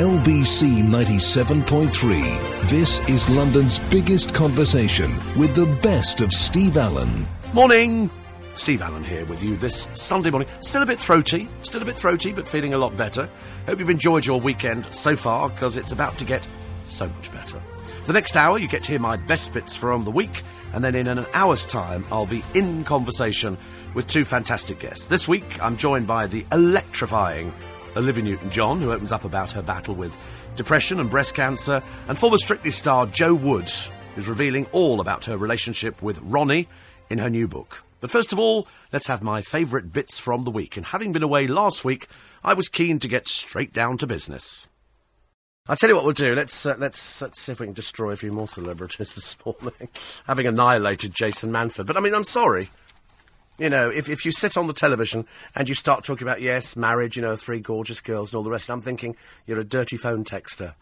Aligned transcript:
LBC 0.00 0.82
97.3. 0.82 2.70
This 2.70 3.06
is 3.06 3.28
London's 3.28 3.78
biggest 3.90 4.32
conversation 4.32 5.14
with 5.36 5.54
the 5.54 5.66
best 5.82 6.22
of 6.22 6.32
Steve 6.32 6.78
Allen. 6.78 7.28
Morning! 7.52 8.10
Steve 8.54 8.80
Allen 8.80 9.04
here 9.04 9.26
with 9.26 9.42
you 9.42 9.58
this 9.58 9.90
Sunday 9.92 10.30
morning. 10.30 10.48
Still 10.62 10.80
a 10.80 10.86
bit 10.86 10.98
throaty, 10.98 11.50
still 11.60 11.82
a 11.82 11.84
bit 11.84 11.96
throaty, 11.96 12.32
but 12.32 12.48
feeling 12.48 12.72
a 12.72 12.78
lot 12.78 12.96
better. 12.96 13.28
Hope 13.66 13.78
you've 13.78 13.90
enjoyed 13.90 14.24
your 14.24 14.40
weekend 14.40 14.86
so 14.90 15.16
far, 15.16 15.50
because 15.50 15.76
it's 15.76 15.92
about 15.92 16.16
to 16.16 16.24
get 16.24 16.48
so 16.86 17.06
much 17.06 17.30
better. 17.30 17.60
For 18.00 18.06
the 18.06 18.14
next 18.14 18.38
hour, 18.38 18.58
you 18.58 18.68
get 18.68 18.84
to 18.84 18.92
hear 18.92 19.00
my 19.00 19.18
best 19.18 19.52
bits 19.52 19.76
from 19.76 20.04
the 20.04 20.10
week, 20.10 20.44
and 20.72 20.82
then 20.82 20.94
in 20.94 21.08
an 21.08 21.26
hour's 21.34 21.66
time, 21.66 22.06
I'll 22.10 22.24
be 22.24 22.42
in 22.54 22.84
conversation 22.84 23.58
with 23.92 24.06
two 24.06 24.24
fantastic 24.24 24.78
guests. 24.78 25.08
This 25.08 25.28
week, 25.28 25.62
I'm 25.62 25.76
joined 25.76 26.06
by 26.06 26.26
the 26.26 26.46
electrifying 26.52 27.52
Olivia 27.96 28.24
Newton 28.24 28.50
John, 28.50 28.80
who 28.80 28.92
opens 28.92 29.12
up 29.12 29.24
about 29.24 29.50
her 29.52 29.62
battle 29.62 29.94
with 29.94 30.16
depression 30.56 31.00
and 31.00 31.10
breast 31.10 31.34
cancer, 31.34 31.82
and 32.08 32.18
former 32.18 32.38
Strictly 32.38 32.70
star 32.70 33.06
Jo 33.06 33.34
Wood, 33.34 33.68
who's 34.14 34.28
revealing 34.28 34.66
all 34.72 35.00
about 35.00 35.24
her 35.24 35.36
relationship 35.36 36.02
with 36.02 36.20
Ronnie 36.22 36.68
in 37.10 37.18
her 37.18 37.30
new 37.30 37.48
book. 37.48 37.82
But 38.00 38.10
first 38.10 38.32
of 38.32 38.38
all, 38.38 38.66
let's 38.92 39.08
have 39.08 39.22
my 39.22 39.42
favourite 39.42 39.92
bits 39.92 40.18
from 40.18 40.44
the 40.44 40.50
week. 40.50 40.76
And 40.76 40.86
having 40.86 41.12
been 41.12 41.22
away 41.22 41.46
last 41.46 41.84
week, 41.84 42.08
I 42.42 42.54
was 42.54 42.68
keen 42.68 42.98
to 43.00 43.08
get 43.08 43.28
straight 43.28 43.72
down 43.72 43.98
to 43.98 44.06
business. 44.06 44.68
I'll 45.68 45.76
tell 45.76 45.90
you 45.90 45.96
what 45.96 46.04
we'll 46.04 46.14
do. 46.14 46.34
Let's, 46.34 46.66
uh, 46.66 46.76
let's, 46.78 47.20
let's 47.22 47.40
see 47.40 47.52
if 47.52 47.60
we 47.60 47.66
can 47.66 47.74
destroy 47.74 48.12
a 48.12 48.16
few 48.16 48.32
more 48.32 48.48
celebrities 48.48 49.14
this 49.14 49.36
morning, 49.44 49.88
having 50.26 50.46
annihilated 50.46 51.14
Jason 51.14 51.52
Manford. 51.52 51.86
But 51.86 51.96
I 51.96 52.00
mean, 52.00 52.14
I'm 52.14 52.24
sorry. 52.24 52.70
You 53.60 53.68
know, 53.68 53.90
if, 53.90 54.08
if 54.08 54.24
you 54.24 54.32
sit 54.32 54.56
on 54.56 54.68
the 54.68 54.72
television 54.72 55.26
and 55.54 55.68
you 55.68 55.74
start 55.74 56.02
talking 56.02 56.26
about, 56.26 56.40
yes, 56.40 56.76
marriage, 56.76 57.14
you 57.14 57.22
know, 57.22 57.36
three 57.36 57.60
gorgeous 57.60 58.00
girls 58.00 58.32
and 58.32 58.38
all 58.38 58.42
the 58.42 58.50
rest, 58.50 58.70
I'm 58.70 58.80
thinking 58.80 59.16
you're 59.46 59.60
a 59.60 59.64
dirty 59.64 59.98
phone 59.98 60.24
texter. 60.24 60.72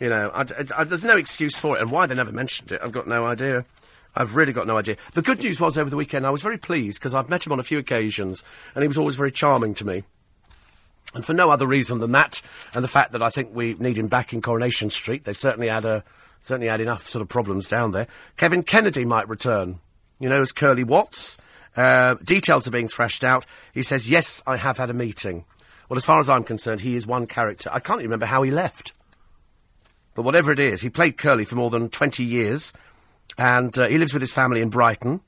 You 0.00 0.08
know, 0.08 0.30
I, 0.34 0.40
I, 0.40 0.64
I, 0.78 0.84
there's 0.84 1.04
no 1.04 1.16
excuse 1.16 1.56
for 1.56 1.76
it, 1.76 1.80
and 1.80 1.92
why 1.92 2.06
they 2.06 2.16
never 2.16 2.32
mentioned 2.32 2.72
it, 2.72 2.80
I've 2.82 2.90
got 2.90 3.06
no 3.06 3.24
idea. 3.24 3.64
I've 4.16 4.34
really 4.34 4.52
got 4.52 4.66
no 4.66 4.76
idea. 4.76 4.96
The 5.14 5.22
good 5.22 5.44
news 5.44 5.60
was 5.60 5.78
over 5.78 5.88
the 5.88 5.96
weekend, 5.96 6.26
I 6.26 6.30
was 6.30 6.42
very 6.42 6.58
pleased 6.58 6.98
because 6.98 7.14
I've 7.14 7.30
met 7.30 7.46
him 7.46 7.52
on 7.52 7.60
a 7.60 7.64
few 7.64 7.78
occasions, 7.78 8.42
and 8.74 8.82
he 8.82 8.88
was 8.88 8.98
always 8.98 9.14
very 9.14 9.30
charming 9.30 9.74
to 9.74 9.84
me. 9.84 10.02
And 11.14 11.24
for 11.24 11.34
no 11.34 11.50
other 11.50 11.68
reason 11.68 12.00
than 12.00 12.10
that, 12.12 12.42
and 12.74 12.82
the 12.82 12.88
fact 12.88 13.12
that 13.12 13.22
I 13.22 13.30
think 13.30 13.54
we 13.54 13.74
need 13.74 13.96
him 13.96 14.08
back 14.08 14.32
in 14.32 14.42
Coronation 14.42 14.90
Street. 14.90 15.22
They've 15.22 15.38
certainly 15.38 15.68
had 15.68 15.84
a 15.84 16.02
certainly 16.40 16.66
had 16.66 16.80
enough 16.80 17.06
sort 17.06 17.22
of 17.22 17.28
problems 17.28 17.68
down 17.68 17.92
there. 17.92 18.08
Kevin 18.36 18.64
Kennedy 18.64 19.04
might 19.04 19.28
return. 19.28 19.78
You 20.18 20.28
know, 20.28 20.42
as 20.42 20.50
Curly 20.50 20.82
Watts. 20.82 21.38
Uh, 21.76 22.14
details 22.24 22.66
are 22.66 22.72
being 22.72 22.88
thrashed 22.88 23.24
out. 23.24 23.46
He 23.72 23.82
says, 23.82 24.08
Yes, 24.08 24.42
I 24.46 24.56
have 24.56 24.78
had 24.78 24.90
a 24.90 24.94
meeting. 24.94 25.44
Well, 25.88 25.96
as 25.96 26.04
far 26.04 26.20
as 26.20 26.28
I'm 26.28 26.44
concerned, 26.44 26.82
he 26.82 26.96
is 26.96 27.06
one 27.06 27.26
character. 27.26 27.70
I 27.72 27.80
can't 27.80 28.02
remember 28.02 28.26
how 28.26 28.42
he 28.42 28.50
left. 28.50 28.92
But 30.14 30.22
whatever 30.22 30.50
it 30.50 30.58
is, 30.58 30.80
he 30.80 30.90
played 30.90 31.16
Curly 31.16 31.44
for 31.44 31.54
more 31.54 31.70
than 31.70 31.88
20 31.88 32.24
years, 32.24 32.72
and 33.38 33.78
uh, 33.78 33.86
he 33.86 33.98
lives 33.98 34.12
with 34.12 34.20
his 34.20 34.32
family 34.32 34.60
in 34.60 34.68
Brighton. 34.68 35.20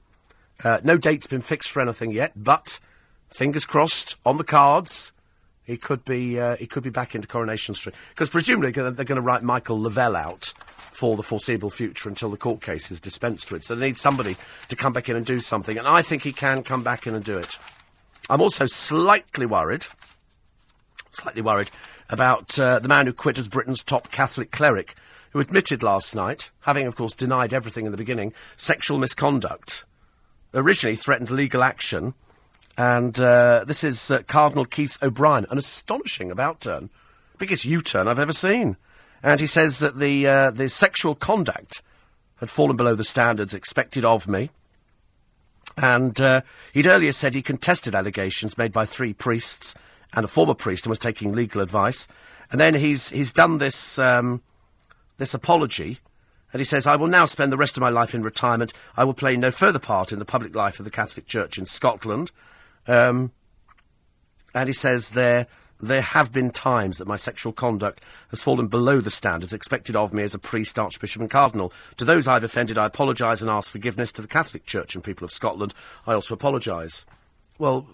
Uh, 0.63 0.81
no 0.83 0.99
date's 0.99 1.27
been 1.27 1.41
fixed 1.41 1.71
for 1.71 1.81
anything 1.81 2.11
yet, 2.11 2.33
but 2.37 2.81
fingers 3.29 3.65
crossed 3.65 4.17
on 4.27 4.37
the 4.37 4.45
cards. 4.45 5.13
He 5.63 5.77
could 5.77 6.05
be 6.05 6.41
uh, 6.41 6.57
he 6.57 6.67
could 6.67 6.83
be 6.83 6.91
back 6.91 7.15
into 7.15 7.29
Coronation 7.29 7.75
Street 7.75 7.95
because 8.09 8.29
presumably 8.29 8.73
they're 8.73 8.91
going 8.91 9.15
to 9.15 9.21
write 9.21 9.45
Michael 9.45 9.81
Le 9.81 9.91
Vell 9.91 10.17
out 10.17 10.53
for 11.01 11.17
the 11.17 11.23
foreseeable 11.23 11.71
future 11.71 12.11
until 12.11 12.29
the 12.29 12.37
court 12.37 12.61
case 12.61 12.91
is 12.91 13.01
dispensed 13.01 13.51
with. 13.51 13.65
So 13.65 13.75
they 13.75 13.87
need 13.87 13.97
somebody 13.97 14.37
to 14.69 14.77
come 14.77 14.93
back 14.93 15.09
in 15.09 15.17
and 15.17 15.25
do 15.25 15.41
something, 15.41 15.79
and 15.79 15.89
I 15.89 16.03
think 16.03 16.25
he 16.25 16.33
can 16.35 16.63
come 16.63 16.83
back 16.83 17.07
in 17.07 17.15
and 17.15 17.25
do 17.25 17.39
it. 17.39 17.59
I'm 18.29 18.43
also 18.43 18.67
slightly 18.67 19.47
worried, 19.47 19.87
slightly 21.11 21.41
worried 21.41 21.71
about 22.11 22.61
uh, 22.61 22.81
the 22.81 22.89
man 22.89 23.07
who 23.07 23.15
quit 23.15 23.39
as 23.39 23.49
Britain's 23.49 23.83
top 23.83 24.11
Catholic 24.11 24.51
cleric, 24.51 24.95
who 25.31 25.41
admitted 25.41 25.83
last 25.83 26.15
night, 26.15 26.51
having 26.61 26.87
of 26.87 26.97
course 26.97 27.15
denied 27.15 27.55
everything 27.55 27.87
in 27.87 27.93
the 27.93 27.99
beginning, 27.99 28.35
sexual 28.57 28.99
misconduct. 28.99 29.87
Originally 30.53 30.97
threatened 30.97 31.31
legal 31.31 31.63
action, 31.63 32.13
and 32.77 33.19
uh, 33.19 33.65
this 33.67 33.83
is 33.83 34.11
uh, 34.11 34.21
Cardinal 34.27 34.67
Keith 34.67 34.99
O'Brien, 35.03 35.47
an 35.51 35.57
astonishing 35.57 36.31
about 36.31 36.61
turn, 36.61 36.91
biggest 37.39 37.65
U-turn 37.65 38.07
I've 38.07 38.19
ever 38.19 38.35
seen. 38.35 38.77
And 39.23 39.41
he 39.41 39.47
says 39.47 39.81
that 39.81 39.99
the, 39.99 40.27
uh, 40.27 40.51
the 40.51 40.69
sexual 40.69 41.15
conduct 41.15 41.83
had 42.39 42.51
fallen 42.51 42.77
below 42.77 42.95
the 42.95 43.05
standards 43.05 43.55
expected 43.55 44.05
of 44.05 44.27
me. 44.29 44.51
And 45.77 46.21
uh, 46.21 46.41
he'd 46.73 46.87
earlier 46.87 47.13
said 47.13 47.35
he 47.35 47.43
contested 47.43 47.95
allegations 47.95 48.59
made 48.59 48.73
by 48.73 48.87
three 48.87 49.13
priests 49.13 49.75
and 50.13 50.25
a 50.25 50.29
former 50.29 50.55
priest 50.55 50.87
and 50.87 50.91
was 50.91 50.99
taking 50.99 51.33
legal 51.33 51.61
advice. 51.61 52.09
And 52.51 52.61
then 52.61 52.75
he's, 52.75 53.11
he's 53.11 53.33
done 53.33 53.59
this, 53.59 53.99
um, 53.99 54.43
this 55.19 55.35
apology. 55.35 55.99
And 56.53 56.61
he 56.61 56.65
says, 56.65 56.87
I 56.87 56.97
will 56.97 57.07
now 57.07 57.27
spend 57.27 57.53
the 57.53 57.57
rest 57.57 57.77
of 57.77 57.81
my 57.81 57.91
life 57.91 58.15
in 58.15 58.23
retirement. 58.23 58.73
I 58.97 59.05
will 59.05 59.15
play 59.15 59.37
no 59.37 59.51
further 59.51 59.79
part 59.79 60.13
in 60.13 60.19
the 60.19 60.25
public 60.25 60.55
life 60.55 60.81
of 60.81 60.85
the 60.85 60.91
Catholic 60.91 61.27
Church 61.27 61.59
in 61.59 61.67
Scotland. 61.67 62.33
Um, 62.89 63.31
and 64.55 64.69
he 64.69 64.73
says 64.73 65.11
there 65.11 65.47
there 65.81 66.03
have 66.03 66.33
been 66.33 66.51
times 66.51 66.99
that 66.99 67.09
my 67.09 67.17
sexual 67.17 67.53
conduct 67.53 68.03
has 68.31 68.43
fallen 68.43 68.67
below 68.67 69.01
the 69.01 69.11
standards 69.11 69.53
expected 69.53 69.97
of 69.97 70.13
me 70.13 70.23
as 70.23 70.35
a 70.35 70.39
priest, 70.39 70.79
archbishop, 70.79 71.23
and 71.23 71.31
cardinal. 71.31 71.73
To 71.97 72.05
those 72.05 72.29
I've 72.29 72.45
offended, 72.45 72.79
I 72.79 72.87
apologise 72.87 73.41
and 73.41 73.51
ask 73.51 73.73
forgiveness. 73.73 74.13
To 74.13 74.23
the 74.23 74.29
Catholic 74.29 74.67
Church 74.67 74.95
and 74.95 75.05
people 75.05 75.25
of 75.25 75.33
Scotland, 75.33 75.75
I 76.07 76.13
also 76.13 76.35
apologise. 76.35 77.05
Well, 77.59 77.87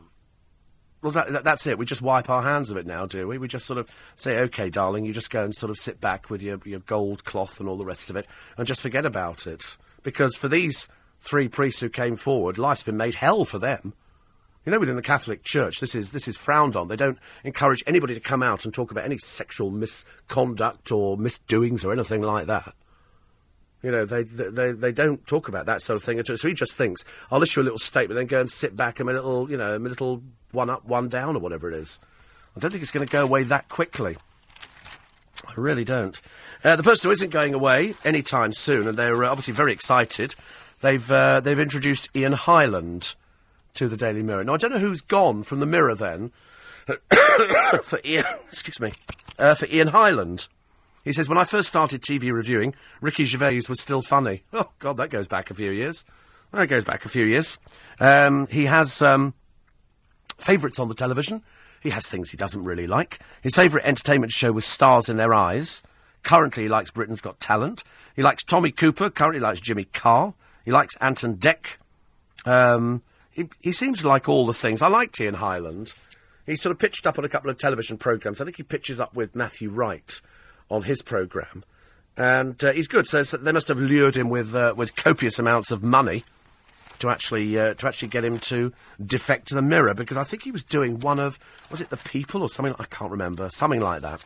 well, 1.02 1.12
that, 1.12 1.30
that, 1.32 1.44
that's 1.44 1.66
it. 1.66 1.78
We 1.78 1.84
just 1.84 2.02
wipe 2.02 2.30
our 2.30 2.42
hands 2.42 2.70
of 2.70 2.76
it 2.76 2.86
now, 2.86 3.06
do 3.06 3.28
we? 3.28 3.38
We 3.38 3.48
just 3.48 3.66
sort 3.66 3.78
of 3.78 3.88
say, 4.14 4.38
"Okay, 4.40 4.70
darling, 4.70 5.04
you 5.04 5.12
just 5.12 5.30
go 5.30 5.44
and 5.44 5.54
sort 5.54 5.70
of 5.70 5.76
sit 5.76 6.00
back 6.00 6.30
with 6.30 6.42
your 6.42 6.58
your 6.64 6.80
gold 6.80 7.24
cloth 7.24 7.60
and 7.60 7.68
all 7.68 7.76
the 7.76 7.84
rest 7.84 8.10
of 8.10 8.16
it, 8.16 8.26
and 8.56 8.66
just 8.66 8.82
forget 8.82 9.06
about 9.06 9.46
it." 9.46 9.76
Because 10.02 10.36
for 10.36 10.48
these 10.48 10.88
three 11.20 11.48
priests 11.48 11.80
who 11.80 11.88
came 11.88 12.16
forward, 12.16 12.58
life's 12.58 12.82
been 12.82 12.96
made 12.96 13.16
hell 13.16 13.44
for 13.44 13.58
them. 13.58 13.92
You 14.66 14.72
know, 14.72 14.80
within 14.80 14.96
the 14.96 15.02
Catholic 15.02 15.44
Church, 15.44 15.78
this 15.78 15.94
is 15.94 16.10
this 16.10 16.26
is 16.26 16.36
frowned 16.36 16.74
on. 16.74 16.88
They 16.88 16.96
don't 16.96 17.18
encourage 17.44 17.84
anybody 17.86 18.14
to 18.14 18.20
come 18.20 18.42
out 18.42 18.64
and 18.64 18.74
talk 18.74 18.90
about 18.90 19.04
any 19.04 19.16
sexual 19.16 19.70
misconduct 19.70 20.90
or 20.90 21.16
misdoings 21.16 21.84
or 21.84 21.92
anything 21.92 22.20
like 22.20 22.46
that. 22.46 22.74
You 23.80 23.92
know, 23.92 24.04
they, 24.04 24.24
they, 24.24 24.72
they 24.72 24.90
don't 24.90 25.24
talk 25.28 25.46
about 25.46 25.66
that 25.66 25.82
sort 25.82 25.96
of 25.96 26.02
thing. 26.02 26.20
So 26.24 26.48
he 26.48 26.54
just 26.54 26.76
thinks, 26.76 27.04
I'll 27.30 27.42
issue 27.42 27.60
a 27.60 27.62
little 27.62 27.78
statement, 27.78 28.16
then 28.16 28.26
go 28.26 28.40
and 28.40 28.50
sit 28.50 28.74
back 28.74 28.98
and 28.98 29.08
a 29.08 29.12
little, 29.12 29.48
you 29.48 29.56
know, 29.56 29.76
a 29.76 29.78
little 29.78 30.24
one 30.50 30.68
up, 30.68 30.84
one 30.84 31.08
down, 31.08 31.36
or 31.36 31.38
whatever 31.38 31.70
it 31.70 31.78
is. 31.78 32.00
I 32.56 32.60
don't 32.60 32.72
think 32.72 32.82
it's 32.82 32.90
going 32.90 33.06
to 33.06 33.12
go 33.12 33.22
away 33.22 33.44
that 33.44 33.68
quickly. 33.68 34.16
I 35.46 35.52
really 35.56 35.84
don't. 35.84 36.20
Uh, 36.64 36.74
the 36.74 36.82
person 36.82 37.08
who 37.08 37.12
isn't 37.12 37.30
going 37.30 37.54
away 37.54 37.94
anytime 38.04 38.52
soon, 38.52 38.88
and 38.88 38.98
they're 38.98 39.22
uh, 39.22 39.30
obviously 39.30 39.54
very 39.54 39.72
excited, 39.72 40.34
they've, 40.80 41.08
uh, 41.08 41.38
they've 41.38 41.60
introduced 41.60 42.08
Ian 42.16 42.32
Hyland 42.32 43.14
to 43.76 43.88
the 43.88 43.96
Daily 43.96 44.22
Mirror. 44.22 44.44
Now, 44.44 44.54
I 44.54 44.56
don't 44.56 44.72
know 44.72 44.78
who's 44.78 45.02
gone 45.02 45.42
from 45.42 45.60
the 45.60 45.66
Mirror 45.66 45.94
then 45.96 46.32
for 47.84 47.98
Ian, 48.04 48.24
excuse 48.48 48.80
me, 48.80 48.92
uh, 49.38 49.54
for 49.54 49.66
Ian 49.66 49.88
Hyland. 49.88 50.48
He 51.04 51.12
says, 51.12 51.28
when 51.28 51.38
I 51.38 51.44
first 51.44 51.68
started 51.68 52.02
TV 52.02 52.32
reviewing, 52.32 52.74
Ricky 53.00 53.24
Gervais 53.24 53.62
was 53.68 53.80
still 53.80 54.02
funny. 54.02 54.42
Oh, 54.52 54.70
God, 54.78 54.96
that 54.96 55.10
goes 55.10 55.28
back 55.28 55.50
a 55.50 55.54
few 55.54 55.70
years. 55.70 56.04
That 56.52 56.68
goes 56.68 56.84
back 56.84 57.04
a 57.04 57.08
few 57.08 57.24
years. 57.24 57.58
Um, 58.00 58.46
he 58.46 58.64
has 58.64 59.02
um, 59.02 59.34
favourites 60.38 60.78
on 60.78 60.88
the 60.88 60.94
television. 60.94 61.42
He 61.82 61.90
has 61.90 62.06
things 62.06 62.30
he 62.30 62.36
doesn't 62.36 62.64
really 62.64 62.86
like. 62.86 63.20
His 63.42 63.54
favourite 63.54 63.86
entertainment 63.86 64.32
show 64.32 64.52
was 64.52 64.64
Stars 64.64 65.08
in 65.08 65.16
Their 65.16 65.34
Eyes. 65.34 65.82
Currently, 66.22 66.64
he 66.64 66.68
likes 66.68 66.90
Britain's 66.90 67.20
Got 67.20 67.38
Talent. 67.38 67.84
He 68.16 68.22
likes 68.22 68.42
Tommy 68.42 68.72
Cooper. 68.72 69.10
Currently, 69.10 69.40
likes 69.40 69.60
Jimmy 69.60 69.84
Carr. 69.84 70.34
He 70.64 70.72
likes 70.72 70.96
Ant 70.96 71.22
and 71.22 71.38
Dec. 71.38 71.76
Um, 72.44 73.02
he, 73.60 73.72
seems 73.72 74.00
to 74.00 74.08
like 74.08 74.28
all 74.28 74.46
the 74.46 74.52
things. 74.52 74.82
I 74.82 74.88
liked 74.88 75.20
Ian 75.20 75.34
Hyland. 75.34 75.94
He 76.46 76.56
sort 76.56 76.72
of 76.72 76.78
pitched 76.78 77.06
up 77.06 77.18
on 77.18 77.24
a 77.24 77.28
couple 77.28 77.50
of 77.50 77.58
television 77.58 77.98
programmes. 77.98 78.40
I 78.40 78.44
think 78.44 78.56
he 78.56 78.62
pitches 78.62 79.00
up 79.00 79.14
with 79.14 79.36
Matthew 79.36 79.70
Wright 79.70 80.20
on 80.70 80.82
his 80.82 81.02
programme. 81.02 81.64
And 82.16 82.62
uh, 82.64 82.72
he's 82.72 82.88
good. 82.88 83.06
So, 83.06 83.22
so, 83.24 83.36
they 83.36 83.52
must 83.52 83.68
have 83.68 83.78
lured 83.78 84.16
him 84.16 84.30
with, 84.30 84.54
uh, 84.54 84.74
with 84.76 84.96
copious 84.96 85.38
amounts 85.38 85.70
of 85.70 85.84
money 85.84 86.24
to 87.00 87.10
actually, 87.10 87.58
uh, 87.58 87.74
to 87.74 87.86
actually 87.86 88.08
get 88.08 88.24
him 88.24 88.38
to 88.38 88.72
defect 89.04 89.48
to 89.48 89.54
the 89.54 89.62
mirror 89.62 89.92
because 89.92 90.16
I 90.16 90.24
think 90.24 90.42
he 90.44 90.50
was 90.50 90.64
doing 90.64 91.00
one 91.00 91.18
of, 91.18 91.38
was 91.70 91.82
it 91.82 91.90
The 91.90 91.98
People 91.98 92.40
or 92.40 92.48
something? 92.48 92.74
I 92.78 92.84
can't 92.84 93.10
remember. 93.10 93.50
Something 93.50 93.80
like 93.80 94.00
that. 94.02 94.24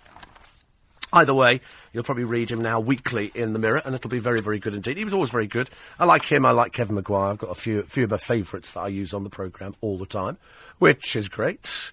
Either 1.12 1.34
way, 1.34 1.60
you'll 1.92 2.04
probably 2.04 2.24
read 2.24 2.50
him 2.50 2.60
now 2.60 2.78
weekly 2.78 3.32
in 3.34 3.52
the 3.52 3.58
Mirror, 3.58 3.82
and 3.84 3.94
it'll 3.94 4.10
be 4.10 4.20
very, 4.20 4.40
very 4.40 4.58
good 4.58 4.74
indeed. 4.74 4.96
He 4.96 5.04
was 5.04 5.14
always 5.14 5.30
very 5.30 5.48
good. 5.48 5.68
I 5.98 6.04
like 6.04 6.24
him. 6.26 6.46
I 6.46 6.52
like 6.52 6.72
Kevin 6.72 6.94
Maguire. 6.94 7.32
I've 7.32 7.38
got 7.38 7.50
a 7.50 7.54
few, 7.56 7.82
few 7.82 8.04
of 8.04 8.10
my 8.10 8.16
favourites 8.16 8.74
that 8.74 8.80
I 8.80 8.88
use 8.88 9.12
on 9.12 9.24
the 9.24 9.30
programme 9.30 9.74
all 9.80 9.98
the 9.98 10.06
time, 10.06 10.38
which 10.78 11.16
is 11.16 11.28
great. 11.28 11.92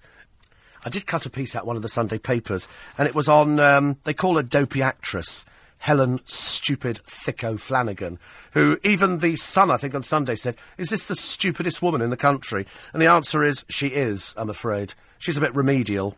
I 0.84 0.88
did 0.90 1.06
cut 1.06 1.26
a 1.26 1.30
piece 1.30 1.56
out 1.56 1.66
one 1.66 1.76
of 1.76 1.82
the 1.82 1.88
Sunday 1.88 2.18
papers, 2.18 2.68
and 2.96 3.08
it 3.08 3.14
was 3.14 3.28
on. 3.28 3.58
Um, 3.58 3.96
they 4.04 4.14
call 4.14 4.36
her 4.36 4.42
dopey 4.42 4.82
actress. 4.82 5.44
Helen 5.80 6.18
Stupid 6.24 7.00
Thicko 7.06 7.58
Flanagan, 7.58 8.18
who 8.52 8.78
even 8.82 9.18
the 9.18 9.36
Sun, 9.36 9.70
I 9.70 9.76
think, 9.76 9.94
on 9.94 10.02
Sunday 10.02 10.34
said, 10.34 10.56
Is 10.76 10.90
this 10.90 11.06
the 11.06 11.14
stupidest 11.14 11.82
woman 11.82 12.02
in 12.02 12.10
the 12.10 12.16
country? 12.16 12.66
And 12.92 13.00
the 13.00 13.06
answer 13.06 13.44
is, 13.44 13.64
She 13.68 13.88
is, 13.88 14.34
I'm 14.36 14.50
afraid. 14.50 14.94
She's 15.18 15.38
a 15.38 15.40
bit 15.40 15.54
remedial. 15.54 16.16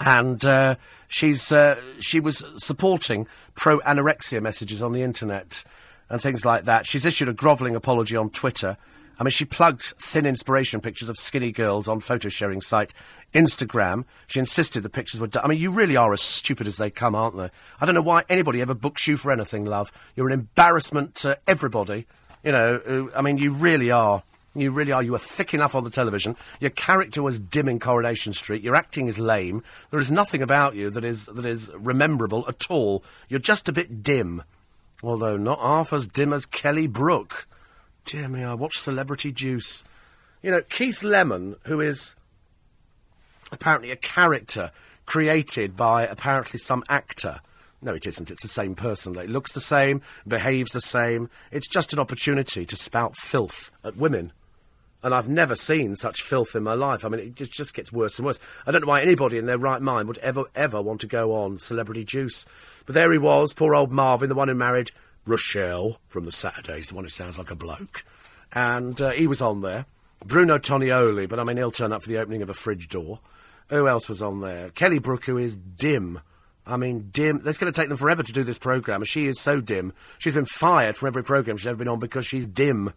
and 0.00 0.44
uh, 0.44 0.76
she's 1.08 1.52
uh, 1.52 1.80
she 2.00 2.20
was 2.20 2.44
supporting 2.56 3.26
pro 3.54 3.80
anorexia 3.80 4.42
messages 4.42 4.82
on 4.82 4.92
the 4.92 5.02
internet 5.02 5.64
and 6.08 6.20
things 6.20 6.44
like 6.44 6.64
that. 6.64 6.86
She's 6.86 7.06
issued 7.06 7.28
a 7.28 7.32
grovelling 7.32 7.76
apology 7.76 8.16
on 8.16 8.30
Twitter. 8.30 8.76
I 9.18 9.24
mean, 9.24 9.30
she 9.30 9.46
plugged 9.46 9.82
thin 9.82 10.26
inspiration 10.26 10.80
pictures 10.82 11.08
of 11.08 11.16
skinny 11.16 11.50
girls 11.50 11.88
on 11.88 12.00
photo 12.00 12.28
sharing 12.28 12.60
site 12.60 12.92
Instagram. 13.32 14.04
She 14.26 14.40
insisted 14.40 14.82
the 14.82 14.90
pictures 14.90 15.20
were 15.20 15.26
done. 15.26 15.42
I 15.42 15.48
mean, 15.48 15.58
you 15.58 15.70
really 15.70 15.96
are 15.96 16.12
as 16.12 16.20
stupid 16.20 16.66
as 16.66 16.76
they 16.76 16.90
come, 16.90 17.14
aren't 17.14 17.36
they? 17.36 17.50
I 17.80 17.86
don't 17.86 17.94
know 17.94 18.02
why 18.02 18.24
anybody 18.28 18.60
ever 18.60 18.74
books 18.74 19.06
you 19.08 19.16
for 19.16 19.32
anything, 19.32 19.64
love. 19.64 19.90
You're 20.14 20.26
an 20.26 20.34
embarrassment 20.34 21.14
to 21.16 21.38
everybody. 21.46 22.06
You 22.44 22.52
know, 22.52 23.10
I 23.16 23.22
mean, 23.22 23.38
you 23.38 23.52
really 23.52 23.90
are. 23.90 24.22
You 24.60 24.70
really 24.70 24.92
are. 24.92 25.02
You 25.02 25.14
are 25.14 25.18
thick 25.18 25.54
enough 25.54 25.74
on 25.74 25.84
the 25.84 25.90
television. 25.90 26.36
Your 26.60 26.70
character 26.70 27.22
was 27.22 27.38
dim 27.38 27.68
in 27.68 27.78
Coronation 27.78 28.32
Street. 28.32 28.62
Your 28.62 28.74
acting 28.74 29.06
is 29.06 29.18
lame. 29.18 29.62
There 29.90 30.00
is 30.00 30.10
nothing 30.10 30.42
about 30.42 30.74
you 30.74 30.90
that 30.90 31.04
is 31.04 31.26
that 31.26 31.46
is 31.46 31.70
rememberable 31.74 32.44
at 32.48 32.70
all. 32.70 33.04
You're 33.28 33.40
just 33.40 33.68
a 33.68 33.72
bit 33.72 34.02
dim, 34.02 34.42
although 35.02 35.36
not 35.36 35.58
half 35.58 35.92
as 35.92 36.06
dim 36.06 36.32
as 36.32 36.46
Kelly 36.46 36.86
Brook. 36.86 37.46
Dear 38.04 38.28
me, 38.28 38.44
I 38.44 38.54
watched 38.54 38.80
Celebrity 38.80 39.32
Juice. 39.32 39.84
You 40.42 40.50
know, 40.50 40.62
Keith 40.62 41.02
Lemon, 41.02 41.56
who 41.64 41.80
is 41.80 42.14
apparently 43.52 43.90
a 43.90 43.96
character 43.96 44.70
created 45.06 45.76
by 45.76 46.06
apparently 46.06 46.58
some 46.58 46.84
actor. 46.88 47.40
No, 47.82 47.94
it 47.94 48.06
isn't. 48.06 48.30
It's 48.30 48.42
the 48.42 48.48
same 48.48 48.74
person. 48.74 49.16
It 49.16 49.30
looks 49.30 49.52
the 49.52 49.60
same, 49.60 50.02
behaves 50.26 50.72
the 50.72 50.80
same. 50.80 51.30
It's 51.50 51.68
just 51.68 51.92
an 51.92 51.98
opportunity 51.98 52.64
to 52.66 52.76
spout 52.76 53.16
filth 53.16 53.70
at 53.84 53.96
women. 53.96 54.32
And 55.06 55.14
I've 55.14 55.28
never 55.28 55.54
seen 55.54 55.94
such 55.94 56.20
filth 56.20 56.56
in 56.56 56.64
my 56.64 56.74
life. 56.74 57.04
I 57.04 57.08
mean, 57.08 57.20
it 57.20 57.36
just 57.36 57.74
gets 57.74 57.92
worse 57.92 58.18
and 58.18 58.26
worse. 58.26 58.40
I 58.66 58.72
don't 58.72 58.80
know 58.80 58.88
why 58.88 59.02
anybody 59.02 59.38
in 59.38 59.46
their 59.46 59.56
right 59.56 59.80
mind 59.80 60.08
would 60.08 60.18
ever, 60.18 60.46
ever 60.56 60.82
want 60.82 61.00
to 61.02 61.06
go 61.06 61.32
on 61.32 61.58
Celebrity 61.58 62.04
Juice. 62.04 62.44
But 62.86 62.96
there 62.96 63.12
he 63.12 63.18
was, 63.18 63.54
poor 63.54 63.76
old 63.76 63.92
Marvin, 63.92 64.28
the 64.28 64.34
one 64.34 64.48
who 64.48 64.54
married 64.56 64.90
Rochelle 65.24 66.00
from 66.08 66.24
the 66.24 66.32
Saturdays, 66.32 66.88
the 66.88 66.96
one 66.96 67.04
who 67.04 67.08
sounds 67.08 67.38
like 67.38 67.52
a 67.52 67.54
bloke. 67.54 68.04
And 68.52 69.00
uh, 69.00 69.10
he 69.10 69.28
was 69.28 69.40
on 69.40 69.60
there. 69.60 69.86
Bruno 70.24 70.58
Tonioli, 70.58 71.28
but 71.28 71.38
I 71.38 71.44
mean, 71.44 71.56
he'll 71.56 71.70
turn 71.70 71.92
up 71.92 72.02
for 72.02 72.08
the 72.08 72.18
opening 72.18 72.42
of 72.42 72.50
a 72.50 72.54
fridge 72.54 72.88
door. 72.88 73.20
Who 73.68 73.86
else 73.86 74.08
was 74.08 74.22
on 74.22 74.40
there? 74.40 74.70
Kelly 74.70 74.98
Brook, 74.98 75.26
who 75.26 75.38
is 75.38 75.56
dim. 75.56 76.20
I 76.66 76.76
mean, 76.76 77.10
dim. 77.12 77.42
It's 77.46 77.58
going 77.58 77.72
to 77.72 77.80
take 77.80 77.90
them 77.90 77.96
forever 77.96 78.24
to 78.24 78.32
do 78.32 78.42
this 78.42 78.58
programme. 78.58 79.04
She 79.04 79.28
is 79.28 79.38
so 79.38 79.60
dim. 79.60 79.92
She's 80.18 80.34
been 80.34 80.46
fired 80.46 80.96
from 80.96 81.06
every 81.06 81.22
programme 81.22 81.58
she's 81.58 81.68
ever 81.68 81.78
been 81.78 81.86
on 81.86 82.00
because 82.00 82.26
she's 82.26 82.48
dim. 82.48 82.92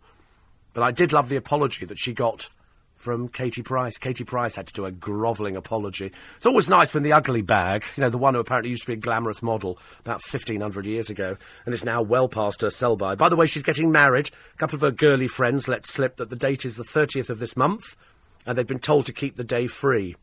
But 0.80 0.86
I 0.86 0.92
did 0.92 1.12
love 1.12 1.28
the 1.28 1.36
apology 1.36 1.86
that 1.88 2.00
she 2.00 2.14
got 2.14 2.50
from 2.96 3.28
Katie 3.28 3.62
Price. 3.62 3.98
Katie 3.98 4.24
Price 4.24 4.56
had 4.56 4.68
to 4.68 4.72
do 4.74 4.86
a 4.86 4.94
grovelling 4.94 5.58
apology. 5.58 6.10
It's 6.38 6.46
always 6.46 6.70
nice 6.70 6.94
when 6.94 7.04
the 7.04 7.12
ugly 7.12 7.42
bag, 7.42 7.84
you 7.98 8.02
know, 8.02 8.10
the 8.10 8.18
one 8.18 8.34
who 8.34 8.40
apparently 8.40 8.70
used 8.70 8.84
to 8.84 8.88
be 8.88 8.94
a 8.94 8.96
glamorous 8.96 9.44
model 9.44 9.78
about 10.00 10.22
1500 10.22 10.86
years 10.86 11.10
ago 11.10 11.36
and 11.66 11.74
is 11.74 11.84
now 11.84 12.02
well 12.02 12.30
past 12.30 12.62
her 12.62 12.70
sell 12.70 12.96
by. 12.96 13.16
The 13.16 13.36
way, 13.36 13.46
she's 13.46 13.62
getting 13.62 13.92
married. 13.92 14.30
A 14.54 14.56
couple 14.56 14.78
of 14.78 14.82
her 14.82 14.92
girly 14.92 15.28
friends 15.28 15.68
let 15.68 15.86
slip 15.86 16.16
that 16.16 16.30
the 16.30 16.38
date 16.38 16.64
is 16.64 16.78
the 16.78 16.84
30th 16.84 17.30
of 17.30 17.40
this 17.40 17.58
month 17.58 17.98
and 18.46 18.58
they've 18.58 18.66
been 18.66 18.80
told 18.80 19.06
to 19.08 19.12
keep 19.12 19.36
the 19.36 19.44
day 19.44 19.68
free. 19.68 20.16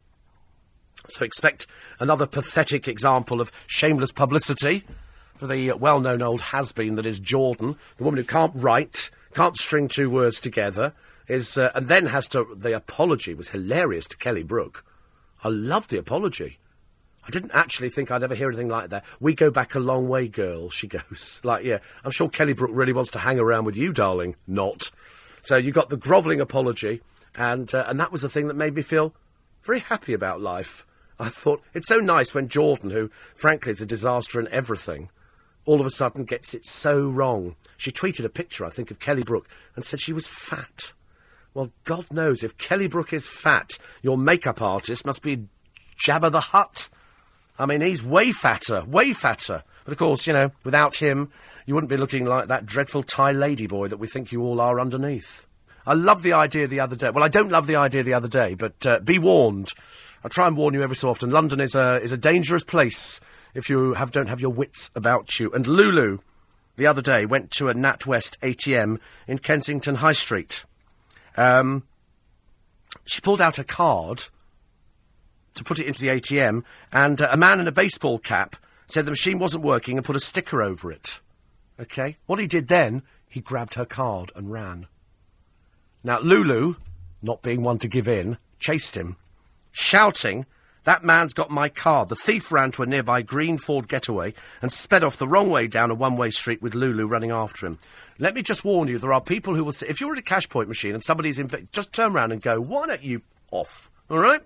So 1.06 1.26
expect 1.26 1.67
another 2.00 2.26
pathetic 2.26 2.88
example 2.88 3.43
of 3.43 3.52
shameless 3.67 4.11
publicity 4.11 4.85
for 5.37 5.47
the 5.47 5.73
well 5.73 6.00
known 6.00 6.23
old 6.23 6.41
has 6.41 6.73
been 6.73 6.94
that 6.94 7.05
is 7.05 7.20
Jordan, 7.20 7.76
the 7.99 8.05
woman 8.05 8.17
who 8.17 8.25
can't 8.25 8.52
write, 8.55 9.11
can't 9.37 9.56
string 9.59 9.87
two 9.87 10.09
words 10.09 10.41
together, 10.41 10.94
is 11.29 11.59
uh, 11.59 11.71
and 11.75 11.88
then 11.88 12.06
has 12.06 12.27
to. 12.29 12.47
The 12.56 12.75
apology 12.75 13.35
was 13.35 13.50
hilarious 13.50 14.06
to 14.06 14.17
Kelly 14.17 14.43
Brook. 14.43 14.83
I 15.44 15.50
loved 15.50 15.91
the 15.91 15.99
apology. 15.99 16.59
I 17.23 17.31
didn't 17.31 17.50
actually 17.53 17.91
think 17.91 18.11
I'd 18.11 18.23
ever 18.23 18.35
hear 18.35 18.49
anything 18.49 18.71
like 18.71 18.88
that. 18.91 19.05
We 19.21 19.35
go 19.35 19.50
back 19.50 19.75
a 19.75 19.79
long 19.79 20.09
way, 20.09 20.27
girl, 20.27 20.71
she 20.79 20.87
goes. 20.87 21.43
Like, 21.44 21.65
yeah, 21.65 21.81
I'm 22.03 22.12
sure 22.12 22.31
Kelly 22.31 22.55
Brook 22.55 22.71
really 22.73 22.94
wants 22.94 23.11
to 23.11 23.19
hang 23.19 23.38
around 23.38 23.67
with 23.67 23.77
you, 23.77 23.93
darling. 23.93 24.37
Not. 24.47 24.91
So 25.43 25.56
you 25.56 25.71
got 25.71 25.91
the 25.91 25.99
grovelling 25.99 26.41
apology, 26.41 27.03
and, 27.37 27.73
uh, 27.75 27.85
and 27.88 28.00
that 28.00 28.11
was 28.12 28.23
the 28.23 28.29
thing 28.31 28.49
that 28.49 28.55
made 28.55 28.75
me 28.75 28.83
feel 28.83 29.12
very 29.62 29.81
happy 29.81 30.15
about 30.15 30.41
life. 30.41 30.87
I 31.19 31.29
thought 31.29 31.62
it's 31.75 31.88
so 31.88 31.99
nice 31.99 32.35
when 32.35 32.49
Jordan, 32.49 32.91
who 32.91 33.11
frankly 33.35 33.73
is 33.73 33.83
a 33.83 33.87
disaster 33.87 34.41
in 34.41 34.49
everything, 34.49 35.11
all 35.67 35.81
of 35.81 35.87
a 35.87 35.91
sudden 35.91 36.25
gets 36.25 36.55
it 36.55 36.65
so 36.65 37.07
wrong. 37.07 37.57
She 37.77 37.93
tweeted 37.93 38.25
a 38.25 38.31
picture, 38.31 38.65
I 38.65 38.71
think, 38.71 38.91
of 38.91 38.99
Kelly 38.99 39.23
Brook 39.23 39.49
and 39.75 39.85
said 39.85 40.01
she 40.01 40.13
was 40.13 40.29
fat. 40.29 40.93
Well, 41.53 41.73
God 41.85 42.13
knows 42.13 42.43
if 42.43 42.57
Kelly 42.59 42.87
Brook 42.87 43.13
is 43.13 43.29
fat, 43.29 43.79
your 44.03 44.17
makeup 44.17 44.63
artist 44.63 45.05
must 45.05 45.23
be 45.23 45.47
Jabba 45.99 46.31
the 46.31 46.41
Hutt. 46.41 46.89
I 47.59 47.67
mean, 47.67 47.81
he's 47.81 48.05
way 48.05 48.33
fatter, 48.33 48.85
way 48.85 49.13
fatter. 49.13 49.63
But 49.85 49.93
of 49.93 49.99
course, 49.99 50.27
you 50.27 50.33
know, 50.33 50.51
without 50.65 50.97
him, 50.97 51.31
you 51.65 51.75
wouldn't 51.75 51.91
be 51.91 51.97
looking 51.97 52.25
like 52.25 52.49
that 52.49 52.67
dreadful 52.67 53.03
Thai 53.03 53.33
ladyboy 53.33 53.89
that 53.89 53.99
we 53.99 54.07
think 54.07 54.33
you 54.33 54.43
all 54.43 54.61
are 54.61 54.81
underneath. 54.81 55.47
I 55.87 55.95
love 55.95 56.23
the 56.23 56.33
idea 56.33 56.67
the 56.67 56.81
other 56.81 56.97
day. 56.97 57.11
Well, 57.11 57.23
I 57.23 57.29
don't 57.29 57.51
love 57.51 57.67
the 57.67 57.77
idea 57.77 58.03
the 58.03 58.15
other 58.15 58.29
day, 58.29 58.55
but 58.55 58.85
uh, 58.85 59.01
be 59.01 59.19
warned. 59.19 59.73
I 60.25 60.29
try 60.29 60.49
and 60.49 60.57
warn 60.57 60.75
you 60.75 60.83
every 60.83 60.97
so 60.97 61.09
often. 61.09 61.31
London 61.31 61.61
is 61.61 61.77
a 61.77 62.01
is 62.03 62.11
a 62.11 62.19
dangerous 62.19 62.65
place 62.65 63.21
if 63.56 63.69
you 63.69 63.94
have 63.94 64.12
don't 64.12 64.29
have 64.29 64.41
your 64.41 64.53
wits 64.53 64.91
about 64.94 65.38
you. 65.38 65.50
And 65.53 65.67
Lulu, 65.67 66.19
the 66.76 66.87
other 66.87 67.03
day, 67.03 67.26
went 67.26 67.50
to 67.53 67.69
a 67.69 67.75
NatWest 67.75 68.38
ATM 68.38 69.00
in 69.26 69.38
Kensington 69.38 69.97
High 69.97 70.12
Street. 70.12 70.64
Um, 71.37 71.85
she 73.05 73.20
pulled 73.20 73.41
out 73.41 73.58
a 73.58 73.64
card 73.64 74.25
to 75.55 75.64
put 75.64 75.79
it 75.79 75.87
into 75.87 76.00
the 76.00 76.08
ATM, 76.08 76.64
and 76.93 77.20
uh, 77.20 77.29
a 77.31 77.37
man 77.37 77.61
in 77.61 77.69
a 77.69 77.73
baseball 77.73 78.19
cap 78.19 78.56
said 78.87 79.05
the 79.05 79.11
machine 79.11 79.38
wasn't 79.38 79.64
working 79.64 79.97
and 79.97 80.05
put 80.05 80.17
a 80.17 80.20
sticker 80.20 80.62
over 80.62 80.93
it. 80.93 81.20
Okay? 81.81 82.17
What 82.26 82.38
he 82.38 82.47
did 82.47 82.69
then, 82.69 83.02
he 83.29 83.41
grabbed 83.41 83.75
her 83.75 83.85
card 83.85 84.32
and 84.37 84.50
ran. 84.52 84.87
Now, 86.05 86.20
Lulu, 86.20 86.75
not 87.23 87.43
being 87.43 87.62
one 87.62 87.79
to 87.79 87.88
give 87.88 88.06
in, 88.06 88.38
chased 88.59 88.97
him 88.97 89.17
shouting, 89.76 90.47
That 90.87 91.03
man's 91.03 91.35
got 91.35 91.50
my 91.50 91.69
car. 91.69 92.06
The 92.06 92.15
thief 92.15 92.53
ran 92.53 92.71
to 92.71 92.85
a 92.85 92.87
nearby 92.87 93.21
green 93.21 93.59
Ford 93.59 93.88
getaway 93.88 94.35
and 94.62 94.71
sped 94.73 95.03
off 95.03 95.17
the 95.17 95.27
wrong 95.27 95.50
way 95.50 95.67
down 95.67 95.91
a 95.91 95.94
one 95.94 96.17
way 96.17 96.31
street 96.31 96.62
with 96.62 96.77
Lulu 96.77 97.09
running 97.09 97.33
after 97.33 97.67
him. 97.67 97.79
Let 98.21 98.37
me 98.37 98.43
just 98.43 98.65
warn 98.65 98.87
you, 98.87 98.97
there 98.97 99.12
are 99.12 99.21
people 99.21 99.56
who 99.56 99.65
will 99.65 99.73
say, 99.73 99.88
if 99.88 100.00
you're 100.00 100.12
at 100.12 100.19
a 100.21 100.23
cash 100.23 100.49
point 100.49 100.69
machine 100.69 100.94
and 100.94 101.03
somebody's 101.03 101.41
in, 101.41 101.50
just 101.73 101.93
turn 101.93 102.12
around 102.12 102.31
and 102.31 102.41
go, 102.41 102.61
Why 102.61 102.87
don't 102.87 103.03
you 103.03 103.23
off? 103.50 103.91
All 104.09 104.19
right? 104.19 104.41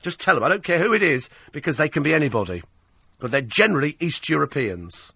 Just 0.00 0.20
tell 0.20 0.36
them, 0.36 0.44
I 0.44 0.48
don't 0.48 0.62
care 0.62 0.78
who 0.78 0.94
it 0.94 1.02
is, 1.02 1.28
because 1.50 1.76
they 1.76 1.88
can 1.88 2.04
be 2.04 2.14
anybody. 2.14 2.62
But 3.18 3.32
they're 3.32 3.40
generally 3.40 3.96
East 3.98 4.28
Europeans. 4.28 5.12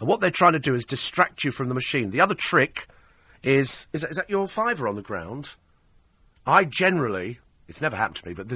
And 0.00 0.08
what 0.08 0.18
they're 0.18 0.30
trying 0.32 0.54
to 0.54 0.58
do 0.58 0.74
is 0.74 0.84
distract 0.84 1.44
you 1.44 1.52
from 1.52 1.68
the 1.68 1.74
machine. 1.74 2.10
The 2.10 2.20
other 2.20 2.34
trick 2.34 2.88
is 3.44 3.86
is 3.92 4.02
that, 4.02 4.10
is 4.10 4.16
that 4.16 4.28
your 4.28 4.48
fiver 4.48 4.88
on 4.88 4.96
the 4.96 5.02
ground? 5.02 5.54
I 6.44 6.64
generally 6.64 7.38
it's 7.68 7.80
never 7.80 7.96
happened 7.96 8.16
to 8.16 8.28
me, 8.28 8.34
but 8.34 8.50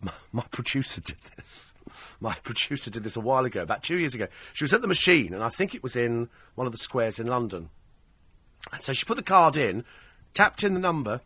my, 0.00 0.12
my, 0.32 0.44
producer 0.50 1.00
did 1.00 1.18
this. 1.36 1.74
My 2.20 2.34
producer 2.42 2.90
did 2.90 3.04
this 3.04 3.16
a 3.16 3.20
while 3.20 3.44
ago, 3.44 3.62
about 3.62 3.82
two 3.82 3.98
years 3.98 4.14
ago. 4.14 4.26
She 4.52 4.64
was 4.64 4.74
at 4.74 4.82
the 4.82 4.88
machine, 4.88 5.32
and 5.32 5.42
I 5.42 5.48
think 5.48 5.74
it 5.74 5.82
was 5.82 5.96
in 5.96 6.28
one 6.54 6.66
of 6.66 6.72
the 6.72 6.78
squares 6.78 7.18
in 7.20 7.26
London. 7.26 7.70
And 8.72 8.82
so 8.82 8.92
she 8.92 9.04
put 9.04 9.16
the 9.16 9.22
card 9.22 9.56
in, 9.56 9.84
tapped 10.34 10.64
in 10.64 10.74
the 10.74 10.80
number, 10.80 11.20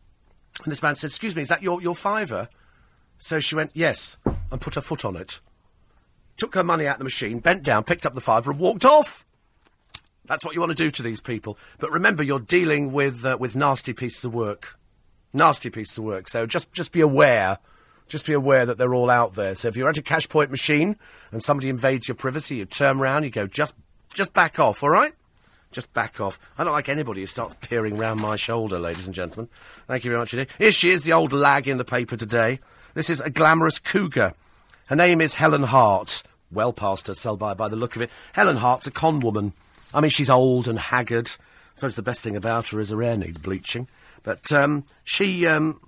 and 0.63 0.71
this 0.71 0.83
man 0.83 0.97
said, 0.97 1.09
Excuse 1.09 1.35
me, 1.35 1.43
is 1.43 1.49
that 1.49 1.63
your, 1.63 1.81
your 1.81 1.95
fiver? 1.95 2.49
So 3.19 3.41
she 3.41 3.55
went, 3.55 3.71
Yes, 3.75 4.17
and 4.51 4.61
put 4.61 4.75
her 4.75 4.81
foot 4.81 5.05
on 5.05 5.17
it. 5.17 5.41
Took 6.37 6.55
her 6.55 6.65
money 6.65 6.87
out 6.87 6.95
of 6.95 6.99
the 6.99 7.05
machine, 7.05 7.39
bent 7.39 7.63
down, 7.63 7.85
picked 7.85 8.07
up 8.07 8.15
the 8.15 8.21
fiver, 8.21 8.51
and 8.51 8.61
walked 8.61 8.85
off. 8.85 9.25
That's 10.27 10.45
what 10.45 10.55
you 10.55 10.61
want 10.61 10.71
to 10.71 10.77
do 10.77 10.91
to 10.91 11.03
these 11.03 11.21
people. 11.21 11.59
But 11.79 11.91
remember, 11.91 12.23
you're 12.23 12.39
dealing 12.39 12.93
with, 12.93 13.25
uh, 13.25 13.37
with 13.41 13.57
nasty 13.57 13.93
pieces 13.93 14.25
of 14.25 14.35
work. 14.35 14.79
Nasty 15.33 15.71
piece 15.71 15.97
of 15.97 16.05
work. 16.05 16.29
So 16.29 16.47
just 16.47 16.73
just 16.73 16.93
be 16.93 17.01
aware. 17.01 17.59
Just 18.09 18.27
be 18.27 18.33
aware 18.33 18.67
that 18.67 18.77
they're 18.77 18.95
all 18.95 19.09
out 19.09 19.35
there. 19.35 19.55
So 19.55 19.69
if 19.69 19.77
you're 19.77 19.89
at 19.89 19.97
a 19.97 20.03
cash 20.03 20.29
point 20.29 20.51
machine 20.51 20.97
and 21.31 21.43
somebody 21.43 21.69
invades 21.69 22.09
your 22.09 22.17
privacy, 22.17 22.57
you 22.57 22.65
turn 22.65 22.99
around, 22.99 23.23
you 23.23 23.31
go, 23.31 23.47
just 23.47 23.75
just 24.13 24.33
back 24.35 24.59
off, 24.59 24.83
all 24.83 24.91
right? 24.91 25.13
Just 25.71 25.93
back 25.95 26.21
off. 26.21 26.41
I 26.59 26.65
don't 26.65 26.73
like 26.73 26.89
anybody 26.89 27.21
who 27.21 27.29
starts 27.29 27.55
peering 27.61 27.97
round 27.97 28.21
my 28.21 28.35
shoulder, 28.35 28.81
ladies 28.81 29.07
and 29.07 29.15
gentlemen. 29.15 29.49
Thank 29.87 30.05
you 30.05 30.11
very 30.11 30.19
much 30.19 30.35
indeed. 30.35 30.49
Here 30.59 30.73
she 30.73 30.91
is, 30.91 31.05
the 31.05 31.13
old 31.13 31.33
lag 31.33 31.69
in 31.69 31.79
the 31.79 31.85
paper 31.85 32.17
today. 32.17 32.59
This 32.95 33.09
is 33.09 33.21
a 33.21 33.31
glamorous 33.31 33.79
cougar. 33.79 34.35
Her 34.87 34.97
name 34.97 35.21
is 35.21 35.35
Helen 35.35 35.63
Hart. 35.63 36.25
Well 36.51 36.73
past 36.73 37.07
her 37.07 37.15
sell 37.15 37.37
by 37.37 37.55
by 37.55 37.69
the 37.69 37.77
look 37.77 37.95
of 37.95 38.03
it. 38.03 38.11
Helen 38.33 38.57
Hart's 38.57 38.89
a 38.89 38.91
con 38.91 39.21
woman. 39.21 39.53
I 39.95 40.01
mean, 40.01 40.11
she's 40.11 40.29
old 40.29 40.67
and 40.67 40.81
haggard. 40.81 41.29
I 41.29 41.77
suppose 41.77 41.95
the 41.95 42.03
best 42.03 42.21
thing 42.21 42.35
about 42.35 42.71
her 42.71 42.81
is 42.81 42.91
her 42.91 43.01
hair 43.01 43.17
needs 43.17 43.39
bleaching. 43.39 43.87
But 44.23 44.53
um, 44.53 44.85
she 45.05 45.47
um, 45.47 45.81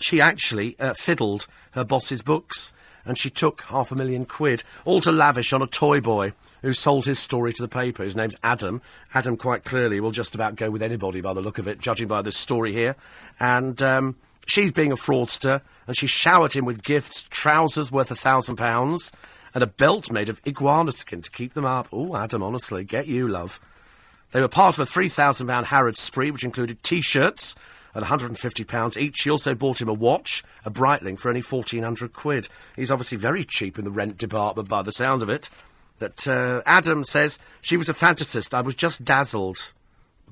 she 0.00 0.20
actually 0.20 0.78
uh, 0.78 0.94
fiddled 0.94 1.46
her 1.72 1.84
boss's 1.84 2.22
books, 2.22 2.72
and 3.04 3.18
she 3.18 3.30
took 3.30 3.62
half 3.62 3.92
a 3.92 3.94
million 3.94 4.24
quid, 4.24 4.62
all 4.84 5.00
to 5.02 5.12
lavish 5.12 5.52
on 5.52 5.62
a 5.62 5.66
toy 5.66 6.00
boy 6.00 6.32
who 6.62 6.72
sold 6.72 7.06
his 7.06 7.18
story 7.18 7.52
to 7.52 7.62
the 7.62 7.68
paper. 7.68 8.02
His 8.02 8.16
name's 8.16 8.36
Adam. 8.42 8.82
Adam 9.14 9.36
quite 9.36 9.64
clearly 9.64 10.00
will 10.00 10.10
just 10.10 10.34
about 10.34 10.56
go 10.56 10.70
with 10.70 10.82
anybody 10.82 11.20
by 11.20 11.32
the 11.32 11.40
look 11.40 11.58
of 11.58 11.68
it, 11.68 11.78
judging 11.78 12.08
by 12.08 12.22
this 12.22 12.36
story 12.36 12.72
here. 12.72 12.96
And 13.38 13.80
um, 13.82 14.16
she's 14.46 14.72
being 14.72 14.92
a 14.92 14.96
fraudster, 14.96 15.60
and 15.86 15.96
she 15.96 16.06
showered 16.06 16.54
him 16.54 16.64
with 16.64 16.82
gifts, 16.82 17.22
trousers 17.30 17.92
worth 17.92 18.10
a 18.10 18.16
thousand 18.16 18.56
pounds, 18.56 19.12
and 19.54 19.62
a 19.62 19.66
belt 19.66 20.10
made 20.10 20.28
of 20.28 20.40
iguana 20.46 20.92
skin 20.92 21.22
to 21.22 21.30
keep 21.30 21.54
them 21.54 21.64
up. 21.64 21.88
Oh, 21.92 22.16
Adam, 22.16 22.42
honestly, 22.42 22.84
get 22.84 23.06
you, 23.06 23.28
love. 23.28 23.60
They 24.32 24.40
were 24.40 24.48
part 24.48 24.78
of 24.78 24.80
a 24.80 24.90
£3,000 24.90 25.64
Harrods 25.64 26.00
spree, 26.00 26.30
which 26.30 26.44
included 26.44 26.82
T-shirts 26.82 27.54
at 27.94 28.02
£150 28.02 28.96
each. 28.96 29.16
She 29.18 29.30
also 29.30 29.54
bought 29.54 29.80
him 29.80 29.88
a 29.88 29.94
watch, 29.94 30.44
a 30.64 30.70
Breitling, 30.70 31.18
for 31.18 31.28
only 31.28 31.42
1400 31.42 32.12
quid. 32.12 32.48
He's 32.76 32.90
obviously 32.90 33.16
very 33.16 33.44
cheap 33.44 33.78
in 33.78 33.84
the 33.84 33.90
rent 33.90 34.18
department 34.18 34.68
by 34.68 34.82
the 34.82 34.92
sound 34.92 35.22
of 35.22 35.28
it. 35.28 35.48
That 35.98 36.28
uh, 36.28 36.62
Adam 36.66 37.04
says 37.04 37.38
she 37.62 37.78
was 37.78 37.88
a 37.88 37.94
fantasist. 37.94 38.52
I 38.52 38.60
was 38.60 38.74
just 38.74 39.02
dazzled. 39.02 39.72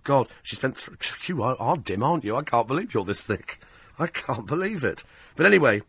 God, 0.03 0.29
she 0.43 0.57
spent. 0.57 0.77
Th- 0.77 1.29
you 1.29 1.43
are, 1.43 1.57
are 1.59 1.79
dim, 1.79 2.03
aren't 2.03 2.25
you? 2.25 2.37
I 2.37 2.43
can't 2.43 2.69
believe 2.69 2.93
you're 2.93 3.05
this 3.05 3.25
thick. 3.25 3.59
I 3.99 4.09
can't 4.09 4.47
believe 4.47 4.85
it. 4.85 5.03
But 5.37 5.47
anyway, 5.47 5.81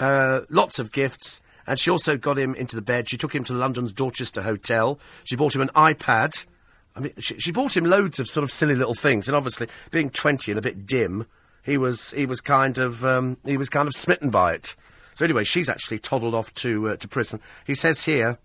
uh, 0.00 0.40
lots 0.48 0.80
of 0.80 0.90
gifts. 0.90 1.42
And 1.66 1.78
she 1.78 1.90
also 1.90 2.16
got 2.16 2.38
him 2.38 2.56
into 2.56 2.74
the 2.74 2.82
bed. 2.82 3.08
She 3.08 3.16
took 3.16 3.32
him 3.32 3.44
to 3.44 3.52
London's 3.52 3.92
Dorchester 3.92 4.42
Hotel. 4.42 4.98
She 5.22 5.36
bought 5.36 5.54
him 5.54 5.60
an 5.60 5.68
iPad. 5.76 6.44
I 6.96 7.00
mean, 7.00 7.12
she, 7.18 7.38
she 7.38 7.52
bought 7.52 7.76
him 7.76 7.84
loads 7.84 8.18
of 8.18 8.26
sort 8.26 8.44
of 8.44 8.50
silly 8.50 8.74
little 8.74 8.94
things. 8.94 9.28
And 9.28 9.36
obviously, 9.36 9.68
being 9.90 10.10
20 10.10 10.50
and 10.52 10.58
a 10.58 10.62
bit 10.62 10.86
dim, 10.86 11.26
he 11.62 11.76
was 11.76 12.10
he 12.12 12.26
was 12.26 12.40
kind 12.40 12.78
of 12.78 13.04
um, 13.04 13.36
he 13.44 13.56
was 13.56 13.68
kind 13.68 13.86
of 13.86 13.94
smitten 13.94 14.30
by 14.30 14.54
it. 14.54 14.76
So 15.14 15.24
anyway, 15.24 15.44
she's 15.44 15.68
actually 15.68 15.98
toddled 15.98 16.34
off 16.34 16.52
to 16.54 16.90
uh, 16.90 16.96
to 16.96 17.08
prison. 17.08 17.40
He 17.66 17.74
says 17.74 18.04
here 18.04 18.38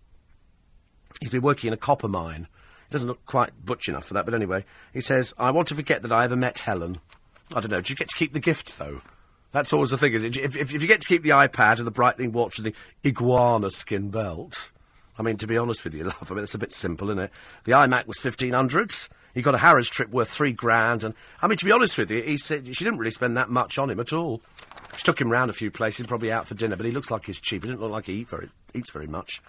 he's 1.20 1.30
been 1.30 1.42
working 1.42 1.70
in 1.70 1.74
a 1.74 1.78
copper 1.78 2.08
mine. 2.08 2.48
He 2.90 2.92
doesn't 2.92 3.08
look 3.08 3.26
quite 3.26 3.66
butch 3.66 3.88
enough 3.88 4.06
for 4.06 4.14
that, 4.14 4.26
but 4.26 4.34
anyway, 4.34 4.66
he 4.94 5.02
says 5.02 5.34
I 5.38 5.52
want 5.52 5.68
to 5.70 5.76
forget 5.76 6.02
that 6.02 6.12
I 6.12 6.26
ever 6.26 6.36
met 6.36 6.60
Helen. 6.60 6.98
I 7.54 7.62
don't 7.62 7.72
know. 7.72 7.82
Do 7.82 7.92
you 7.92 7.96
get 7.96 8.10
to 8.10 8.16
keep 8.16 8.34
the 8.34 8.40
gifts 8.40 8.76
though? 8.76 9.02
That's 9.52 9.72
always 9.72 9.92
the 9.92 9.98
thing, 9.98 10.12
is 10.12 10.26
it? 10.26 10.36
If, 10.36 10.58
if, 10.58 10.76
if 10.76 10.82
you 10.82 10.88
get 10.88 11.00
to 11.00 11.08
keep 11.08 11.24
the 11.24 11.30
iPad 11.30 11.78
and 11.78 11.88
the 11.88 11.92
Breitling 11.92 12.34
watch 12.34 12.58
and 12.58 12.68
the 12.68 12.76
iguana 13.06 13.70
skin 13.70 14.10
belt, 14.10 14.72
I 15.18 15.24
mean, 15.24 15.38
to 15.38 15.48
be 15.48 15.58
honest 15.58 15.84
with 15.84 15.94
you, 15.94 16.04
love, 16.06 16.32
I 16.32 16.36
mean, 16.36 16.44
it's 16.44 16.56
a 16.56 16.60
bit 16.60 16.72
simple, 16.72 17.10
isn't 17.10 17.24
it? 17.24 17.32
The 17.64 17.74
iMac 17.74 18.08
was 18.08 18.24
1500 18.24 18.94
He 19.34 19.42
got 19.42 19.56
a 19.56 19.60
Harrods 19.60 19.90
trip 19.90 20.10
worth 20.10 20.30
three 20.30 20.54
grand, 20.54 21.04
and 21.04 21.14
I 21.42 21.48
mean, 21.48 21.58
to 21.58 21.66
be 21.66 21.72
honest 21.72 21.98
with 21.98 22.12
you, 22.12 22.22
he 22.22 22.38
said 22.38 22.68
she 22.68 22.84
didn't 22.84 23.00
really 23.00 23.12
spend 23.12 23.38
that 23.38 23.50
much 23.50 23.78
on 23.78 23.90
him 23.90 24.00
at 24.00 24.14
all. 24.14 24.42
She 24.98 25.04
took 25.04 25.20
him 25.20 25.30
round 25.30 25.50
a 25.50 25.54
few 25.54 25.72
places, 25.72 26.08
probably 26.08 26.32
out 26.32 26.48
for 26.48 26.56
dinner, 26.56 26.76
but 26.76 26.86
he 26.86 26.92
looks 26.92 27.12
like 27.12 27.26
he's 27.26 27.40
cheap. 27.40 27.64
He 27.64 27.70
didn't 27.70 27.82
look 27.82 27.92
like 27.92 28.06
he 28.06 28.14
eat 28.14 28.30
very, 28.30 28.50
eats 28.74 28.92
very 28.92 29.08
much, 29.08 29.42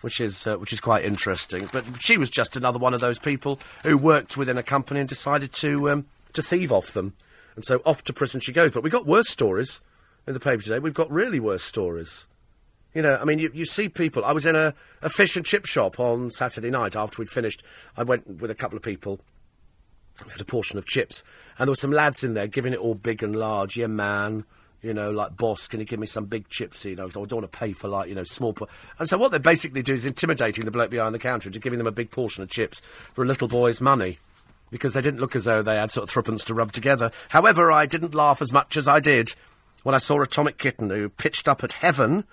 which 0.00 0.20
is 0.20 0.46
uh, 0.46 0.56
which 0.56 0.72
is 0.72 0.80
quite 0.80 1.04
interesting. 1.04 1.68
But 1.72 1.84
she 2.00 2.18
was 2.18 2.30
just 2.30 2.56
another 2.56 2.78
one 2.78 2.94
of 2.94 3.00
those 3.00 3.18
people 3.18 3.60
who 3.84 3.96
worked 3.96 4.36
within 4.36 4.58
a 4.58 4.62
company 4.62 5.00
and 5.00 5.08
decided 5.08 5.52
to 5.54 5.90
um, 5.90 6.06
to 6.32 6.42
thieve 6.42 6.72
off 6.72 6.92
them, 6.92 7.14
and 7.54 7.64
so 7.64 7.80
off 7.86 8.02
to 8.04 8.12
prison 8.12 8.40
she 8.40 8.52
goes. 8.52 8.72
But 8.72 8.82
we 8.82 8.90
got 8.90 9.06
worse 9.06 9.28
stories 9.28 9.80
in 10.26 10.34
the 10.34 10.40
paper 10.40 10.62
today. 10.62 10.78
We've 10.80 10.94
got 10.94 11.10
really 11.10 11.40
worse 11.40 11.62
stories. 11.62 12.26
You 12.98 13.02
know, 13.02 13.16
I 13.16 13.24
mean, 13.24 13.38
you, 13.38 13.48
you 13.54 13.64
see 13.64 13.88
people. 13.88 14.24
I 14.24 14.32
was 14.32 14.44
in 14.44 14.56
a, 14.56 14.74
a 15.02 15.08
fish 15.08 15.36
and 15.36 15.46
chip 15.46 15.66
shop 15.66 16.00
on 16.00 16.32
Saturday 16.32 16.68
night 16.68 16.96
after 16.96 17.22
we'd 17.22 17.28
finished. 17.28 17.62
I 17.96 18.02
went 18.02 18.40
with 18.40 18.50
a 18.50 18.56
couple 18.56 18.76
of 18.76 18.82
people. 18.82 19.20
We 20.26 20.32
had 20.32 20.40
a 20.40 20.44
portion 20.44 20.78
of 20.78 20.84
chips, 20.84 21.22
and 21.56 21.68
there 21.68 21.70
were 21.70 21.76
some 21.76 21.92
lads 21.92 22.24
in 22.24 22.34
there 22.34 22.48
giving 22.48 22.72
it 22.72 22.80
all 22.80 22.96
big 22.96 23.22
and 23.22 23.36
large. 23.36 23.76
Yeah, 23.76 23.86
man. 23.86 24.46
You 24.82 24.94
know, 24.94 25.12
like, 25.12 25.36
boss, 25.36 25.68
can 25.68 25.78
you 25.78 25.86
give 25.86 26.00
me 26.00 26.08
some 26.08 26.24
big 26.24 26.48
chips? 26.48 26.84
You 26.84 26.96
know, 26.96 27.06
I 27.06 27.10
don't 27.10 27.32
want 27.32 27.52
to 27.52 27.56
pay 27.56 27.72
for, 27.72 27.86
like, 27.86 28.08
you 28.08 28.16
know, 28.16 28.24
small. 28.24 28.52
Po-. 28.52 28.66
And 28.98 29.08
so 29.08 29.16
what 29.16 29.30
they 29.30 29.38
basically 29.38 29.82
do 29.82 29.94
is 29.94 30.04
intimidating 30.04 30.64
the 30.64 30.72
bloke 30.72 30.90
behind 30.90 31.14
the 31.14 31.20
counter 31.20 31.48
into 31.48 31.60
giving 31.60 31.78
them 31.78 31.86
a 31.86 31.92
big 31.92 32.10
portion 32.10 32.42
of 32.42 32.48
chips 32.48 32.80
for 33.12 33.22
a 33.22 33.28
little 33.28 33.46
boy's 33.46 33.80
money. 33.80 34.18
Because 34.72 34.94
they 34.94 35.02
didn't 35.02 35.20
look 35.20 35.36
as 35.36 35.44
though 35.44 35.62
they 35.62 35.76
had 35.76 35.92
sort 35.92 36.02
of 36.02 36.10
threepence 36.10 36.42
to 36.46 36.54
rub 36.54 36.72
together. 36.72 37.12
However, 37.28 37.70
I 37.70 37.86
didn't 37.86 38.16
laugh 38.16 38.42
as 38.42 38.52
much 38.52 38.76
as 38.76 38.88
I 38.88 38.98
did 38.98 39.36
when 39.84 39.94
I 39.94 39.98
saw 39.98 40.20
Atomic 40.20 40.58
Kitten, 40.58 40.90
who 40.90 41.08
pitched 41.08 41.46
up 41.46 41.62
at 41.62 41.74
heaven. 41.74 42.24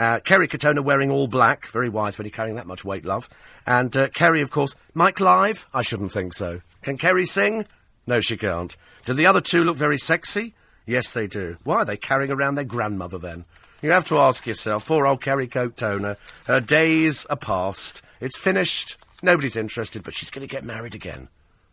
Uh, 0.00 0.18
Kerry 0.18 0.48
Katona 0.48 0.82
wearing 0.82 1.10
all 1.10 1.26
black. 1.26 1.66
Very 1.66 1.90
wise 1.90 2.16
when 2.16 2.24
you're 2.24 2.32
carrying 2.32 2.56
that 2.56 2.66
much 2.66 2.86
weight, 2.86 3.04
love. 3.04 3.28
And 3.66 3.94
uh, 3.94 4.08
Kerry, 4.08 4.40
of 4.40 4.50
course. 4.50 4.74
Mike 4.94 5.20
Live? 5.20 5.66
I 5.74 5.82
shouldn't 5.82 6.10
think 6.10 6.32
so. 6.32 6.62
Can 6.80 6.96
Kerry 6.96 7.26
sing? 7.26 7.66
No, 8.06 8.20
she 8.20 8.38
can't. 8.38 8.74
Do 9.04 9.12
the 9.12 9.26
other 9.26 9.42
two 9.42 9.62
look 9.62 9.76
very 9.76 9.98
sexy? 9.98 10.54
Yes, 10.86 11.12
they 11.12 11.26
do. 11.26 11.58
Why 11.64 11.80
are 11.80 11.84
they 11.84 11.98
carrying 11.98 12.30
around 12.30 12.54
their 12.54 12.64
grandmother 12.64 13.18
then? 13.18 13.44
You 13.82 13.90
have 13.90 14.06
to 14.06 14.16
ask 14.16 14.46
yourself. 14.46 14.86
Poor 14.86 15.06
old 15.06 15.20
Kerry 15.20 15.46
Katona. 15.46 16.16
Her 16.46 16.62
days 16.62 17.26
are 17.26 17.36
past. 17.36 18.00
It's 18.20 18.38
finished. 18.38 18.96
Nobody's 19.22 19.54
interested, 19.54 20.02
but 20.02 20.14
she's 20.14 20.30
going 20.30 20.48
to 20.48 20.50
get 20.50 20.64
married 20.64 20.94
again. 20.94 21.28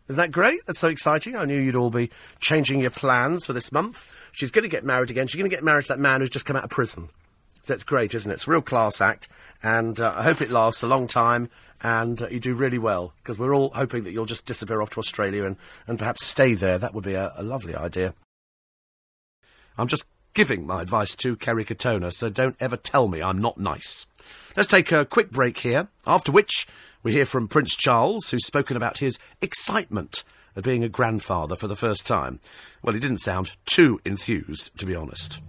Isn't 0.08 0.20
that 0.20 0.32
great? 0.32 0.66
That's 0.66 0.78
so 0.78 0.88
exciting. 0.88 1.34
I 1.34 1.46
knew 1.46 1.58
you'd 1.58 1.76
all 1.76 1.88
be 1.88 2.10
changing 2.40 2.80
your 2.80 2.90
plans 2.90 3.46
for 3.46 3.54
this 3.54 3.72
month. 3.72 4.06
She's 4.32 4.50
going 4.50 4.64
to 4.64 4.68
get 4.68 4.84
married 4.84 5.10
again. 5.10 5.28
She's 5.28 5.38
going 5.38 5.48
to 5.48 5.56
get 5.56 5.64
married 5.64 5.86
to 5.86 5.94
that 5.94 5.98
man 5.98 6.20
who's 6.20 6.28
just 6.28 6.44
come 6.44 6.56
out 6.56 6.64
of 6.64 6.70
prison. 6.70 7.08
So 7.68 7.74
that's 7.74 7.84
great, 7.84 8.14
isn't 8.14 8.30
it? 8.30 8.36
It's 8.36 8.48
a 8.48 8.50
real 8.50 8.62
class 8.62 8.98
act, 8.98 9.28
and 9.62 10.00
uh, 10.00 10.14
I 10.16 10.22
hope 10.22 10.40
it 10.40 10.50
lasts 10.50 10.82
a 10.82 10.86
long 10.86 11.06
time 11.06 11.50
and 11.82 12.22
uh, 12.22 12.28
you 12.28 12.40
do 12.40 12.54
really 12.54 12.78
well 12.78 13.12
because 13.18 13.38
we're 13.38 13.54
all 13.54 13.68
hoping 13.74 14.04
that 14.04 14.12
you'll 14.12 14.24
just 14.24 14.46
disappear 14.46 14.80
off 14.80 14.88
to 14.88 15.00
Australia 15.00 15.44
and, 15.44 15.58
and 15.86 15.98
perhaps 15.98 16.24
stay 16.24 16.54
there. 16.54 16.78
That 16.78 16.94
would 16.94 17.04
be 17.04 17.12
a, 17.12 17.30
a 17.36 17.42
lovely 17.42 17.76
idea. 17.76 18.14
I'm 19.76 19.86
just 19.86 20.06
giving 20.32 20.66
my 20.66 20.80
advice 20.80 21.14
to 21.16 21.36
Kerry 21.36 21.62
Katona, 21.62 22.10
so 22.10 22.30
don't 22.30 22.56
ever 22.58 22.78
tell 22.78 23.06
me 23.06 23.20
I'm 23.20 23.38
not 23.38 23.58
nice. 23.58 24.06
Let's 24.56 24.70
take 24.70 24.90
a 24.90 25.04
quick 25.04 25.30
break 25.30 25.58
here, 25.58 25.88
after 26.06 26.32
which 26.32 26.66
we 27.02 27.12
hear 27.12 27.26
from 27.26 27.48
Prince 27.48 27.76
Charles, 27.76 28.30
who's 28.30 28.46
spoken 28.46 28.78
about 28.78 28.96
his 28.96 29.18
excitement 29.42 30.24
at 30.56 30.64
being 30.64 30.84
a 30.84 30.88
grandfather 30.88 31.54
for 31.54 31.68
the 31.68 31.76
first 31.76 32.06
time. 32.06 32.40
Well, 32.82 32.94
he 32.94 33.00
didn't 33.00 33.18
sound 33.18 33.52
too 33.66 34.00
enthused, 34.06 34.70
to 34.78 34.86
be 34.86 34.94
honest. 34.94 35.42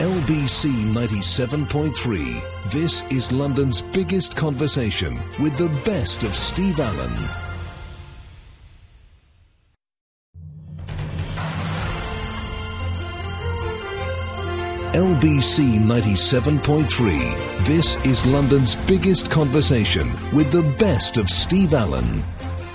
LBC 0.00 0.70
97.3. 0.92 2.72
This 2.72 3.04
is 3.12 3.30
London's 3.30 3.80
biggest 3.80 4.36
conversation 4.36 5.20
with 5.40 5.56
the 5.56 5.68
best 5.84 6.24
of 6.24 6.34
Steve 6.34 6.80
Allen. 6.80 7.12
LBC 14.94 15.78
97.3. 15.78 17.64
This 17.64 18.04
is 18.04 18.26
London's 18.26 18.74
biggest 18.74 19.30
conversation 19.30 20.12
with 20.32 20.50
the 20.50 20.64
best 20.76 21.18
of 21.18 21.30
Steve 21.30 21.72
Allen. 21.72 22.24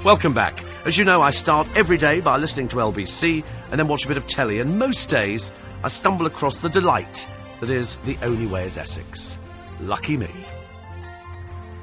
Welcome 0.06 0.34
back. 0.34 0.64
As 0.86 0.98
you 0.98 1.04
know, 1.04 1.22
I 1.22 1.32
start 1.32 1.68
every 1.76 1.98
day 1.98 2.22
by 2.22 2.38
listening 2.38 2.70
to 2.70 2.78
LBC 2.78 3.44
and 3.72 3.78
then 3.78 3.90
watch 3.90 4.06
a 4.06 4.08
bit 4.08 4.16
of 4.16 4.26
telly, 4.26 4.62
and 4.62 4.80
most 4.80 5.10
days 5.10 5.52
I 5.84 5.88
stumble 5.88 6.26
across 6.26 6.62
the 6.62 6.70
delight 6.70 7.28
that 7.62 7.70
is 7.70 7.96
The 7.98 8.18
Only 8.22 8.48
Way 8.48 8.66
is 8.66 8.78
Essex. 8.78 9.38
Lucky 9.80 10.18
me. 10.18 10.30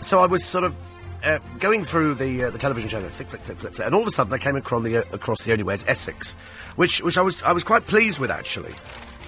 So 0.01 0.21
I 0.21 0.27
was 0.27 0.45
sort 0.45 0.65
of 0.65 0.77
uh, 1.25 1.39
going 1.59 1.83
through 1.83 2.15
the 2.15 2.45
uh, 2.45 2.51
the 2.51 2.59
television 2.59 2.91
channel, 2.91 3.09
flick, 3.09 3.29
flick, 3.29 3.41
flick, 3.41 3.57
flick, 3.57 3.73
flick, 3.73 3.87
and 3.87 3.95
all 3.95 4.03
of 4.03 4.07
a 4.07 4.11
sudden 4.11 4.33
I 4.33 4.39
came 4.39 4.55
across 4.55 4.83
the, 4.85 4.99
uh, 4.99 5.03
across 5.13 5.45
the 5.45 5.53
Only 5.53 5.65
Way 5.65 5.75
is 5.75 5.85
Essex, 5.89 6.35
which 6.77 7.03
which 7.03 7.17
I 7.17 7.23
was 7.23 7.43
I 7.43 7.53
was 7.53 7.65
quite 7.65 7.87
pleased 7.87 8.21
with 8.21 8.31
actually, 8.31 8.75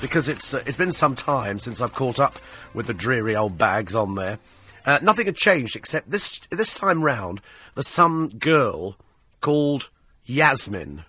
because 0.03 0.29
it's 0.29 0.53
uh, 0.53 0.63
it's 0.67 0.77
been 0.77 0.93
some 0.93 1.15
time 1.15 1.59
since 1.59 1.81
I've 1.81 1.95
caught 1.95 2.21
up 2.21 2.37
with 2.75 2.87
the 2.87 2.95
dreary 2.95 3.35
old 3.35 3.57
bags 3.57 3.95
on 3.95 4.15
there. 4.17 4.39
Uh, 4.85 4.99
nothing 5.03 5.27
had 5.27 5.37
changed 5.37 5.77
except 5.77 6.11
this 6.11 6.39
this 6.51 6.75
time 6.75 7.03
round 7.03 7.41
there's 7.75 7.89
some 7.89 8.29
girl 8.29 8.97
called 9.41 9.89
Yasmin. 10.25 11.05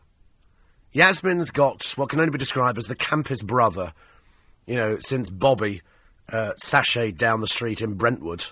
Yasmin's 0.92 1.52
got 1.52 1.94
what 1.96 2.10
can 2.10 2.20
only 2.20 2.32
be 2.32 2.38
described 2.38 2.78
as 2.78 2.86
the 2.86 2.96
campest 2.96 3.46
brother, 3.46 3.94
you 4.66 4.76
know, 4.76 4.98
since 5.00 5.30
Bobby 5.30 5.82
uh, 6.32 6.54
sashayed 6.64 7.18
down 7.18 7.42
the 7.42 7.48
street 7.48 7.82
in 7.82 7.94
Brentwood. 7.94 8.46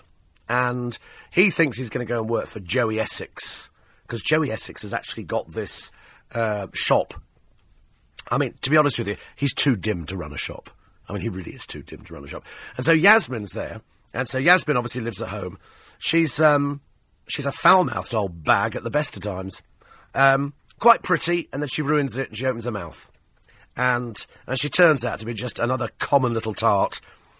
And 0.50 0.98
he 1.29 1.50
thinks 1.50 1.77
he's 1.77 1.89
going 1.89 2.06
to 2.06 2.10
go 2.10 2.22
and 2.22 2.29
work 2.29 2.48
for 2.48 2.60
Joey 2.60 3.00
Essex, 3.00 3.70
because 4.03 4.22
Joey 4.22 4.51
Essex 4.51 4.84
has 4.84 4.94
actually 4.94 5.24
got 5.24 5.51
this 5.51 5.91
uh, 6.34 6.67
shop. 6.74 7.13
I 8.29 8.38
mean, 8.38 8.53
to 8.62 8.70
be 8.70 8.77
honest 8.77 8.98
with 8.98 9.08
you, 9.08 9.17
he's 9.36 9.53
too 9.53 9.75
dim 9.75 10.06
to 10.06 10.15
run 10.15 10.34
a 10.34 10.38
shop. 10.38 10.70
I 11.10 11.13
mean, 11.13 11.22
he 11.22 11.29
really 11.29 11.51
is 11.51 11.65
too 11.65 11.82
dim 11.82 12.03
to 12.03 12.13
run 12.13 12.24
a 12.24 12.27
shop. 12.27 12.46
And 12.77 12.86
so 12.86 12.91
Yasmin's 12.91 13.51
there, 13.51 13.82
and 14.13 14.27
so 14.27 14.38
Yasmin 14.38 14.77
obviously 14.77 15.01
lives 15.01 15.22
at 15.22 15.29
home. 15.29 15.58
She's 15.98 16.39
um, 16.39 16.82
she's 17.27 17.46
a 17.46 17.51
foul-mouthed 17.51 18.13
old 18.13 18.44
bag 18.44 18.75
at 18.75 18.84
the 18.84 18.89
best 18.89 19.15
of 19.17 19.24
times. 19.24 19.62
Um, 20.13 20.53
quite 20.80 21.04
pretty, 21.04 21.48
and 21.52 21.62
then 21.62 21.70
she 21.70 21.82
ruins 21.82 22.18
it 22.18 22.30
and 22.30 22.38
she 22.38 22.46
opens 22.46 22.66
her 22.66 22.72
mouth. 22.72 23.10
And, 23.76 24.18
and 24.48 24.60
she 24.60 24.70
turns 24.70 25.06
out 25.06 25.20
to 25.20 25.26
be 25.26 25.34
just 25.34 25.60
another 25.60 25.90
common 26.00 26.34
little 26.34 26.54
tart 26.54 27.00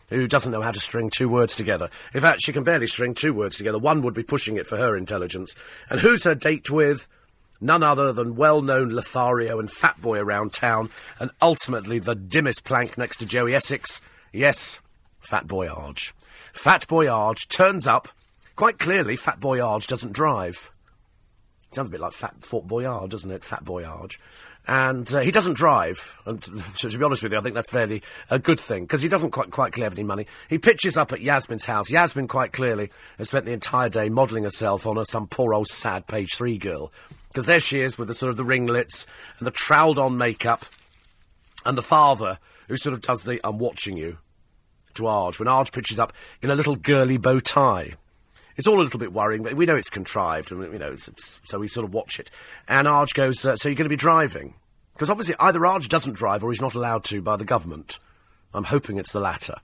who 0.10 0.28
doesn't 0.28 0.52
know 0.52 0.62
how 0.62 0.72
to 0.72 0.80
string 0.80 1.10
two 1.10 1.28
words 1.28 1.56
together. 1.56 1.90
In 2.14 2.22
fact, 2.22 2.42
she 2.42 2.54
can 2.54 2.64
barely 2.64 2.88
string 2.88 3.14
two 3.14 3.34
words 3.34 3.58
together. 3.58 3.80
One 3.80 4.02
would 4.04 4.14
be 4.14 4.24
pushing 4.24 4.56
it 4.56 4.68
for 4.68 4.78
her 4.78 4.96
intelligence. 4.96 5.56
And 5.90 6.00
who's 6.00 6.24
her 6.24 6.36
date 6.36 6.70
with? 6.70 7.08
None 7.60 7.82
other 7.82 8.14
than 8.14 8.36
well-known 8.36 8.90
Lothario 8.90 9.60
and 9.60 9.70
Fat 9.70 10.00
Boy 10.00 10.20
around 10.20 10.54
town, 10.54 10.90
and 11.20 11.32
ultimately 11.42 11.98
the 11.98 12.14
dimmest 12.14 12.64
plank 12.64 12.98
next 12.98 13.18
to 13.18 13.26
Joey 13.26 13.56
Essex. 13.56 14.00
Yes, 14.32 14.80
Fat 15.20 15.48
Boy 15.48 15.68
Arge. 15.68 16.14
Fat 16.54 16.88
Boy 16.88 17.10
Arge 17.10 17.48
turns 17.48 17.88
up. 17.88 18.08
Quite 18.56 18.78
clearly, 18.78 19.16
Fat 19.16 19.40
Boy 19.40 19.60
Arge 19.60 19.88
doesn't 19.88 20.14
drive. 20.14 20.72
Sounds 21.72 21.90
a 21.90 21.92
bit 21.92 22.02
like 22.02 22.14
Fat 22.14 22.36
Fort 22.40 22.68
Boyard, 22.68 23.12
doesn't 23.12 23.30
it? 23.30 23.44
Fat 23.44 23.66
Boyard. 23.66 24.16
And 24.68 25.14
uh, 25.14 25.20
he 25.20 25.32
doesn't 25.32 25.54
drive. 25.54 26.20
And 26.26 26.42
to, 26.44 26.90
to, 26.90 26.98
be 26.98 27.04
honest 27.04 27.24
with 27.24 27.32
you, 27.32 27.38
I 27.38 27.42
think 27.42 27.56
that's 27.56 27.72
fairly 27.72 28.04
a 28.30 28.38
good 28.38 28.60
thing 28.60 28.84
because 28.84 29.02
he 29.02 29.10
doesn't 29.10 29.32
quite 29.32 29.52
quite 29.52 29.76
have 29.78 29.94
any 29.94 30.04
money. 30.04 30.28
He 30.50 30.58
pitches 30.58 30.98
up 30.98 31.14
at 31.14 31.22
Yasmin's 31.22 31.66
house. 31.66 31.90
Yasmin 31.90 32.28
quite 32.28 32.52
clearly 32.52 32.92
has 33.18 33.30
spent 33.30 33.46
the 33.46 33.54
entire 33.54 33.90
day 33.90 34.10
modelling 34.10 34.44
herself 34.44 34.86
on 34.86 34.98
a, 34.98 35.06
some 35.06 35.28
poor 35.28 35.54
old 35.54 35.68
sad 35.68 36.08
page 36.08 36.36
three 36.36 36.58
girl. 36.58 36.92
Because 37.30 37.46
there 37.46 37.60
she 37.60 37.82
is 37.82 37.98
with 37.98 38.08
the 38.08 38.14
sort 38.14 38.30
of 38.30 38.38
the 38.38 38.44
ringlets 38.44 39.06
and 39.40 39.48
the 39.48 39.52
troweled 39.52 40.00
on 40.00 40.18
makeup, 40.18 40.66
and 41.66 41.78
the 41.78 41.82
father 41.82 42.40
who 42.68 42.76
sort 42.76 42.94
of 42.94 43.02
does 43.02 43.24
the 43.24 43.40
"I'm 43.44 43.60
watching 43.60 43.96
you" 43.96 44.18
to 44.96 45.04
Arj 45.04 45.40
when 45.40 45.48
Arj 45.48 45.72
pitches 45.72 46.00
up 46.00 46.12
in 46.42 46.50
a 46.50 46.56
little 46.56 46.76
girly 46.76 47.18
bow 47.18 47.40
tie. 47.40 47.94
It's 48.58 48.68
all 48.68 48.82
a 48.82 48.84
little 48.84 49.00
bit 49.00 49.14
worrying, 49.14 49.44
but 49.44 49.54
we 49.54 49.66
know 49.66 49.76
it's 49.76 49.90
contrived, 49.90 50.52
and 50.52 50.62
you 50.74 50.80
know, 50.80 50.92
it's, 50.92 51.08
it's, 51.08 51.40
so 51.44 51.60
we 51.60 51.68
sort 51.68 51.86
of 51.86 51.94
watch 51.94 52.20
it. 52.20 52.32
And 52.68 52.88
Arj 52.88 53.14
goes, 53.14 53.46
uh, 53.46 53.56
"So 53.56 53.70
you're 53.70 53.76
going 53.76 53.86
to 53.86 53.90
be 53.90 53.96
driving?" 53.96 54.56
Because 54.94 55.10
obviously 55.12 55.36
either 55.40 55.60
Arj 55.60 55.88
doesn't 55.88 56.14
drive 56.14 56.44
or 56.44 56.52
he's 56.52 56.62
not 56.62 56.74
allowed 56.74 57.04
to 57.06 57.22
by 57.22 57.36
the 57.36 57.46
government. 57.46 58.00
I'm 58.54 58.64
hoping 58.64 58.98
it's 58.98 59.12
the 59.12 59.20
latter. 59.20 59.56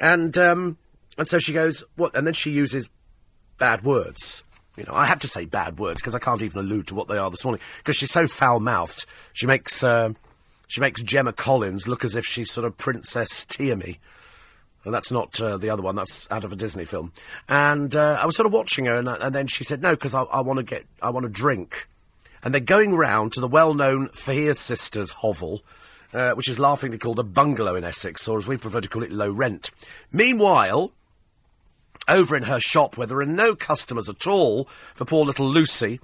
And 0.00 0.38
um, 0.38 0.78
and 1.18 1.26
so 1.26 1.38
she 1.38 1.52
goes, 1.52 1.82
"What?" 1.96 2.14
And 2.14 2.26
then 2.26 2.34
she 2.34 2.50
uses 2.50 2.88
bad 3.58 3.82
words. 3.82 4.44
You 4.76 4.84
know, 4.84 4.92
I 4.92 5.06
have 5.06 5.20
to 5.20 5.28
say 5.28 5.46
bad 5.46 5.78
words 5.78 6.00
because 6.00 6.14
I 6.14 6.18
can't 6.18 6.42
even 6.42 6.60
allude 6.60 6.86
to 6.88 6.94
what 6.94 7.08
they 7.08 7.16
are 7.16 7.30
this 7.30 7.44
morning 7.44 7.62
because 7.78 7.96
she's 7.96 8.12
so 8.12 8.26
foul-mouthed. 8.26 9.06
She 9.32 9.46
makes 9.46 9.82
uh, 9.82 10.10
she 10.68 10.80
makes 10.80 11.02
Gemma 11.02 11.32
Collins 11.32 11.88
look 11.88 12.04
as 12.04 12.14
if 12.14 12.24
she's 12.24 12.50
sort 12.50 12.66
of 12.66 12.76
Princess 12.76 13.44
Tiamat 13.44 13.96
and 14.86 14.94
that's 14.94 15.10
not 15.10 15.38
uh, 15.42 15.56
the 15.56 15.68
other 15.68 15.82
one. 15.82 15.96
That's 15.96 16.30
out 16.30 16.44
of 16.44 16.52
a 16.52 16.56
Disney 16.56 16.84
film. 16.84 17.12
And 17.48 17.94
uh, 17.94 18.18
I 18.22 18.24
was 18.24 18.36
sort 18.36 18.46
of 18.46 18.52
watching 18.52 18.84
her, 18.86 18.96
and, 18.96 19.08
and 19.08 19.34
then 19.34 19.48
she 19.48 19.64
said, 19.64 19.82
"No, 19.82 19.90
because 19.90 20.14
I, 20.14 20.22
I 20.22 20.40
want 20.40 20.58
to 20.58 20.62
get, 20.62 20.86
I 21.02 21.10
want 21.10 21.26
to 21.26 21.32
drink." 21.32 21.88
And 22.42 22.54
they're 22.54 22.60
going 22.60 22.94
round 22.94 23.32
to 23.32 23.40
the 23.40 23.48
well-known 23.48 24.08
Faiers 24.10 24.58
Sisters 24.58 25.10
hovel, 25.10 25.62
uh, 26.14 26.30
which 26.32 26.48
is 26.48 26.60
laughingly 26.60 26.98
called 26.98 27.18
a 27.18 27.24
bungalow 27.24 27.74
in 27.74 27.82
Essex, 27.82 28.28
or 28.28 28.38
as 28.38 28.46
we 28.46 28.56
prefer 28.56 28.80
to 28.80 28.88
call 28.88 29.02
it, 29.02 29.10
low 29.10 29.30
rent. 29.30 29.72
Meanwhile, 30.12 30.92
over 32.06 32.36
in 32.36 32.44
her 32.44 32.60
shop, 32.60 32.96
where 32.96 33.08
there 33.08 33.18
are 33.18 33.26
no 33.26 33.56
customers 33.56 34.08
at 34.08 34.28
all 34.28 34.68
for 34.94 35.04
poor 35.04 35.24
little 35.24 35.50
Lucy, 35.50 35.98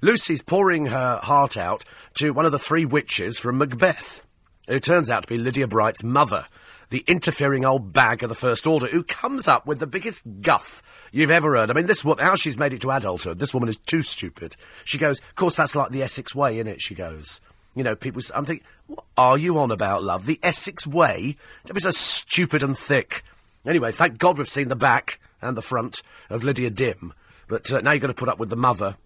Lucy's 0.00 0.42
pouring 0.42 0.86
her 0.86 1.18
heart 1.24 1.56
out 1.56 1.84
to 2.14 2.30
one 2.30 2.46
of 2.46 2.52
the 2.52 2.58
three 2.60 2.84
witches 2.84 3.36
from 3.36 3.58
Macbeth, 3.58 4.24
who 4.68 4.78
turns 4.78 5.10
out 5.10 5.24
to 5.24 5.28
be 5.28 5.38
Lydia 5.38 5.66
Bright's 5.66 6.04
mother 6.04 6.46
the 6.90 7.04
interfering 7.06 7.64
old 7.64 7.92
bag 7.92 8.22
of 8.22 8.28
the 8.28 8.34
First 8.34 8.66
Order, 8.66 8.86
who 8.86 9.02
comes 9.02 9.46
up 9.46 9.66
with 9.66 9.78
the 9.78 9.86
biggest 9.86 10.24
guff 10.40 10.82
you've 11.12 11.30
ever 11.30 11.56
heard. 11.56 11.70
I 11.70 11.74
mean, 11.74 11.86
this 11.86 12.04
woman, 12.04 12.24
how 12.24 12.34
she's 12.34 12.58
made 12.58 12.72
it 12.72 12.80
to 12.82 12.90
adulthood, 12.90 13.38
this 13.38 13.52
woman 13.52 13.68
is 13.68 13.78
too 13.78 14.02
stupid. 14.02 14.56
She 14.84 14.98
goes, 14.98 15.20
of 15.20 15.34
course, 15.34 15.56
that's 15.56 15.76
like 15.76 15.90
the 15.90 16.02
Essex 16.02 16.34
way, 16.34 16.56
isn't 16.56 16.68
it? 16.68 16.80
She 16.80 16.94
goes. 16.94 17.40
You 17.74 17.84
know, 17.84 17.94
people, 17.94 18.22
I'm 18.34 18.44
thinking, 18.44 18.66
what 18.86 19.04
are 19.16 19.38
you 19.38 19.58
on 19.58 19.70
about, 19.70 20.02
love? 20.02 20.26
The 20.26 20.40
Essex 20.42 20.86
way? 20.86 21.36
Don't 21.66 21.74
be 21.74 21.80
so 21.80 21.90
stupid 21.90 22.62
and 22.62 22.76
thick. 22.76 23.22
Anyway, 23.66 23.92
thank 23.92 24.18
God 24.18 24.38
we've 24.38 24.48
seen 24.48 24.68
the 24.68 24.76
back 24.76 25.20
and 25.42 25.56
the 25.56 25.62
front 25.62 26.02
of 26.30 26.42
Lydia 26.42 26.70
Dim. 26.70 27.12
But 27.46 27.70
uh, 27.72 27.80
now 27.80 27.92
you've 27.92 28.02
got 28.02 28.08
to 28.08 28.14
put 28.14 28.28
up 28.28 28.38
with 28.38 28.50
the 28.50 28.56
mother, 28.56 28.96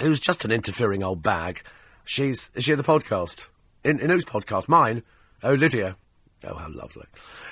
who's 0.00 0.20
just 0.20 0.44
an 0.44 0.50
interfering 0.50 1.02
old 1.02 1.22
bag. 1.22 1.62
She's, 2.04 2.50
is 2.54 2.64
she 2.64 2.72
in 2.72 2.78
the 2.78 2.84
podcast? 2.84 3.48
In, 3.84 4.00
in 4.00 4.10
whose 4.10 4.24
podcast? 4.24 4.68
Mine? 4.68 5.02
Oh, 5.42 5.54
Lydia. 5.54 5.96
Oh, 6.44 6.54
how 6.54 6.68
lovely! 6.70 7.06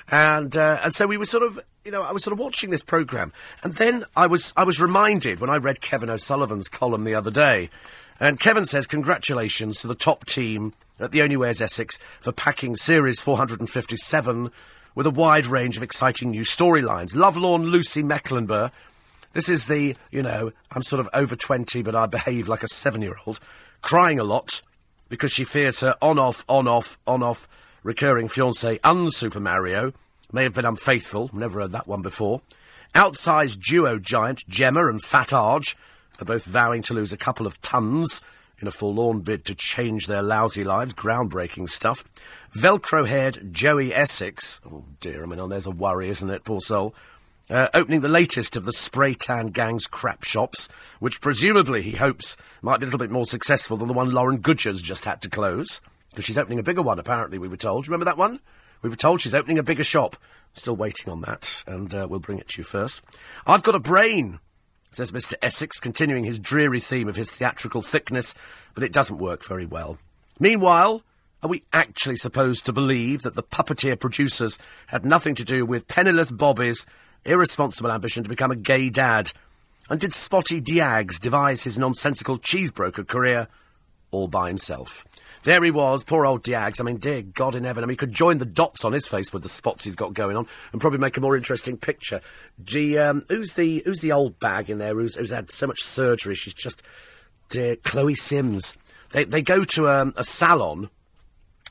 And 0.09 0.55
uh, 0.57 0.79
and 0.83 0.93
so 0.93 1.05
we 1.05 1.17
were 1.17 1.25
sort 1.25 1.43
of, 1.43 1.59
you 1.85 1.91
know, 1.91 2.01
I 2.01 2.11
was 2.11 2.23
sort 2.23 2.33
of 2.33 2.39
watching 2.39 2.71
this 2.71 2.83
program, 2.83 3.31
and 3.63 3.73
then 3.73 4.03
I 4.15 4.25
was 4.27 4.53
I 4.57 4.63
was 4.63 4.81
reminded 4.81 5.39
when 5.39 5.49
I 5.49 5.57
read 5.57 5.81
Kevin 5.81 6.09
O'Sullivan's 6.09 6.69
column 6.69 7.03
the 7.03 7.13
other 7.13 7.31
day, 7.31 7.69
and 8.19 8.39
Kevin 8.39 8.65
says 8.65 8.87
congratulations 8.87 9.77
to 9.77 9.87
the 9.87 9.95
top 9.95 10.25
team 10.25 10.73
at 10.99 11.11
the 11.11 11.21
Only 11.21 11.37
Wears 11.37 11.61
Essex 11.61 11.97
for 12.19 12.31
packing 12.31 12.75
Series 12.75 13.21
457 13.21 14.51
with 14.95 15.05
a 15.05 15.11
wide 15.11 15.47
range 15.47 15.77
of 15.77 15.83
exciting 15.83 16.31
new 16.31 16.43
storylines. 16.43 17.15
Lovelorn 17.15 17.63
Lucy 17.63 18.03
Mecklenburgh. 18.03 18.71
This 19.33 19.47
is 19.47 19.67
the, 19.67 19.95
you 20.11 20.23
know, 20.23 20.51
I'm 20.71 20.81
sort 20.81 20.99
of 20.99 21.07
over 21.13 21.35
20, 21.35 21.83
but 21.83 21.95
I 21.95 22.07
behave 22.07 22.47
like 22.47 22.63
a 22.63 22.67
seven 22.67 23.01
year 23.01 23.15
old, 23.25 23.39
crying 23.81 24.19
a 24.19 24.23
lot 24.23 24.61
because 25.07 25.31
she 25.31 25.43
fears 25.43 25.79
her 25.81 25.95
on 26.01 26.17
off, 26.19 26.43
on 26.49 26.67
off, 26.67 26.97
on 27.07 27.23
off 27.23 27.47
recurring 27.83 28.27
fiancé 28.27 28.79
Un-Super 28.83 29.39
Mario 29.39 29.93
may 30.31 30.43
have 30.43 30.53
been 30.53 30.65
unfaithful, 30.65 31.29
never 31.33 31.61
heard 31.61 31.71
that 31.71 31.87
one 31.87 32.01
before. 32.01 32.41
Outsized 32.95 33.61
duo 33.61 33.99
giant 33.99 34.47
Gemma 34.47 34.87
and 34.87 35.01
Fat 35.01 35.33
Arge 35.33 35.77
are 36.19 36.25
both 36.25 36.45
vowing 36.45 36.81
to 36.83 36.93
lose 36.93 37.13
a 37.13 37.17
couple 37.17 37.47
of 37.47 37.59
tons 37.61 38.21
in 38.59 38.67
a 38.67 38.71
forlorn 38.71 39.21
bid 39.21 39.45
to 39.45 39.55
change 39.55 40.07
their 40.07 40.21
lousy 40.21 40.63
lives. 40.63 40.93
Groundbreaking 40.93 41.69
stuff. 41.69 42.03
Velcro 42.53 43.07
haired 43.07 43.53
Joey 43.53 43.93
Essex. 43.93 44.59
Oh 44.65 44.83
dear, 44.99 45.23
I 45.23 45.25
mean, 45.25 45.39
oh, 45.39 45.47
there's 45.47 45.65
a 45.65 45.71
worry, 45.71 46.09
isn't 46.09 46.29
it, 46.29 46.43
poor 46.43 46.61
soul? 46.61 46.93
Uh, 47.49 47.67
opening 47.73 48.01
the 48.01 48.07
latest 48.07 48.55
of 48.55 48.65
the 48.65 48.73
spray 48.73 49.13
tan 49.15 49.47
gang's 49.47 49.87
crap 49.87 50.23
shops, 50.23 50.69
which 50.99 51.19
presumably 51.19 51.81
he 51.81 51.97
hopes 51.97 52.37
might 52.61 52.79
be 52.79 52.83
a 52.83 52.85
little 52.85 52.99
bit 52.99 53.09
more 53.09 53.25
successful 53.25 53.75
than 53.75 53.87
the 53.87 53.93
one 53.93 54.11
Lauren 54.11 54.37
Goodger's 54.37 54.81
just 54.81 55.05
had 55.05 55.21
to 55.23 55.29
close. 55.29 55.81
Because 56.09 56.25
she's 56.25 56.37
opening 56.37 56.59
a 56.59 56.63
bigger 56.63 56.81
one, 56.81 56.99
apparently, 56.99 57.37
we 57.37 57.47
were 57.47 57.57
told. 57.57 57.87
Remember 57.87 58.05
that 58.05 58.17
one? 58.17 58.39
We 58.81 58.89
were 58.89 58.95
told 58.95 59.21
she's 59.21 59.35
opening 59.35 59.59
a 59.59 59.63
bigger 59.63 59.83
shop. 59.83 60.15
Still 60.53 60.75
waiting 60.75 61.09
on 61.09 61.21
that, 61.21 61.63
and 61.67 61.93
uh, 61.93 62.07
we'll 62.09 62.19
bring 62.19 62.39
it 62.39 62.47
to 62.49 62.61
you 62.61 62.63
first. 62.63 63.03
I've 63.45 63.63
got 63.63 63.75
a 63.75 63.79
brain, 63.79 64.39
says 64.89 65.11
Mr. 65.11 65.35
Essex, 65.41 65.79
continuing 65.79 66.23
his 66.23 66.39
dreary 66.39 66.79
theme 66.79 67.07
of 67.07 67.15
his 67.15 67.29
theatrical 67.29 67.83
thickness, 67.83 68.33
but 68.73 68.83
it 68.83 68.91
doesn't 68.91 69.19
work 69.19 69.45
very 69.45 69.65
well. 69.65 69.99
Meanwhile, 70.39 71.03
are 71.43 71.49
we 71.49 71.63
actually 71.71 72.15
supposed 72.15 72.65
to 72.65 72.73
believe 72.73 73.21
that 73.21 73.35
the 73.35 73.43
puppeteer 73.43 73.99
producers 73.99 74.57
had 74.87 75.05
nothing 75.05 75.35
to 75.35 75.45
do 75.45 75.65
with 75.65 75.87
penniless 75.87 76.31
Bobby's 76.31 76.85
irresponsible 77.25 77.91
ambition 77.91 78.23
to 78.23 78.29
become 78.29 78.51
a 78.51 78.55
gay 78.55 78.89
dad? 78.89 79.31
And 79.89 79.99
did 79.99 80.13
Spotty 80.13 80.61
Diags 80.61 81.19
devise 81.19 81.63
his 81.63 81.77
nonsensical 81.77 82.37
cheesebroker 82.37 83.07
career 83.07 83.47
all 84.11 84.27
by 84.27 84.47
himself? 84.47 85.05
There 85.43 85.63
he 85.63 85.71
was, 85.71 86.03
poor 86.03 86.25
old 86.25 86.43
Diags. 86.43 86.81
I 86.81 86.83
mean, 86.83 86.97
dear 86.97 87.21
God 87.21 87.55
in 87.55 87.63
heaven. 87.63 87.83
I 87.83 87.87
mean, 87.87 87.93
he 87.93 87.97
could 87.97 88.11
join 88.11 88.39
the 88.39 88.45
dots 88.45 88.83
on 88.83 88.91
his 88.91 89.07
face 89.07 89.31
with 89.31 89.43
the 89.43 89.49
spots 89.49 89.85
he's 89.85 89.95
got 89.95 90.13
going 90.13 90.35
on 90.35 90.47
and 90.71 90.81
probably 90.81 90.99
make 90.99 91.15
a 91.17 91.21
more 91.21 91.37
interesting 91.37 91.77
picture. 91.77 92.19
Gee, 92.63 92.97
um, 92.97 93.23
who's 93.29 93.53
the 93.53 93.81
who's 93.85 94.01
the 94.01 94.11
old 94.11 94.39
bag 94.39 94.69
in 94.69 94.79
there 94.79 94.93
who's, 94.93 95.15
who's 95.15 95.31
had 95.31 95.49
so 95.49 95.67
much 95.67 95.81
surgery? 95.81 96.35
She's 96.35 96.53
just 96.53 96.83
dear 97.49 97.77
Chloe 97.77 98.15
Sims. 98.15 98.75
They 99.11 99.23
they 99.23 99.41
go 99.41 99.63
to 99.63 99.89
um, 99.89 100.13
a 100.17 100.23
salon, 100.23 100.89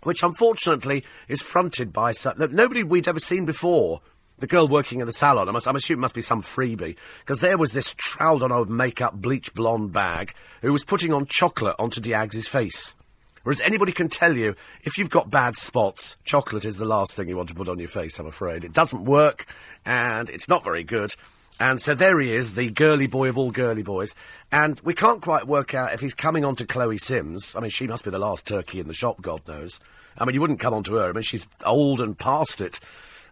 which 0.03 0.23
unfortunately 0.23 1.05
is 1.29 1.43
fronted 1.43 1.93
by 1.93 2.13
nobody 2.51 2.83
we'd 2.83 3.09
ever 3.09 3.21
seen 3.21 3.45
before 3.45 4.01
the 4.39 4.47
girl 4.47 4.69
working 4.69 5.01
in 5.01 5.07
the 5.07 5.13
salon, 5.13 5.49
I 5.49 5.53
must, 5.53 5.67
I'm 5.67 5.77
assuming 5.77 6.01
must 6.01 6.15
be 6.15 6.23
some 6.23 6.43
freebie, 6.43 6.97
because 7.21 7.41
there 7.41 7.59
was 7.59 7.73
this 7.73 7.95
troweled 7.95 8.43
on 8.43 8.53
old 8.53 8.71
makeup 8.71 9.15
bleach 9.15 9.55
blonde 9.55 9.93
bag 9.93 10.35
who 10.63 10.73
was 10.73 10.85
putting 10.85 11.13
on 11.13 11.27
chocolate 11.27 11.77
onto 11.79 12.01
Diags's 12.01 12.49
face. 12.49 12.95
Whereas 13.43 13.61
anybody 13.61 13.93
can 13.93 14.09
tell 14.09 14.37
you, 14.37 14.55
if 14.83 14.99
you've 14.99 15.11
got 15.11 15.31
bad 15.31 15.57
spots, 15.57 16.17
chocolate 16.25 16.65
is 16.65 16.79
the 16.79 16.85
last 16.85 17.17
thing 17.17 17.29
you 17.29 17.37
want 17.37 17.49
to 17.49 17.55
put 17.55 17.69
on 17.69 17.79
your 17.79 17.89
face, 17.89 18.19
I'm 18.19 18.27
afraid. 18.27 18.65
It 18.65 18.73
doesn't 18.73 19.05
work, 19.05 19.47
and 19.87 20.29
it's 20.29 20.49
not 20.49 20.65
very 20.65 20.85
good. 20.85 21.15
And 21.61 21.81
so 21.81 21.95
there 21.95 22.21
he 22.21 22.33
is, 22.33 22.55
the 22.55 22.71
girly 22.71 23.09
boy 23.09 23.29
of 23.29 23.39
all 23.39 23.51
girly 23.51 23.83
boys. 23.83 24.15
And 24.53 24.81
we 24.83 24.95
can't 24.95 25.23
quite 25.23 25.47
work 25.47 25.75
out 25.75 25.93
if 25.93 26.01
he's 26.01 26.15
coming 26.15 26.45
on 26.45 26.55
to 26.57 26.67
Chloe 26.67 26.99
Sims. 26.99 27.57
I 27.57 27.61
mean, 27.61 27.71
she 27.71 27.89
must 27.89 28.05
be 28.05 28.11
the 28.11 28.19
last 28.19 28.47
turkey 28.47 28.79
in 28.79 28.87
the 28.87 28.95
shop, 28.95 29.23
God 29.23 29.41
knows. 29.49 29.81
I 30.17 30.25
mean, 30.25 30.35
you 30.35 30.41
wouldn't 30.41 30.61
come 30.61 30.75
on 30.75 30.85
to 30.85 30.95
her. 30.95 31.09
I 31.09 31.13
mean, 31.13 31.23
she's 31.23 31.49
old 31.65 32.01
and 32.01 32.19
past 32.19 32.61
it. 32.61 32.79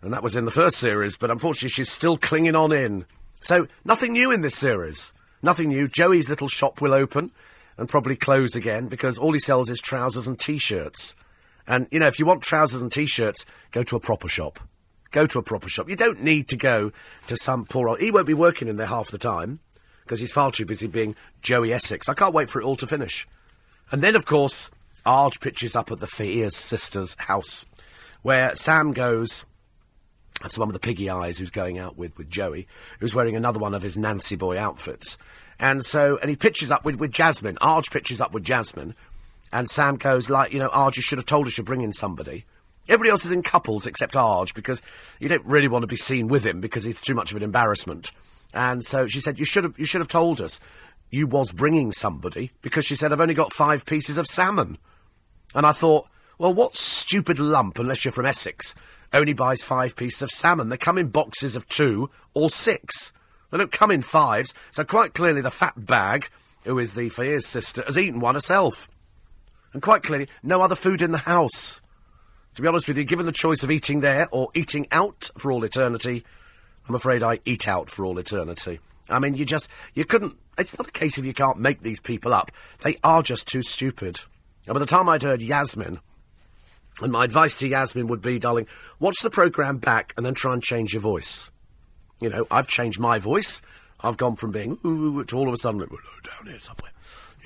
And 0.06 0.14
that 0.14 0.22
was 0.22 0.36
in 0.36 0.44
the 0.44 0.52
first 0.52 0.76
series, 0.76 1.16
but 1.16 1.32
unfortunately 1.32 1.70
she's 1.70 1.90
still 1.90 2.16
clinging 2.16 2.54
on 2.54 2.70
in. 2.70 3.06
So, 3.40 3.66
nothing 3.84 4.12
new 4.12 4.30
in 4.30 4.40
this 4.40 4.54
series. 4.54 5.12
Nothing 5.42 5.70
new. 5.70 5.88
Joey's 5.88 6.30
little 6.30 6.46
shop 6.46 6.80
will 6.80 6.94
open 6.94 7.32
and 7.76 7.88
probably 7.88 8.14
close 8.14 8.54
again 8.54 8.86
because 8.86 9.18
all 9.18 9.32
he 9.32 9.40
sells 9.40 9.68
is 9.68 9.80
trousers 9.80 10.28
and 10.28 10.38
t-shirts. 10.38 11.16
And, 11.66 11.88
you 11.90 11.98
know, 11.98 12.06
if 12.06 12.20
you 12.20 12.24
want 12.24 12.42
trousers 12.42 12.80
and 12.80 12.92
t-shirts, 12.92 13.46
go 13.72 13.82
to 13.82 13.96
a 13.96 14.00
proper 14.00 14.28
shop. 14.28 14.60
Go 15.10 15.26
to 15.26 15.40
a 15.40 15.42
proper 15.42 15.68
shop. 15.68 15.90
You 15.90 15.96
don't 15.96 16.22
need 16.22 16.46
to 16.50 16.56
go 16.56 16.92
to 17.26 17.34
some 17.34 17.64
poor 17.64 17.88
old... 17.88 17.98
He 17.98 18.12
won't 18.12 18.28
be 18.28 18.32
working 18.32 18.68
in 18.68 18.76
there 18.76 18.86
half 18.86 19.10
the 19.10 19.18
time 19.18 19.58
because 20.04 20.20
he's 20.20 20.30
far 20.30 20.52
too 20.52 20.66
busy 20.66 20.86
being 20.86 21.16
Joey 21.42 21.72
Essex. 21.72 22.08
I 22.08 22.14
can't 22.14 22.32
wait 22.32 22.48
for 22.48 22.60
it 22.60 22.64
all 22.64 22.76
to 22.76 22.86
finish. 22.86 23.26
And 23.90 24.02
then, 24.02 24.14
of 24.14 24.24
course, 24.24 24.70
Arj 25.04 25.40
pitches 25.40 25.74
up 25.74 25.90
at 25.90 25.98
the 25.98 26.06
Faiers' 26.06 26.54
sister's 26.54 27.16
house 27.18 27.66
where 28.22 28.54
Sam 28.54 28.92
goes... 28.92 29.44
That's 30.40 30.54
the 30.54 30.60
one 30.60 30.68
with 30.68 30.74
the 30.74 30.86
piggy 30.86 31.08
eyes 31.08 31.38
who's 31.38 31.50
going 31.50 31.78
out 31.78 31.96
with, 31.96 32.16
with 32.18 32.28
Joey, 32.28 32.68
who's 33.00 33.14
wearing 33.14 33.36
another 33.36 33.58
one 33.58 33.74
of 33.74 33.82
his 33.82 33.96
Nancy 33.96 34.36
boy 34.36 34.58
outfits. 34.58 35.16
And 35.58 35.84
so, 35.84 36.18
and 36.18 36.28
he 36.28 36.36
pitches 36.36 36.70
up 36.70 36.84
with, 36.84 36.96
with 36.96 37.10
Jasmine. 37.10 37.56
Arj 37.56 37.90
pitches 37.90 38.20
up 38.20 38.32
with 38.32 38.44
Jasmine. 38.44 38.94
And 39.52 39.68
Sam 39.68 39.96
goes, 39.96 40.28
like, 40.28 40.52
you 40.52 40.58
know, 40.58 40.68
Arj, 40.68 40.96
you 40.96 41.02
should 41.02 41.18
have 41.18 41.26
told 41.26 41.46
us 41.46 41.56
you're 41.56 41.64
bringing 41.64 41.92
somebody. 41.92 42.44
Everybody 42.88 43.10
else 43.10 43.24
is 43.24 43.32
in 43.32 43.42
couples 43.42 43.86
except 43.86 44.14
Arj 44.14 44.54
because 44.54 44.82
you 45.18 45.28
don't 45.28 45.44
really 45.44 45.68
want 45.68 45.82
to 45.82 45.88
be 45.88 45.96
seen 45.96 46.28
with 46.28 46.44
him 46.44 46.60
because 46.60 46.84
he's 46.84 47.00
too 47.00 47.14
much 47.14 47.30
of 47.30 47.36
an 47.36 47.42
embarrassment. 47.42 48.12
And 48.52 48.84
so 48.84 49.06
she 49.06 49.20
said, 49.20 49.38
you 49.38 49.44
should 49.44 49.64
have, 49.64 49.78
you 49.78 49.84
should 49.84 50.00
have 50.00 50.08
told 50.08 50.40
us 50.40 50.60
you 51.10 51.26
was 51.26 51.52
bringing 51.52 51.92
somebody 51.92 52.52
because 52.62 52.84
she 52.84 52.96
said, 52.96 53.12
I've 53.12 53.20
only 53.20 53.34
got 53.34 53.52
five 53.52 53.86
pieces 53.86 54.18
of 54.18 54.26
salmon. 54.26 54.78
And 55.54 55.64
I 55.64 55.72
thought, 55.72 56.06
well, 56.38 56.52
what 56.52 56.76
stupid 56.76 57.38
lump, 57.38 57.78
unless 57.78 58.04
you're 58.04 58.12
from 58.12 58.26
Essex, 58.26 58.74
only 59.12 59.32
buys 59.32 59.62
five 59.62 59.96
pieces 59.96 60.22
of 60.22 60.30
salmon? 60.30 60.68
They 60.68 60.76
come 60.76 60.98
in 60.98 61.08
boxes 61.08 61.56
of 61.56 61.68
two 61.68 62.10
or 62.34 62.50
six. 62.50 63.12
They 63.50 63.58
don't 63.58 63.72
come 63.72 63.90
in 63.90 64.02
fives, 64.02 64.54
so 64.70 64.84
quite 64.84 65.14
clearly 65.14 65.40
the 65.40 65.50
fat 65.50 65.74
bag, 65.86 66.28
who 66.64 66.78
is 66.78 66.94
the 66.94 67.08
Faiers 67.08 67.46
sister, 67.46 67.82
has 67.86 67.98
eaten 67.98 68.20
one 68.20 68.34
herself. 68.34 68.88
And 69.72 69.82
quite 69.82 70.02
clearly, 70.02 70.28
no 70.42 70.62
other 70.62 70.74
food 70.74 71.02
in 71.02 71.12
the 71.12 71.18
house. 71.18 71.82
To 72.54 72.62
be 72.62 72.68
honest 72.68 72.88
with 72.88 72.96
you, 72.96 73.04
given 73.04 73.26
the 73.26 73.32
choice 73.32 73.62
of 73.62 73.70
eating 73.70 74.00
there 74.00 74.28
or 74.32 74.48
eating 74.54 74.86
out 74.90 75.30
for 75.36 75.52
all 75.52 75.62
eternity, 75.64 76.24
I'm 76.88 76.94
afraid 76.94 77.22
I 77.22 77.40
eat 77.44 77.68
out 77.68 77.90
for 77.90 78.04
all 78.04 78.18
eternity. 78.18 78.80
I 79.08 79.18
mean, 79.18 79.34
you 79.34 79.44
just, 79.44 79.68
you 79.94 80.04
couldn't, 80.04 80.36
it's 80.58 80.76
not 80.78 80.88
a 80.88 80.92
case 80.92 81.18
of 81.18 81.26
you 81.26 81.34
can't 81.34 81.58
make 81.58 81.82
these 81.82 82.00
people 82.00 82.32
up. 82.32 82.50
They 82.80 82.96
are 83.04 83.22
just 83.22 83.46
too 83.46 83.62
stupid. 83.62 84.20
And 84.66 84.74
by 84.74 84.80
the 84.80 84.86
time 84.86 85.08
I'd 85.08 85.22
heard 85.22 85.42
Yasmin, 85.42 86.00
and 87.02 87.12
my 87.12 87.24
advice 87.24 87.58
to 87.58 87.68
Yasmin 87.68 88.06
would 88.06 88.22
be, 88.22 88.38
darling, 88.38 88.66
watch 88.98 89.16
the 89.22 89.30
programme 89.30 89.78
back 89.78 90.14
and 90.16 90.24
then 90.24 90.34
try 90.34 90.52
and 90.52 90.62
change 90.62 90.94
your 90.94 91.02
voice. 91.02 91.50
You 92.20 92.30
know, 92.30 92.46
I've 92.50 92.66
changed 92.66 92.98
my 92.98 93.18
voice. 93.18 93.60
I've 94.00 94.16
gone 94.16 94.36
from 94.36 94.50
being 94.50 94.78
ooh 94.84 95.24
to 95.24 95.36
all 95.36 95.48
of 95.48 95.54
a 95.54 95.56
sudden, 95.58 95.80
down 95.80 95.88
here 96.46 96.58
somewhere. 96.60 96.92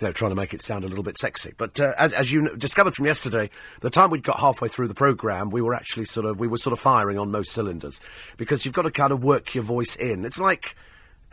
You 0.01 0.07
know, 0.07 0.13
trying 0.13 0.31
to 0.31 0.35
make 0.37 0.55
it 0.55 0.63
sound 0.63 0.85
a 0.85 0.89
little 0.89 1.05
bit 1.05 1.19
sexy. 1.19 1.53
But 1.59 1.79
uh, 1.79 1.93
as, 1.99 2.13
as 2.13 2.33
you 2.33 2.57
discovered 2.57 2.95
from 2.95 3.07
yesterday, 3.07 3.51
the 3.81 3.91
time 3.91 4.11
we'd 4.11 4.23
got 4.23 4.41
halfway 4.41 4.69
through 4.69 4.89
the 4.89 4.95
programme, 4.95 5.51
we 5.51 5.61
were 5.61 5.75
actually 5.75 6.07
sort 6.07 6.25
of, 6.27 6.39
we 6.39 6.49
were 6.49 6.57
sort 6.57 6.73
of 6.73 6.81
firing 6.81 7.19
on 7.19 7.31
most 7.31 7.53
cylinders. 7.53 8.01
Because 8.37 8.65
you've 8.65 8.73
got 8.75 8.83
to 8.83 8.91
kind 8.91 9.13
of 9.13 9.23
work 9.23 9.55
your 9.55 9.65
voice 9.65 9.97
in. 9.97 10.25
It's 10.25 10.41
like 10.41 10.75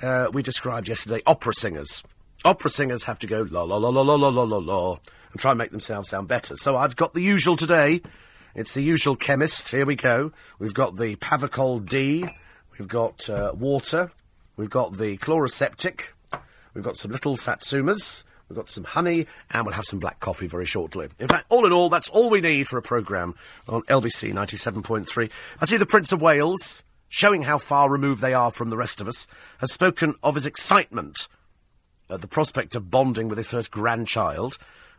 uh, 0.02 0.28
we 0.34 0.44
described 0.44 0.90
yesterday 0.90 1.22
opera 1.26 1.54
singers. 1.54 2.04
Opera 2.46 2.70
singers 2.70 3.06
have 3.06 3.20
to 3.20 3.28
go 3.28 3.48
la 3.50 3.64
la 3.64 3.78
la 3.78 3.90
la 3.90 4.02
la 4.02 4.16
la 4.16 4.30
la 4.30 4.44
la 4.44 4.58
la 4.58 4.98
and 5.32 5.42
try 5.42 5.52
and 5.52 5.58
make 5.58 5.72
themselves 5.72 6.10
sound 6.10 6.28
better. 6.28 6.56
So 6.56 6.78
I've 6.78 6.96
got 6.96 7.14
the 7.14 7.22
usual 7.22 7.56
today. 7.56 8.02
It's 8.56 8.74
the 8.74 8.82
usual 8.82 9.16
chemist. 9.16 9.72
Here 9.72 9.86
we 9.86 9.96
go. 9.96 10.32
We've 10.60 10.74
got 10.74 10.98
the 10.98 11.16
Pavacol 11.18 11.88
D. 11.88 12.26
We've 12.78 12.88
got 12.88 13.30
uh, 13.30 13.54
water. 13.56 14.12
We've 14.56 14.70
got 14.70 14.98
the 14.98 15.18
Chloraseptic. 15.18 16.10
We've 16.74 16.84
got 16.84 16.96
some 16.96 17.12
little 17.12 17.36
satsumas. 17.36 18.24
We've 18.50 18.58
got 18.58 18.70
some 18.70 18.86
honey, 18.86 19.28
and 19.52 19.66
we'll 19.66 19.76
have 19.76 19.86
some 19.86 20.00
black 20.00 20.20
coffee 20.20 20.48
very 20.48 20.66
shortly. 20.66 21.10
In 21.20 21.28
fact, 21.28 21.48
all 21.50 21.66
in 21.66 21.74
all, 21.74 21.90
that's 21.90 22.08
all 22.10 22.30
we 22.30 22.40
need 22.40 22.68
for 22.68 22.78
a 22.78 22.82
programme 22.82 23.36
on 23.68 23.82
LBC 23.84 24.32
97.3. 24.32 25.30
I 25.60 25.66
see 25.66 25.76
the 25.78 25.86
Prince 25.86 26.14
of 26.14 26.22
Wales, 26.22 26.84
showing 27.10 27.44
how 27.44 27.58
far 27.58 27.90
removed 27.90 28.22
they 28.22 28.34
are 28.34 28.52
from 28.52 28.70
the 28.70 28.78
rest 28.78 29.02
of 29.02 29.08
us, 29.08 29.28
has 29.60 29.74
spoken 29.74 30.16
of 30.24 30.36
his 30.36 30.46
excitement 30.46 31.28
at 32.10 32.22
the 32.22 32.28
prospect 32.28 32.76
of 32.76 32.90
bonding 32.90 33.28
with 33.28 33.38
his 33.38 33.50
first 33.50 33.72
grandchild, 33.72 34.58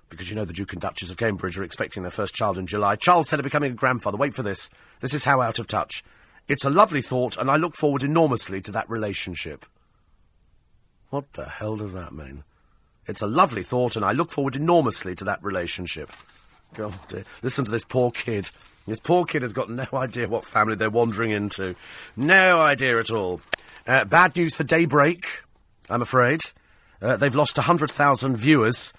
because 0.09 0.31
you 0.31 0.37
know 0.37 0.45
the 0.45 0.53
Duke 0.53 0.73
and 0.73 0.83
Duchess 0.83 1.11
of 1.11 1.17
Cambridge 1.17 1.59
are 1.59 1.65
expecting 1.65 2.03
their 2.03 2.13
first 2.13 2.35
child 2.35 2.59
in 2.59 2.67
July. 2.67 2.97
Charles 2.97 3.29
said 3.29 3.41
of 3.41 3.45
becoming 3.45 3.73
a 3.73 3.75
grandfather. 3.75 4.17
Wait 4.17 4.35
for 4.35 4.43
this. 4.43 4.71
This 5.01 5.15
is 5.15 5.25
how 5.25 5.41
out 5.41 5.59
of 5.59 5.67
touch. 5.67 6.03
It's 6.49 6.65
a 6.65 6.71
lovely 6.71 7.03
thought, 7.03 7.37
and 7.37 7.51
I 7.51 7.57
look 7.57 7.75
forward 7.75 8.03
enormously 8.03 8.61
to 8.63 8.73
that 8.73 8.89
relationship. 8.89 9.67
What 11.11 11.33
the 11.35 11.49
hell 11.49 11.77
does 11.77 11.93
that 11.93 12.13
mean? 12.13 12.45
It's 13.07 13.23
a 13.23 13.27
lovely 13.27 13.63
thought, 13.63 13.97
and 13.97 14.05
I 14.05 14.13
look 14.13 14.31
forward 14.31 14.57
enormously 14.57 15.15
to 15.17 15.25
that 15.25 15.43
relationship. 15.43 16.11
God, 16.75 16.95
dear. 17.09 17.25
listen 17.43 17.65
to 17.65 17.71
this 17.71 17.85
poor 17.85 18.11
kid. 18.11 18.51
This 18.87 19.01
poor 19.01 19.25
kid 19.25 19.43
has 19.43 19.53
got 19.53 19.71
no 19.71 19.87
idea 19.93 20.29
what 20.29 20.45
family 20.45 20.75
they're 20.75 20.91
wandering 20.91 21.31
into. 21.31 21.75
No 22.17 22.61
idea 22.61 22.99
at 22.99 23.11
all. 23.11 23.41
Uh, 23.87 24.05
bad 24.05 24.37
news 24.37 24.55
for 24.55 24.65
Daybreak, 24.65 25.43
I'm 25.89 26.03
afraid. 26.03 26.41
Uh, 27.01 27.17
they've 27.17 27.35
lost 27.35 27.57
100,000 27.57 28.37
viewers 28.37 28.93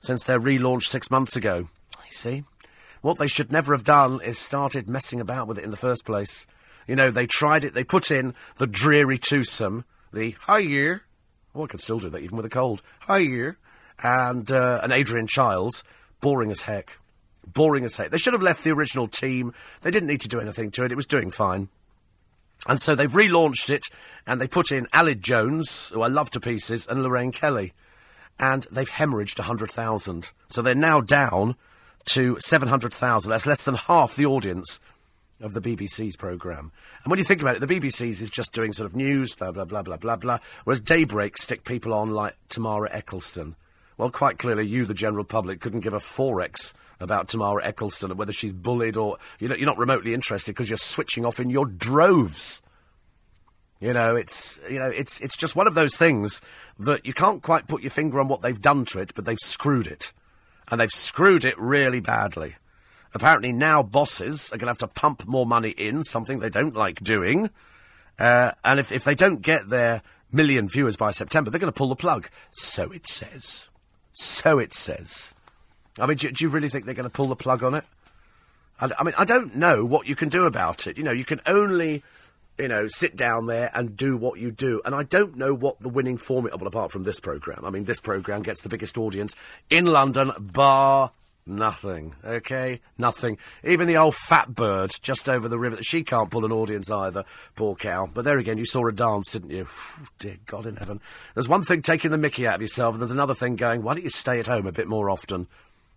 since 0.00 0.24
their 0.24 0.40
relaunch 0.40 0.84
six 0.84 1.10
months 1.10 1.36
ago. 1.36 1.68
I 1.98 2.08
see. 2.10 2.44
What 3.00 3.18
they 3.18 3.26
should 3.26 3.52
never 3.52 3.74
have 3.74 3.84
done 3.84 4.20
is 4.22 4.38
started 4.38 4.88
messing 4.88 5.20
about 5.20 5.46
with 5.46 5.58
it 5.58 5.64
in 5.64 5.70
the 5.70 5.76
first 5.76 6.04
place. 6.04 6.46
You 6.86 6.96
know, 6.96 7.10
they 7.10 7.26
tried 7.26 7.64
it, 7.64 7.74
they 7.74 7.84
put 7.84 8.10
in 8.10 8.34
the 8.56 8.66
dreary 8.66 9.18
twosome, 9.18 9.84
the 10.12 10.36
hi 10.40 10.58
year. 10.58 11.02
Oh, 11.54 11.64
I 11.64 11.66
can 11.66 11.78
still 11.78 11.98
do 12.00 12.10
that 12.10 12.22
even 12.22 12.36
with 12.36 12.46
a 12.46 12.50
cold. 12.50 12.82
Hi 13.00 13.18
year. 13.18 13.58
And, 14.02 14.50
uh, 14.50 14.80
and 14.82 14.92
Adrian 14.92 15.26
Chiles. 15.26 15.84
Boring 16.20 16.50
as 16.50 16.62
heck. 16.62 16.98
Boring 17.46 17.84
as 17.84 17.96
heck. 17.96 18.10
They 18.10 18.18
should 18.18 18.32
have 18.32 18.42
left 18.42 18.64
the 18.64 18.72
original 18.72 19.06
team. 19.06 19.52
They 19.82 19.90
didn't 19.90 20.08
need 20.08 20.22
to 20.22 20.28
do 20.28 20.40
anything 20.40 20.70
to 20.72 20.84
it. 20.84 20.90
It 20.90 20.96
was 20.96 21.06
doing 21.06 21.30
fine. 21.30 21.68
And 22.66 22.80
so 22.80 22.94
they've 22.94 23.10
relaunched 23.10 23.70
it, 23.70 23.86
and 24.26 24.40
they 24.40 24.48
put 24.48 24.72
in 24.72 24.86
Aled 24.86 25.20
Jones, 25.20 25.90
who 25.90 26.02
I 26.02 26.08
love 26.08 26.30
to 26.30 26.40
pieces, 26.40 26.86
and 26.86 27.02
Lorraine 27.02 27.32
Kelly. 27.32 27.72
And 28.38 28.66
they've 28.70 28.90
hemorrhaged 28.90 29.38
100,000. 29.38 30.32
So 30.48 30.62
they're 30.62 30.74
now 30.74 31.00
down 31.00 31.56
to 32.06 32.36
700,000. 32.40 33.30
That's 33.30 33.46
less 33.46 33.64
than 33.64 33.74
half 33.74 34.16
the 34.16 34.26
audience 34.26 34.80
of 35.40 35.52
the 35.52 35.60
BBC's 35.60 36.16
programme. 36.16 36.72
And 37.02 37.10
when 37.10 37.18
you 37.18 37.24
think 37.24 37.42
about 37.42 37.56
it, 37.56 37.60
the 37.60 37.66
BBC's 37.66 38.22
is 38.22 38.30
just 38.30 38.52
doing 38.52 38.72
sort 38.72 38.88
of 38.88 38.96
news, 38.96 39.34
blah, 39.34 39.52
blah, 39.52 39.64
blah, 39.64 39.82
blah, 39.82 39.96
blah, 39.96 40.16
blah, 40.16 40.38
whereas 40.64 40.80
Daybreak 40.80 41.36
stick 41.36 41.64
people 41.64 41.92
on 41.92 42.10
like 42.10 42.34
Tamara 42.48 42.88
Ecclestone. 42.90 43.54
Well, 43.96 44.10
quite 44.10 44.38
clearly, 44.38 44.66
you, 44.66 44.86
the 44.86 44.94
general 44.94 45.24
public, 45.24 45.60
couldn't 45.60 45.80
give 45.80 45.94
a 45.94 45.98
forex 45.98 46.72
about 47.04 47.28
Tamara 47.28 47.62
Ecclestone 47.64 48.10
and 48.10 48.18
whether 48.18 48.32
she's 48.32 48.52
bullied 48.52 48.96
or 48.96 49.18
you 49.38 49.48
know, 49.48 49.54
you're 49.54 49.66
not 49.66 49.78
remotely 49.78 50.14
interested 50.14 50.52
because 50.52 50.68
you're 50.68 50.76
switching 50.76 51.24
off 51.24 51.38
in 51.38 51.50
your 51.50 51.66
droves. 51.66 52.62
You 53.80 53.92
know, 53.92 54.16
it's 54.16 54.60
you 54.68 54.78
know, 54.78 54.88
it's 54.88 55.20
it's 55.20 55.36
just 55.36 55.54
one 55.56 55.66
of 55.66 55.74
those 55.74 55.96
things 55.96 56.40
that 56.78 57.04
you 57.06 57.12
can't 57.12 57.42
quite 57.42 57.68
put 57.68 57.82
your 57.82 57.90
finger 57.90 58.18
on 58.18 58.28
what 58.28 58.42
they've 58.42 58.60
done 58.60 58.84
to 58.86 59.00
it, 59.00 59.12
but 59.14 59.24
they've 59.24 59.38
screwed 59.38 59.86
it, 59.86 60.12
and 60.70 60.80
they've 60.80 60.90
screwed 60.90 61.44
it 61.44 61.58
really 61.58 62.00
badly. 62.00 62.56
Apparently, 63.12 63.52
now 63.52 63.82
bosses 63.82 64.50
are 64.50 64.56
going 64.56 64.66
to 64.66 64.70
have 64.70 64.78
to 64.78 64.88
pump 64.88 65.26
more 65.26 65.46
money 65.46 65.70
in, 65.70 66.02
something 66.02 66.38
they 66.38 66.50
don't 66.50 66.74
like 66.74 67.02
doing. 67.04 67.50
Uh, 68.18 68.52
and 68.64 68.80
if, 68.80 68.90
if 68.90 69.04
they 69.04 69.14
don't 69.14 69.42
get 69.42 69.68
their 69.68 70.02
million 70.32 70.68
viewers 70.68 70.96
by 70.96 71.10
September, 71.10 71.50
they're 71.50 71.60
going 71.60 71.72
to 71.72 71.76
pull 71.76 71.88
the 71.88 71.96
plug. 71.96 72.28
So 72.50 72.90
it 72.90 73.06
says. 73.06 73.68
So 74.12 74.58
it 74.58 74.72
says. 74.72 75.33
I 75.98 76.06
mean, 76.06 76.16
do, 76.16 76.30
do 76.30 76.44
you 76.44 76.50
really 76.50 76.68
think 76.68 76.84
they're 76.84 76.94
going 76.94 77.08
to 77.08 77.14
pull 77.14 77.26
the 77.26 77.36
plug 77.36 77.62
on 77.62 77.74
it? 77.74 77.84
I, 78.80 78.90
I 78.98 79.04
mean, 79.04 79.14
I 79.16 79.24
don't 79.24 79.56
know 79.56 79.84
what 79.84 80.08
you 80.08 80.16
can 80.16 80.28
do 80.28 80.44
about 80.44 80.86
it. 80.86 80.98
You 80.98 81.04
know, 81.04 81.12
you 81.12 81.24
can 81.24 81.40
only 81.46 82.02
you 82.58 82.68
know, 82.68 82.86
sit 82.86 83.16
down 83.16 83.46
there 83.46 83.68
and 83.74 83.96
do 83.96 84.16
what 84.16 84.38
you 84.38 84.52
do. 84.52 84.80
And 84.84 84.94
I 84.94 85.02
don't 85.02 85.36
know 85.36 85.52
what 85.52 85.80
the 85.80 85.88
winning 85.88 86.16
formula, 86.16 86.56
well, 86.56 86.68
apart 86.68 86.92
from 86.92 87.02
this 87.02 87.18
programme. 87.18 87.64
I 87.64 87.70
mean, 87.70 87.82
this 87.82 88.00
programme 88.00 88.42
gets 88.42 88.62
the 88.62 88.68
biggest 88.68 88.96
audience 88.96 89.34
in 89.70 89.86
London, 89.86 90.30
bar 90.38 91.10
Nothing. 91.46 92.14
Okay? 92.24 92.80
Nothing. 92.96 93.36
Even 93.62 93.86
the 93.86 93.98
old 93.98 94.14
fat 94.14 94.54
bird 94.54 94.92
just 95.02 95.28
over 95.28 95.46
the 95.46 95.58
river, 95.58 95.76
she 95.82 96.02
can't 96.02 96.30
pull 96.30 96.46
an 96.46 96.52
audience 96.52 96.90
either, 96.90 97.24
poor 97.54 97.74
cow. 97.74 98.08
But 98.12 98.24
there 98.24 98.38
again, 98.38 98.56
you 98.56 98.64
saw 98.64 98.82
her 98.84 98.92
dance, 98.92 99.30
didn't 99.32 99.50
you? 99.50 99.68
dear 100.18 100.36
God 100.46 100.66
in 100.66 100.76
heaven. 100.76 101.00
There's 101.34 101.48
one 101.48 101.62
thing 101.62 101.82
taking 101.82 102.12
the 102.12 102.18
mickey 102.18 102.46
out 102.46 102.56
of 102.56 102.62
yourself, 102.62 102.94
and 102.94 103.00
there's 103.00 103.10
another 103.10 103.34
thing 103.34 103.56
going, 103.56 103.82
why 103.82 103.92
don't 103.92 104.04
you 104.04 104.10
stay 104.10 104.40
at 104.40 104.46
home 104.46 104.66
a 104.66 104.72
bit 104.72 104.88
more 104.88 105.10
often? 105.10 105.46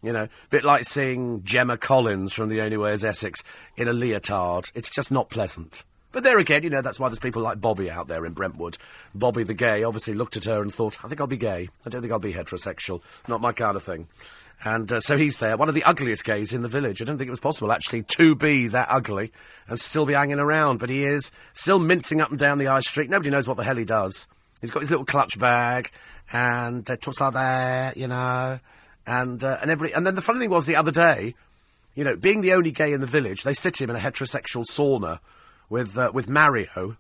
You 0.02 0.14
know, 0.14 0.24
a 0.24 0.30
bit 0.50 0.64
like 0.64 0.84
seeing 0.84 1.44
Gemma 1.44 1.78
Collins 1.78 2.34
from 2.34 2.50
The 2.50 2.62
Only 2.62 2.78
Way 2.78 2.94
is 2.94 3.04
Essex 3.04 3.44
in 3.76 3.88
a 3.88 3.94
leotard. 3.94 4.72
It's 4.76 4.92
just 4.92 5.12
not 5.12 5.30
pleasant. 5.30 5.84
But 6.12 6.24
there 6.24 6.40
again, 6.40 6.64
you 6.64 6.70
know, 6.70 6.82
that's 6.82 7.00
why 7.00 7.10
there's 7.10 7.20
people 7.20 7.42
like 7.42 7.60
Bobby 7.60 7.92
out 7.92 8.08
there 8.08 8.26
in 8.26 8.34
Brentwood. 8.34 8.78
Bobby 9.14 9.44
the 9.44 9.54
gay 9.54 9.84
obviously 9.84 10.14
looked 10.14 10.38
at 10.38 10.46
her 10.46 10.62
and 10.62 10.74
thought, 10.74 11.04
I 11.04 11.08
think 11.08 11.20
I'll 11.20 11.28
be 11.28 11.38
gay. 11.38 11.70
I 11.86 11.90
don't 11.90 12.02
think 12.02 12.14
I'll 12.14 12.20
be 12.20 12.34
heterosexual. 12.34 13.02
Not 13.28 13.42
my 13.42 13.52
kind 13.52 13.76
of 13.76 13.84
thing. 13.84 14.08
And 14.64 14.92
uh, 14.92 15.00
so 15.00 15.18
he's 15.18 15.38
there, 15.38 15.58
one 15.58 15.70
of 15.70 15.76
the 15.76 15.84
ugliest 15.84 16.26
gays 16.26 16.54
in 16.54 16.64
the 16.64 16.68
village. 16.68 17.02
I 17.02 17.06
don't 17.06 17.18
think 17.18 17.28
it 17.28 17.32
was 17.32 17.40
possible, 17.40 17.72
actually, 17.72 18.04
to 18.04 18.36
be 18.36 18.68
that 18.68 18.88
ugly 18.90 19.32
and 19.68 19.80
still 19.80 20.06
be 20.06 20.14
hanging 20.14 20.40
around. 20.40 20.80
But 20.80 20.90
he 20.90 21.04
is, 21.04 21.32
still 21.54 21.80
mincing 21.80 22.22
up 22.22 22.32
and 22.32 22.40
down 22.40 22.58
the 22.58 22.66
high 22.66 22.80
street. 22.80 23.10
Nobody 23.10 23.30
knows 23.30 23.48
what 23.48 23.58
the 23.58 23.64
hell 23.64 23.76
he 23.76 23.86
does. 23.86 24.28
He's 24.62 24.72
got 24.72 24.80
his 24.80 24.90
little 24.90 25.06
clutch 25.06 25.38
bag 25.38 25.92
and 26.34 26.90
uh, 26.90 26.98
talks 26.98 27.22
like 27.22 27.34
that, 27.34 27.98
you 27.98 28.08
know. 28.08 28.60
And, 29.08 29.44
uh, 29.44 29.58
and, 29.62 29.72
every, 29.72 29.94
and 29.94 30.06
then 30.06 30.16
the 30.16 30.22
funny 30.22 30.40
thing 30.40 30.50
was 30.50 30.68
the 30.68 30.76
other 30.76 30.92
day, 30.92 31.34
you 31.96 32.04
know, 32.04 32.16
being 32.18 32.42
the 32.42 32.54
only 32.54 32.72
gay 32.72 32.92
in 32.92 33.00
the 33.00 33.08
village, 33.08 33.44
they 33.44 33.54
sit 33.54 33.82
him 33.82 33.90
in 33.90 33.96
a 33.96 34.00
heterosexual 34.00 34.66
sauna 34.70 35.20
with, 35.70 35.98
uh, 35.98 36.12
with 36.14 36.30
Mario, 36.30 36.98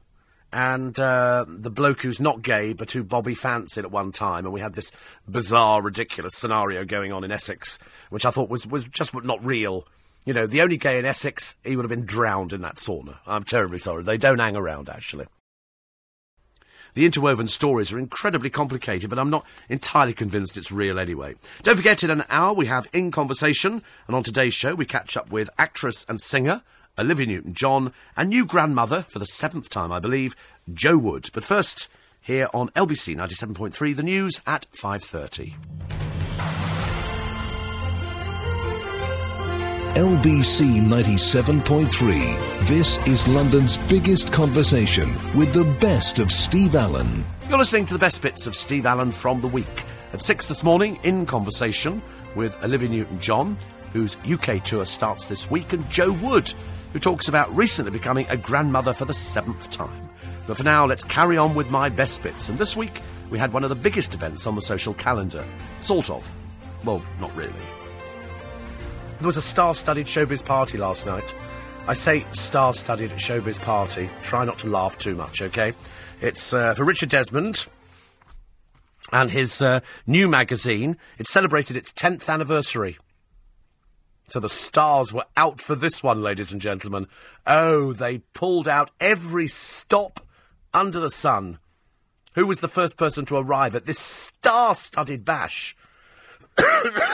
and 0.51 0.97
uh, 0.99 1.45
the 1.47 1.69
bloke 1.69 2.01
who's 2.01 2.21
not 2.21 2.41
gay 2.41 2.71
but 2.71 2.91
who 2.91 3.03
Bobby 3.03 3.35
fancied 3.35 3.83
at 3.83 3.91
one 3.91 4.13
time, 4.13 4.45
and 4.45 4.53
we 4.53 4.61
had 4.61 4.73
this 4.73 4.91
bizarre, 5.27 5.81
ridiculous 5.81 6.33
scenario 6.35 6.85
going 6.85 7.11
on 7.11 7.25
in 7.25 7.31
Essex, 7.31 7.77
which 8.09 8.25
I 8.25 8.31
thought 8.31 8.49
was, 8.49 8.65
was 8.65 8.87
just 8.87 9.13
not 9.13 9.45
real. 9.45 9.85
You 10.25 10.33
know, 10.33 10.47
the 10.47 10.61
only 10.61 10.77
gay 10.77 10.99
in 10.99 11.05
Essex, 11.05 11.55
he 11.63 11.75
would 11.75 11.83
have 11.83 11.89
been 11.89 12.05
drowned 12.05 12.53
in 12.53 12.61
that 12.61 12.75
sauna. 12.75 13.19
I'm 13.27 13.43
terribly 13.43 13.77
sorry. 13.77 14.03
They 14.03 14.17
don't 14.17 14.39
hang 14.39 14.55
around, 14.55 14.89
actually. 14.89 15.25
The 16.93 17.05
interwoven 17.05 17.47
stories 17.47 17.91
are 17.93 17.99
incredibly 17.99 18.49
complicated, 18.49 19.09
but 19.09 19.19
I'm 19.19 19.29
not 19.29 19.45
entirely 19.69 20.13
convinced 20.13 20.57
it's 20.57 20.71
real 20.71 20.99
anyway. 20.99 21.35
Don't 21.63 21.75
forget, 21.75 22.03
in 22.03 22.09
an 22.09 22.23
hour 22.29 22.53
we 22.53 22.67
have 22.67 22.87
In 22.93 23.11
Conversation, 23.11 23.81
and 24.07 24.15
on 24.15 24.23
today's 24.23 24.53
show 24.53 24.75
we 24.75 24.85
catch 24.85 25.15
up 25.15 25.31
with 25.31 25.49
actress 25.57 26.05
and 26.09 26.19
singer 26.19 26.63
Olivia 26.97 27.27
Newton 27.27 27.53
John, 27.53 27.93
and 28.15 28.29
new 28.29 28.45
grandmother, 28.45 29.05
for 29.07 29.19
the 29.19 29.25
seventh 29.25 29.69
time, 29.69 29.91
I 29.91 29.99
believe, 29.99 30.35
Jo 30.73 30.97
Wood. 30.97 31.29
But 31.33 31.43
first, 31.43 31.89
here 32.19 32.49
on 32.53 32.69
LBC 32.69 33.15
97.3, 33.15 33.95
the 33.95 34.03
news 34.03 34.41
at 34.47 34.65
5.30. 34.71 36.16
LBC 39.97 40.79
97.3. 40.79 42.67
This 42.67 42.99
is 43.07 43.27
London's 43.27 43.77
biggest 43.89 44.31
conversation 44.31 45.17
with 45.35 45.51
the 45.53 45.63
best 45.81 46.19
of 46.19 46.31
Steve 46.31 46.75
Allen. 46.75 47.25
You're 47.49 47.57
listening 47.57 47.87
to 47.87 47.95
the 47.95 47.99
best 47.99 48.21
bits 48.21 48.45
of 48.45 48.55
Steve 48.55 48.85
Allen 48.85 49.09
from 49.09 49.41
the 49.41 49.47
week. 49.47 49.85
At 50.13 50.21
6 50.21 50.49
this 50.49 50.63
morning, 50.63 50.99
in 51.01 51.25
conversation 51.25 51.99
with 52.35 52.63
Olivia 52.63 52.89
Newton 52.89 53.19
John, 53.19 53.57
whose 53.91 54.17
UK 54.31 54.63
tour 54.63 54.85
starts 54.85 55.25
this 55.25 55.49
week, 55.49 55.73
and 55.73 55.89
Jo 55.89 56.11
Wood, 56.11 56.53
who 56.93 56.99
talks 56.99 57.27
about 57.27 57.57
recently 57.57 57.89
becoming 57.89 58.27
a 58.29 58.37
grandmother 58.37 58.93
for 58.93 59.05
the 59.05 59.15
seventh 59.15 59.71
time. 59.71 60.07
But 60.45 60.57
for 60.57 60.63
now, 60.63 60.85
let's 60.85 61.05
carry 61.05 61.39
on 61.39 61.55
with 61.55 61.71
my 61.71 61.89
best 61.89 62.21
bits. 62.21 62.49
And 62.49 62.59
this 62.59 62.77
week, 62.77 63.01
we 63.31 63.39
had 63.39 63.51
one 63.51 63.63
of 63.63 63.69
the 63.69 63.75
biggest 63.75 64.13
events 64.13 64.45
on 64.45 64.53
the 64.53 64.61
social 64.61 64.93
calendar. 64.93 65.43
Sort 65.81 66.11
of. 66.11 66.35
Well, 66.83 67.01
not 67.19 67.35
really. 67.35 67.51
There 69.19 69.25
was 69.25 69.37
a 69.37 69.41
star 69.41 69.73
studded 69.73 70.05
showbiz 70.05 70.45
party 70.45 70.77
last 70.77 71.07
night. 71.07 71.33
I 71.87 71.93
say 71.93 72.23
star 72.31 72.71
studded 72.71 73.09
showbiz 73.11 73.59
party. 73.59 74.11
Try 74.21 74.45
not 74.45 74.59
to 74.59 74.67
laugh 74.67 74.95
too 74.99 75.15
much, 75.15 75.41
okay? 75.41 75.73
It's 76.21 76.53
uh, 76.53 76.75
for 76.75 76.83
Richard 76.83 77.09
Desmond 77.09 77.65
and 79.11 79.31
his 79.31 79.59
uh, 79.59 79.79
new 80.05 80.27
magazine. 80.27 80.97
It 81.17 81.25
celebrated 81.25 81.75
its 81.75 81.91
10th 81.93 82.31
anniversary. 82.31 82.99
So 84.27 84.39
the 84.39 84.49
stars 84.49 85.11
were 85.11 85.25
out 85.35 85.61
for 85.61 85.73
this 85.73 86.03
one, 86.03 86.21
ladies 86.21 86.51
and 86.51 86.61
gentlemen. 86.61 87.07
Oh, 87.47 87.93
they 87.93 88.19
pulled 88.19 88.67
out 88.67 88.91
every 88.99 89.47
stop 89.47 90.19
under 90.75 90.99
the 90.99 91.09
sun. 91.09 91.57
Who 92.35 92.45
was 92.45 92.61
the 92.61 92.67
first 92.67 92.97
person 92.97 93.25
to 93.25 93.37
arrive 93.37 93.73
at 93.73 93.87
this 93.87 93.97
star 93.97 94.75
studded 94.75 95.25
bash? 95.25 95.75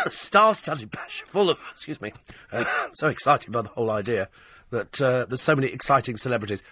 Star 0.08 0.54
studded 0.54 0.92
bash, 0.92 1.24
full 1.24 1.50
of, 1.50 1.60
excuse 1.72 2.02
me, 2.02 2.14
uh, 2.52 2.64
so 2.94 3.08
excited 3.08 3.52
by 3.52 3.62
the 3.62 3.70
whole 3.70 3.92
idea 3.92 4.30
that 4.70 5.02
uh, 5.02 5.26
there's 5.26 5.42
so 5.42 5.56
many 5.56 5.68
exciting 5.68 6.18
celebrities. 6.18 6.64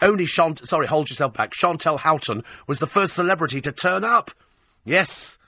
Only 0.00 0.24
Chant, 0.24 0.66
sorry, 0.66 0.86
hold 0.86 1.10
yourself 1.10 1.34
back. 1.34 1.52
Chantelle 1.52 1.98
Houghton 1.98 2.42
was 2.66 2.78
the 2.78 2.86
first 2.86 3.14
celebrity 3.14 3.60
to 3.60 3.72
turn 3.72 4.04
up. 4.04 4.30
Yes, 4.84 5.38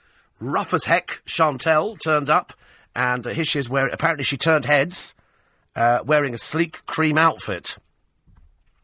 rough 0.41 0.75
as 0.75 0.85
heck, 0.85 1.23
Chantelle 1.25 1.97
turned 1.97 2.29
up, 2.29 2.53
and 2.95 3.27
uh, 3.27 3.31
here 3.31 3.45
she 3.45 3.59
is 3.59 3.71
wearing, 3.71 3.93
apparently 3.93 4.25
she 4.25 4.37
turned 4.37 4.67
heads, 4.67 5.15
uh, 5.75 6.01
wearing 6.05 6.35
a 6.35 6.39
sleek 6.39 6.85
cream 6.87 7.17
outfit. 7.17 7.79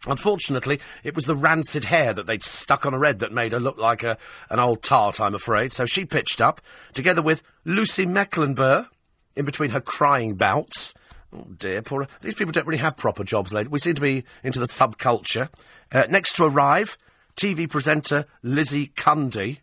Unfortunately, 0.07 0.81
it 1.03 1.15
was 1.15 1.25
the 1.25 1.35
rancid 1.35 1.85
hair 1.85 2.13
that 2.13 2.27
they'd 2.27 2.45
stuck 2.45 2.87
on 2.87 2.93
her 2.93 3.05
head 3.05 3.19
that 3.19 3.33
made 3.33 3.53
her 3.53 3.61
look 3.61 3.79
like 3.79 4.03
a, 4.03 4.17
an 4.49 4.61
old 4.61 4.83
tart, 4.83 5.21
I'm 5.21 5.35
afraid. 5.35 5.73
So 5.73 5.87
she 5.87 6.05
pitched 6.05 6.41
up, 6.41 6.61
together 6.95 7.21
with 7.21 7.43
Lucy 7.65 8.07
Mecklenburgh, 8.07 8.87
in 9.35 9.45
between 9.45 9.71
her 9.71 9.81
crying 9.81 10.35
bouts. 10.35 10.95
Oh 11.33 11.47
dear, 11.59 11.83
poor. 11.83 12.07
These 12.21 12.35
people 12.35 12.53
don't 12.53 12.67
really 12.67 12.81
have 12.81 12.97
proper 12.97 13.25
jobs, 13.25 13.53
lady. 13.53 13.69
We 13.69 13.79
seem 13.79 13.95
to 13.95 14.01
be 14.01 14.25
into 14.43 14.59
the 14.59 14.67
subculture. 14.67 15.49
Uh, 15.93 16.05
next 16.09 16.37
to 16.37 16.45
arrive, 16.45 16.97
TV 17.37 17.69
presenter 17.69 18.25
Lizzie 18.43 18.89
Cundy. 18.89 19.59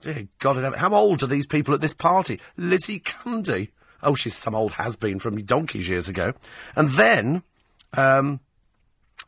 Dear 0.00 0.28
God, 0.38 0.74
how 0.76 0.94
old 0.94 1.22
are 1.22 1.26
these 1.26 1.46
people 1.46 1.74
at 1.74 1.80
this 1.80 1.94
party? 1.94 2.40
Lizzie 2.56 3.00
Cundy. 3.00 3.68
Oh, 4.02 4.14
she's 4.14 4.34
some 4.34 4.54
old 4.54 4.72
has 4.72 4.96
been 4.96 5.18
from 5.18 5.36
donkeys 5.42 5.88
years 5.88 6.08
ago. 6.08 6.32
And 6.74 6.88
then, 6.90 7.42
um, 7.96 8.40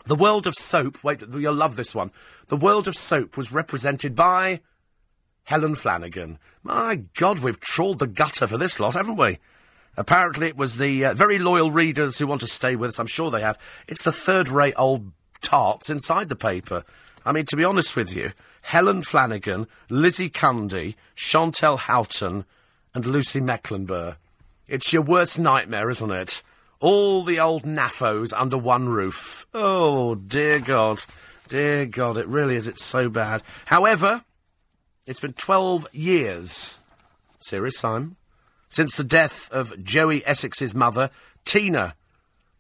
the 0.07 0.15
world 0.15 0.47
of 0.47 0.55
soap, 0.55 1.03
wait, 1.05 1.23
you'll 1.35 1.55
love 1.55 1.77
this 1.77 1.95
one. 1.95 2.11
The 2.49 2.57
world 2.57 2.89
of 2.89 2.97
soap 2.97 3.37
was 3.37 3.53
represented 3.53 4.15
by 4.15 4.61
Helen 5.45 5.75
Flanagan. 5.75 6.39
My 6.63 7.03
God, 7.15 7.41
we've 7.41 7.61
trawled 7.61 7.99
the 7.99 8.07
gutter 8.07 8.47
for 8.47 8.59
this 8.59 8.81
lot, 8.81 8.95
haven't 8.95 9.17
we? 9.17 9.39
Apparently, 9.97 10.49
it 10.49 10.57
was 10.57 10.79
the 10.79 11.05
uh, 11.05 11.15
very 11.15 11.39
loyal 11.39 11.71
readers 11.71 12.19
who 12.19 12.27
want 12.27 12.41
to 12.41 12.47
stay 12.47 12.77
with 12.77 12.91
us. 12.91 12.99
I'm 12.99 13.07
sure 13.07 13.31
they 13.31 13.43
have. 13.43 13.59
It's 13.87 14.05
the 14.05 14.13
third 14.13 14.49
rate 14.49 14.75
old 14.77 15.13
tarts 15.43 15.91
inside 15.91 16.29
the 16.29 16.37
paper. 16.37 16.83
I 17.25 17.33
mean, 17.33 17.45
to 17.47 17.57
be 17.57 17.65
honest 17.65 17.95
with 17.95 18.15
you, 18.17 18.33
Helen 18.63 19.03
Flanagan, 19.03 19.67
Lizzie 19.91 20.31
Cundy, 20.31 20.95
Chantelle 21.15 21.77
Houghton, 21.77 22.45
and 22.95 23.07
Lucy 23.07 23.41
Mecklenburgh. 23.41 24.17
It's 24.67 24.93
your 24.93 25.03
worst 25.03 25.39
nightmare, 25.39 25.91
isn't 25.91 26.11
it? 26.11 26.43
All 26.83 27.23
the 27.23 27.39
old 27.39 27.63
naffos 27.63 28.33
under 28.37 28.59
one 28.59 28.89
roof. 28.89 29.47
Oh, 29.55 30.17
dear 30.17 30.59
God. 30.59 31.05
Dear 31.47 31.87
God, 31.87 32.19
it 32.19 32.27
really 32.27 32.57
is. 32.57 32.67
It's 32.67 32.85
so 32.85 33.09
bad. 33.09 33.45
However, 33.67 34.25
it's 35.07 35.21
been 35.21 35.35
12 35.35 35.87
years, 35.93 36.81
serious 37.39 37.79
Simon, 37.79 38.17
since 38.69 38.97
the 38.97 39.05
death 39.05 39.49
of 39.53 39.85
Joey 39.85 40.27
Essex's 40.27 40.75
mother, 40.75 41.11
Tina. 41.45 41.95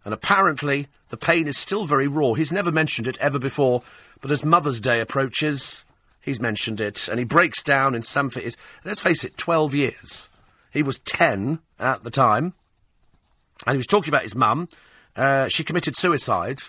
And 0.04 0.14
apparently, 0.14 0.86
the 1.08 1.16
pain 1.16 1.48
is 1.48 1.58
still 1.58 1.84
very 1.84 2.06
raw. 2.06 2.34
He's 2.34 2.52
never 2.52 2.70
mentioned 2.70 3.08
it 3.08 3.18
ever 3.18 3.40
before, 3.40 3.82
but 4.20 4.30
as 4.30 4.44
Mother's 4.44 4.80
Day 4.80 5.00
approaches, 5.00 5.84
he's 6.20 6.40
mentioned 6.40 6.80
it, 6.80 7.08
and 7.08 7.18
he 7.18 7.24
breaks 7.24 7.60
down 7.60 7.96
in 7.96 8.02
some. 8.02 8.30
Let's 8.84 9.02
face 9.02 9.24
it, 9.24 9.36
12 9.36 9.74
years. 9.74 10.30
He 10.70 10.84
was 10.84 11.00
10 11.00 11.58
at 11.80 12.04
the 12.04 12.10
time. 12.10 12.54
And 13.66 13.74
he 13.74 13.78
was 13.78 13.86
talking 13.86 14.10
about 14.10 14.22
his 14.22 14.34
mum. 14.34 14.68
Uh, 15.14 15.48
she 15.48 15.64
committed 15.64 15.96
suicide 15.96 16.60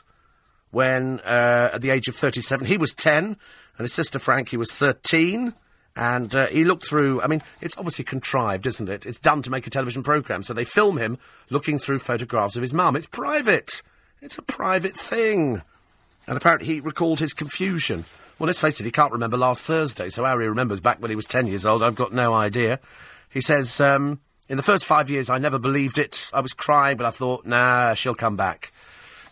when, 0.72 1.20
uh, 1.22 1.72
at 1.74 1.82
the 1.82 1.90
age 1.90 2.08
of 2.08 2.16
37, 2.16 2.68
he 2.68 2.78
was 2.78 2.94
10, 2.94 3.26
and 3.26 3.38
his 3.78 3.94
sister 3.94 4.20
Frankie 4.20 4.58
was 4.58 4.74
13. 4.74 5.54
And 5.96 6.34
uh, 6.34 6.48
he 6.48 6.66
looked 6.66 6.88
through. 6.88 7.22
I 7.22 7.28
mean, 7.28 7.44
it's 7.62 7.78
obviously 7.78 8.04
contrived, 8.04 8.66
isn't 8.66 8.90
it? 8.90 9.06
It's 9.06 9.20
done 9.20 9.44
to 9.44 9.52
make 9.52 9.68
a 9.68 9.70
television 9.70 10.02
programme. 10.02 10.42
So 10.42 10.54
they 10.54 10.64
film 10.64 10.98
him 10.98 11.20
looking 11.52 11.78
through 11.78 12.00
photographs 12.00 12.56
of 12.56 12.64
his 12.64 12.74
mum. 12.74 12.96
It's 12.96 13.06
private. 13.06 13.84
It's 14.20 14.40
a 14.40 14.42
private 14.42 14.94
thing. 14.94 15.62
And 16.28 16.38
apparently 16.38 16.68
he 16.68 16.80
recalled 16.80 17.20
his 17.20 17.34
confusion. 17.34 18.06
Well, 18.40 18.48
let's 18.48 18.60
face 18.60 18.80
it, 18.80 18.86
he 18.86 18.92
can't 18.92 19.12
remember 19.12 19.38
last 19.38 19.66
Thursday. 19.66 20.10
So 20.10 20.26
how 20.26 20.40
he 20.40 20.48
remembers 20.48 20.80
back 20.80 21.00
when 21.00 21.12
he 21.12 21.16
was 21.16 21.28
10 21.28 21.46
years 21.46 21.66
old, 21.66 21.84
I've 21.84 21.96
got 21.96 22.12
no 22.12 22.34
idea. 22.34 22.80
He 23.30 23.42
says, 23.42 23.80
um, 23.80 24.20
in 24.50 24.58
the 24.58 24.64
first 24.64 24.86
five 24.86 25.10
years, 25.10 25.30
I 25.30 25.38
never 25.38 25.60
believed 25.60 25.98
it. 25.98 26.30
I 26.34 26.42
was 26.42 26.54
crying, 26.54 26.98
but 26.98 27.06
I 27.06 27.12
thought, 27.12 27.46
nah, 27.46 27.94
she'll 27.94 28.16
come 28.16 28.36
back. 28.36 28.72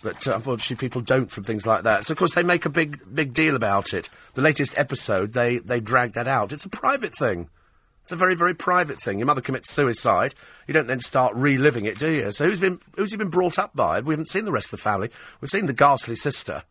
But 0.03 0.27
uh, 0.27 0.35
unfortunately, 0.35 0.77
people 0.77 1.01
don't 1.01 1.29
from 1.29 1.43
things 1.43 1.67
like 1.67 1.83
that. 1.83 2.05
So, 2.05 2.13
of 2.13 2.17
course, 2.17 2.33
they 2.33 2.43
make 2.43 2.65
a 2.65 2.69
big, 2.69 2.99
big 3.13 3.33
deal 3.33 3.55
about 3.55 3.93
it. 3.93 4.09
The 4.33 4.41
latest 4.41 4.77
episode, 4.77 5.33
they, 5.33 5.57
they 5.57 5.79
drag 5.79 6.13
that 6.13 6.27
out. 6.27 6.53
It's 6.53 6.65
a 6.65 6.69
private 6.69 7.15
thing. 7.15 7.49
It's 8.01 8.11
a 8.11 8.15
very, 8.15 8.33
very 8.33 8.55
private 8.55 8.99
thing. 8.99 9.19
Your 9.19 9.27
mother 9.27 9.41
commits 9.41 9.71
suicide. 9.71 10.33
You 10.67 10.73
don't 10.73 10.87
then 10.87 10.99
start 10.99 11.35
reliving 11.35 11.85
it, 11.85 11.99
do 11.99 12.09
you? 12.09 12.31
So, 12.31 12.45
who's 12.45 12.59
been 12.59 12.79
who's 12.95 13.11
he 13.11 13.17
been 13.17 13.29
brought 13.29 13.59
up 13.59 13.75
by? 13.75 13.99
We 13.99 14.13
haven't 14.13 14.29
seen 14.29 14.45
the 14.45 14.51
rest 14.51 14.73
of 14.73 14.79
the 14.79 14.83
family. 14.83 15.11
We've 15.39 15.51
seen 15.51 15.67
the 15.67 15.73
ghastly 15.73 16.15
sister. 16.15 16.63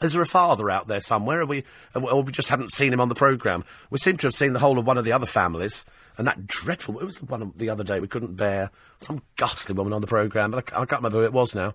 Is 0.00 0.14
there 0.14 0.22
a 0.22 0.26
father 0.26 0.68
out 0.68 0.88
there 0.88 0.98
somewhere? 0.98 1.46
We, 1.46 1.62
or 1.94 2.22
we 2.22 2.32
just 2.32 2.48
haven't 2.48 2.72
seen 2.72 2.92
him 2.92 3.00
on 3.00 3.08
the 3.08 3.14
programme? 3.14 3.64
We 3.90 3.98
seem 3.98 4.16
to 4.16 4.26
have 4.26 4.34
seen 4.34 4.52
the 4.52 4.58
whole 4.58 4.78
of 4.78 4.86
one 4.86 4.98
of 4.98 5.04
the 5.04 5.12
other 5.12 5.26
families. 5.26 5.84
And 6.18 6.26
that 6.26 6.46
dreadful, 6.46 6.98
it 6.98 7.04
was 7.04 7.18
the 7.18 7.26
one 7.26 7.52
the 7.56 7.70
other 7.70 7.84
day 7.84 8.00
we 8.00 8.08
couldn't 8.08 8.36
bear. 8.36 8.70
Some 8.98 9.22
ghastly 9.36 9.74
woman 9.74 9.92
on 9.92 10.00
the 10.00 10.06
programme, 10.06 10.50
but 10.50 10.72
I, 10.72 10.82
I 10.82 10.84
can't 10.84 11.02
remember 11.02 11.20
who 11.20 11.24
it 11.24 11.32
was 11.32 11.54
now. 11.54 11.74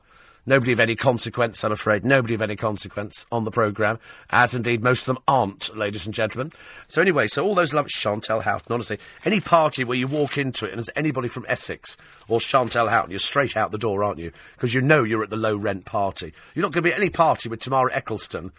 Nobody 0.49 0.71
of 0.71 0.79
any 0.79 0.95
consequence, 0.95 1.61
I'm 1.65 1.73
afraid. 1.73 2.05
Nobody 2.05 2.33
of 2.33 2.41
any 2.41 2.55
consequence 2.55 3.25
on 3.33 3.43
the 3.43 3.51
programme, 3.51 3.99
as 4.29 4.55
indeed 4.55 4.81
most 4.81 5.01
of 5.01 5.13
them 5.13 5.23
aren't, 5.27 5.75
ladies 5.75 6.05
and 6.05 6.15
gentlemen. 6.15 6.53
So 6.87 7.01
anyway, 7.01 7.27
so 7.27 7.45
all 7.45 7.53
those 7.53 7.73
love 7.73 7.89
Chantelle 7.89 8.39
Houghton, 8.39 8.73
honestly. 8.73 8.97
Any 9.25 9.41
party 9.41 9.83
where 9.83 9.97
you 9.97 10.07
walk 10.07 10.37
into 10.37 10.65
it 10.65 10.69
and 10.69 10.77
there's 10.77 10.89
anybody 10.95 11.27
from 11.27 11.45
Essex 11.49 11.97
or 12.29 12.39
Chantelle 12.39 12.87
Houghton, 12.87 13.11
you're 13.11 13.19
straight 13.19 13.57
out 13.57 13.71
the 13.71 13.77
door, 13.77 14.05
aren't 14.05 14.19
you? 14.19 14.31
Because 14.55 14.73
you 14.73 14.79
know 14.79 15.03
you're 15.03 15.21
at 15.21 15.29
the 15.29 15.35
low 15.35 15.57
rent 15.57 15.83
party. 15.83 16.31
You're 16.55 16.63
not 16.63 16.71
going 16.71 16.83
to 16.83 16.89
be 16.89 16.93
at 16.93 16.99
any 16.99 17.09
party 17.09 17.49
with 17.49 17.59
Tamara 17.59 17.91
Ecclestone 17.91 18.51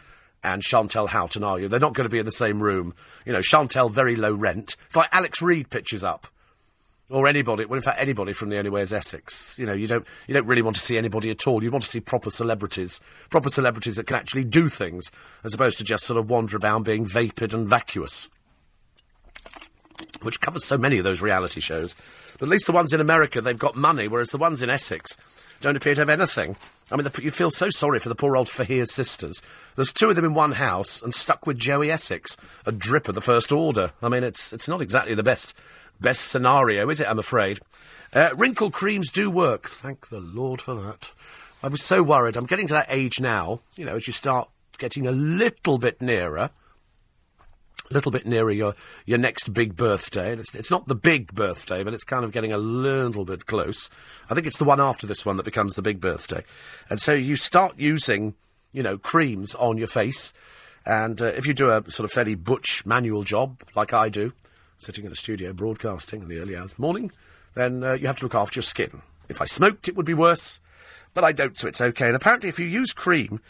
and 0.43 0.63
Chantelle 0.63 1.09
Houghton, 1.09 1.43
are 1.43 1.59
you? 1.59 1.69
They're 1.69 1.81
not 1.81 1.95
going 1.95 2.05
to 2.05 2.11
be 2.11 2.19
in 2.19 2.25
the 2.25 2.31
same 2.31 2.63
room. 2.63 2.95
You 3.25 3.33
know, 3.33 3.43
Chantelle, 3.43 3.89
very 3.89 4.17
low 4.17 4.33
rent. 4.33 4.77
It's 4.87 4.97
like 4.97 5.09
Alex 5.13 5.43
Reid 5.43 5.71
pitches 5.71 6.05
up. 6.05 6.27
Or 7.11 7.27
anybody, 7.27 7.65
well, 7.65 7.79
in 7.79 7.83
fact, 7.83 7.99
anybody 7.99 8.35
from 8.35 8.51
the 8.51 8.59
Only 8.59 8.69
Way 8.69 8.83
is 8.83 8.93
Essex. 8.93 9.59
You 9.59 9.65
know, 9.65 9.73
you 9.73 9.87
don't, 9.87 10.07
you 10.27 10.35
don't 10.35 10.47
really 10.47 10.61
want 10.61 10.77
to 10.77 10.83
see 10.83 10.99
anybody 10.99 11.31
at 11.31 11.47
all. 11.47 11.63
You 11.63 11.71
want 11.71 11.85
to 11.85 11.91
see 11.91 12.01
proper 12.01 12.29
celebrities. 12.29 13.01
Proper 13.31 13.49
celebrities 13.49 13.97
that 13.97 14.07
can 14.07 14.17
actually 14.17 14.45
do 14.45 14.69
things, 14.69 15.11
as 15.43 15.55
opposed 15.55 15.79
to 15.79 15.85
just 15.85 16.05
sort 16.05 16.19
of 16.19 16.29
wander 16.29 16.57
about 16.57 16.85
being 16.85 17.07
vapid 17.07 17.55
and 17.55 17.67
vacuous. 17.67 18.29
Which 20.21 20.41
covers 20.43 20.67
so 20.67 20.77
many 20.77 20.99
of 20.99 21.05
those 21.05 21.23
reality 21.23 21.61
shows. 21.61 21.97
But 22.39 22.43
at 22.43 22.51
least 22.51 22.67
the 22.67 22.73
ones 22.73 22.93
in 22.93 23.01
America, 23.01 23.41
they've 23.41 23.59
got 23.59 23.75
money, 23.75 24.07
whereas 24.07 24.31
the 24.31 24.39
ones 24.39 24.63
in 24.63 24.69
Essex 24.69 25.17
don't 25.63 25.77
appear 25.77 25.95
to 25.95 26.03
have 26.03 26.11
anything. 26.11 26.57
I 26.91 26.97
mean, 26.97 27.05
the, 27.05 27.23
you 27.23 27.31
feel 27.31 27.51
so 27.51 27.69
sorry 27.71 27.99
for 27.99 28.09
the 28.09 28.15
poor 28.15 28.37
old 28.37 28.49
Faiers 28.49 28.91
sisters. 28.91 29.43
There's 29.77 29.93
two 29.93 30.09
of 30.11 30.17
them 30.17 30.25
in 30.25 30.35
one 30.35 30.53
house 30.53 31.03
and 31.03 31.13
stuck 31.13 31.47
with 31.47 31.59
Joey 31.59 31.91
Essex, 31.91 32.37
a 32.65 32.73
drip 32.73 33.09
of 33.09 33.15
the 33.15 33.21
first 33.21 33.53
order. 33.53 33.93
I 34.03 34.09
mean, 34.09 34.25
it's 34.25 34.53
it's 34.53 34.69
not 34.69 34.81
exactly 34.81 35.15
the 35.15 35.23
best 35.23 35.55
best 36.01 36.29
scenario, 36.29 36.89
is 36.89 37.01
it? 37.01 37.09
I'm 37.09 37.19
afraid. 37.19 37.61
Uh, 38.13 38.31
wrinkle 38.37 38.71
creams 38.71 39.11
do 39.11 39.31
work. 39.31 39.69
Thank 39.69 40.09
the 40.09 40.21
Lord 40.21 40.63
for 40.63 40.75
that. 40.75 41.11
I 41.63 41.69
was 41.69 41.83
so 41.83 42.03
worried. 42.03 42.37
I'm 42.37 42.47
getting 42.47 42.69
to 42.69 42.75
that 42.75 42.87
age 42.89 43.21
now. 43.21 43.61
You 43.77 43.85
know, 43.85 43.97
as 43.97 44.07
you 44.07 44.13
start 44.13 44.49
getting 44.79 45.07
a 45.07 45.13
little 45.13 45.77
bit 45.77 46.01
nearer 46.01 46.51
a 47.91 47.95
little 47.95 48.13
bit 48.13 48.27
nearer 48.27 48.51
your, 48.51 48.75
your 49.07 49.19
next 49.19 49.53
big 49.53 49.77
birthday. 49.77 50.33
It's, 50.33 50.55
it's 50.55 50.71
not 50.71 50.87
the 50.87 50.95
big 50.95 51.35
birthday, 51.35 51.83
but 51.83 51.95
it's 51.95 52.05
kind 52.05 52.25
of 52.25 52.33
getting 52.33 52.53
a 52.53 52.59
little 52.59 53.25
bit 53.25 53.47
close. 53.47 53.91
I 54.29 54.35
think 54.35 54.47
it's 54.47 54.59
the 54.59 54.65
one 54.65 54.81
after 54.81 55.07
this 55.07 55.25
one 55.25 55.37
that 55.37 55.45
becomes 55.45 55.75
the 55.75 55.83
big 55.83 56.01
birthday. 56.01 56.45
And 56.91 57.01
so 57.01 57.13
you 57.13 57.37
start 57.37 57.79
using, 57.79 58.35
you 58.73 58.83
know, 58.83 58.99
creams 58.99 59.55
on 59.55 59.79
your 59.79 59.89
face. 59.89 60.35
And 60.85 61.21
uh, 61.21 61.27
if 61.27 61.47
you 61.47 61.55
do 61.55 61.71
a 61.71 61.83
sort 61.91 62.05
of 62.05 62.13
fairly 62.13 62.35
butch 62.35 62.85
manual 62.87 63.23
job, 63.23 63.63
like 63.75 63.93
I 63.93 64.09
do, 64.09 64.33
sitting 64.77 65.05
in 65.05 65.13
a 65.13 65.17
studio 65.17 65.53
broadcasting 65.53 66.23
in 66.23 66.29
the 66.29 66.39
early 66.39 66.57
hours 66.57 66.73
of 66.73 66.77
the 66.77 66.83
morning, 66.83 67.11
then 67.55 67.83
uh, 67.83 67.93
you 67.93 68.07
have 68.07 68.19
to 68.19 68.25
look 68.25 68.35
after 68.35 68.59
your 68.59 68.63
skin. 68.63 69.03
If 69.29 69.41
I 69.41 69.45
smoked, 69.45 69.89
it 69.89 69.97
would 69.97 70.07
be 70.07 70.15
worse, 70.15 70.61
but 71.15 71.25
I 71.25 71.33
don't, 71.33 71.59
so 71.59 71.69
it's 71.69 71.81
okay. 71.81 72.07
And 72.07 72.17
apparently, 72.17 72.49
if 72.49 72.59
you 72.59 72.67
use 72.67 72.93
cream, 72.93 73.41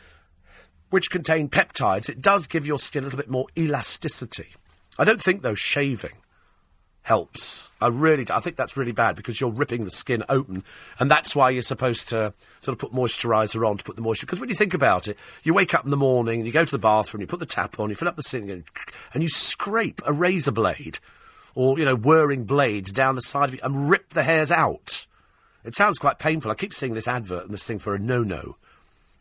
which 0.90 1.10
contain 1.10 1.48
peptides, 1.48 2.08
it 2.08 2.20
does 2.20 2.46
give 2.46 2.66
your 2.66 2.78
skin 2.78 3.02
a 3.02 3.06
little 3.06 3.18
bit 3.18 3.30
more 3.30 3.46
elasticity. 3.56 4.54
I 4.98 5.04
don't 5.04 5.22
think, 5.22 5.42
though, 5.42 5.54
shaving 5.54 6.16
helps. 7.02 7.72
I 7.80 7.88
really 7.88 8.24
do. 8.24 8.34
I 8.34 8.40
think 8.40 8.56
that's 8.56 8.76
really 8.76 8.92
bad 8.92 9.16
because 9.16 9.40
you're 9.40 9.50
ripping 9.50 9.84
the 9.84 9.90
skin 9.90 10.24
open, 10.28 10.62
and 10.98 11.10
that's 11.10 11.34
why 11.34 11.48
you're 11.50 11.62
supposed 11.62 12.08
to 12.10 12.34
sort 12.60 12.74
of 12.74 12.78
put 12.78 12.92
moisturiser 12.92 13.66
on 13.66 13.78
to 13.78 13.84
put 13.84 13.96
the 13.96 14.02
moisture. 14.02 14.26
Because 14.26 14.40
when 14.40 14.50
you 14.50 14.54
think 14.54 14.74
about 14.74 15.08
it, 15.08 15.16
you 15.42 15.54
wake 15.54 15.74
up 15.74 15.84
in 15.84 15.90
the 15.90 15.96
morning, 15.96 16.44
you 16.44 16.52
go 16.52 16.64
to 16.64 16.70
the 16.70 16.78
bathroom, 16.78 17.22
you 17.22 17.26
put 17.26 17.40
the 17.40 17.46
tap 17.46 17.80
on, 17.80 17.88
you 17.88 17.96
fill 17.96 18.08
up 18.08 18.16
the 18.16 18.22
sink, 18.22 18.50
and, 18.50 18.64
and 19.14 19.22
you 19.22 19.28
scrape 19.30 20.02
a 20.04 20.12
razor 20.12 20.52
blade 20.52 20.98
or, 21.54 21.78
you 21.78 21.84
know, 21.84 21.96
whirring 21.96 22.44
blade 22.44 22.92
down 22.92 23.14
the 23.14 23.22
side 23.22 23.48
of 23.48 23.54
you 23.54 23.60
and 23.62 23.88
rip 23.88 24.10
the 24.10 24.24
hairs 24.24 24.52
out. 24.52 25.06
It 25.64 25.74
sounds 25.74 25.98
quite 25.98 26.18
painful. 26.18 26.50
I 26.50 26.54
keep 26.54 26.74
seeing 26.74 26.94
this 26.94 27.08
advert 27.08 27.44
and 27.44 27.52
this 27.52 27.66
thing 27.66 27.78
for 27.78 27.94
a 27.94 27.98
no-no 27.98 28.56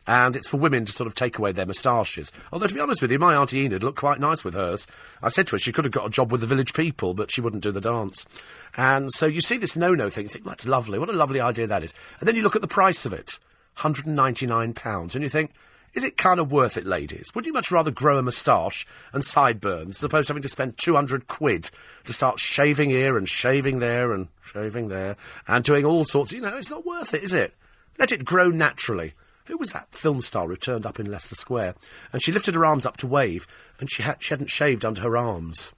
and 0.08 0.34
it's 0.34 0.48
for 0.48 0.56
women 0.56 0.86
to 0.86 0.92
sort 0.92 1.06
of 1.06 1.14
take 1.14 1.38
away 1.38 1.52
their 1.52 1.66
moustaches. 1.66 2.32
Although, 2.50 2.66
to 2.66 2.74
be 2.74 2.80
honest 2.80 3.02
with 3.02 3.12
you, 3.12 3.18
my 3.18 3.36
Auntie 3.36 3.60
Enid 3.60 3.84
looked 3.84 3.98
quite 3.98 4.18
nice 4.18 4.42
with 4.42 4.54
hers. 4.54 4.86
I 5.22 5.28
said 5.28 5.46
to 5.48 5.54
her 5.54 5.58
she 5.58 5.70
could 5.70 5.84
have 5.84 5.92
got 5.92 6.06
a 6.06 6.10
job 6.10 6.32
with 6.32 6.40
the 6.40 6.46
village 6.46 6.72
people, 6.72 7.12
but 7.12 7.30
she 7.30 7.42
wouldn't 7.42 7.62
do 7.62 7.70
the 7.70 7.80
dance. 7.80 8.26
And 8.74 9.12
so 9.12 9.26
you 9.26 9.42
see 9.42 9.58
this 9.58 9.76
no-no 9.76 10.08
thing, 10.08 10.24
you 10.24 10.30
think, 10.30 10.46
that's 10.46 10.66
lovely, 10.66 10.98
what 10.98 11.10
a 11.10 11.12
lovely 11.12 11.40
idea 11.40 11.66
that 11.66 11.84
is. 11.84 11.94
And 12.18 12.26
then 12.26 12.36
you 12.36 12.42
look 12.42 12.56
at 12.56 12.62
the 12.62 12.68
price 12.68 13.04
of 13.04 13.12
it, 13.12 13.38
£199, 13.76 15.14
and 15.14 15.22
you 15.22 15.28
think, 15.28 15.52
is 15.92 16.04
it 16.04 16.16
kind 16.16 16.40
of 16.40 16.50
worth 16.50 16.78
it, 16.78 16.86
ladies? 16.86 17.30
Would 17.34 17.44
you 17.44 17.52
much 17.52 17.70
rather 17.70 17.90
grow 17.90 18.16
a 18.16 18.22
moustache 18.22 18.86
and 19.12 19.22
sideburns 19.22 19.98
as 19.98 20.04
opposed 20.04 20.28
to 20.28 20.32
having 20.32 20.42
to 20.42 20.48
spend 20.48 20.78
200 20.78 21.28
quid 21.28 21.70
to 22.06 22.14
start 22.14 22.40
shaving 22.40 22.88
here 22.88 23.18
and 23.18 23.28
shaving 23.28 23.80
there 23.80 24.12
and 24.12 24.28
shaving 24.42 24.88
there 24.88 25.16
and 25.46 25.64
doing 25.64 25.84
all 25.84 26.04
sorts? 26.04 26.32
You 26.32 26.40
know, 26.40 26.56
it's 26.56 26.70
not 26.70 26.86
worth 26.86 27.12
it, 27.12 27.22
is 27.22 27.34
it? 27.34 27.52
Let 27.98 28.12
it 28.12 28.24
grow 28.24 28.48
naturally. 28.48 29.12
Who 29.48 29.56
was 29.56 29.72
that 29.72 29.94
film 29.94 30.20
star 30.20 30.46
who 30.46 30.56
turned 30.56 30.84
up 30.84 31.00
in 31.00 31.10
Leicester 31.10 31.34
Square? 31.34 31.74
And 32.12 32.22
she 32.22 32.32
lifted 32.32 32.54
her 32.54 32.66
arms 32.66 32.84
up 32.84 32.98
to 32.98 33.06
wave, 33.06 33.46
and 33.80 33.90
she, 33.90 34.02
had, 34.02 34.22
she 34.22 34.30
hadn't 34.30 34.50
shaved 34.50 34.84
under 34.84 35.00
her 35.00 35.16
arms. 35.16 35.72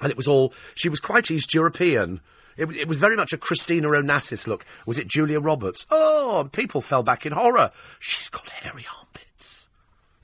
And 0.00 0.10
it 0.10 0.16
was 0.16 0.26
all. 0.26 0.54
She 0.74 0.88
was 0.88 0.98
quite 0.98 1.30
East 1.30 1.52
European. 1.52 2.20
It, 2.56 2.70
it, 2.70 2.88
was 2.88 2.96
very 2.96 3.14
much 3.14 3.34
a 3.34 3.38
Christina 3.38 3.88
Onassis 3.88 4.46
look. 4.46 4.64
Was 4.86 4.98
it 4.98 5.06
Julia 5.06 5.38
Roberts? 5.38 5.86
Oh, 5.90 6.48
people 6.50 6.80
fell 6.80 7.02
back 7.02 7.26
in 7.26 7.32
horror. 7.32 7.70
She's 7.98 8.30
got 8.30 8.48
hairy 8.48 8.86
armpits. 8.98 9.68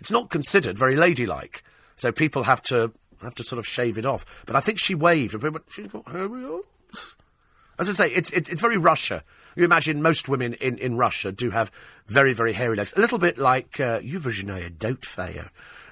It's 0.01 0.11
not 0.11 0.31
considered 0.31 0.79
very 0.79 0.97
ladylike, 0.97 1.63
so 1.97 2.13
people 2.13 2.45
have 2.45 2.63
to 2.65 2.93
have 3.23 3.35
to 3.35 3.45
sort 3.45 3.59
of 3.59 3.67
shave 3.67 3.99
it 3.99 4.07
off. 4.07 4.25
But 4.47 4.57
I 4.57 4.61
think 4.61 4.79
she 4.79 4.95
waved. 4.95 5.37
She's 5.69 5.89
got 5.89 6.09
hairy 6.09 6.45
arms. 6.45 7.17
As 7.79 7.89
I 7.89 7.93
say, 7.93 8.15
it's, 8.15 8.33
it's, 8.33 8.49
it's 8.51 8.61
very 8.61 8.77
Russia. 8.77 9.23
You 9.59 9.64
imagine 9.64 10.01
most 10.01 10.29
women 10.29 10.55
in, 10.55 10.79
in 10.79 10.97
Russia 10.97 11.33
do 11.33 11.51
have 11.51 11.73
very, 12.07 12.33
very 12.33 12.53
hairy 12.53 12.77
legs. 12.77 12.94
A 12.97 13.01
little 13.01 13.18
bit 13.18 13.38
like 13.38 13.81
uh, 13.81 13.99
Doubtfire. 13.99 15.49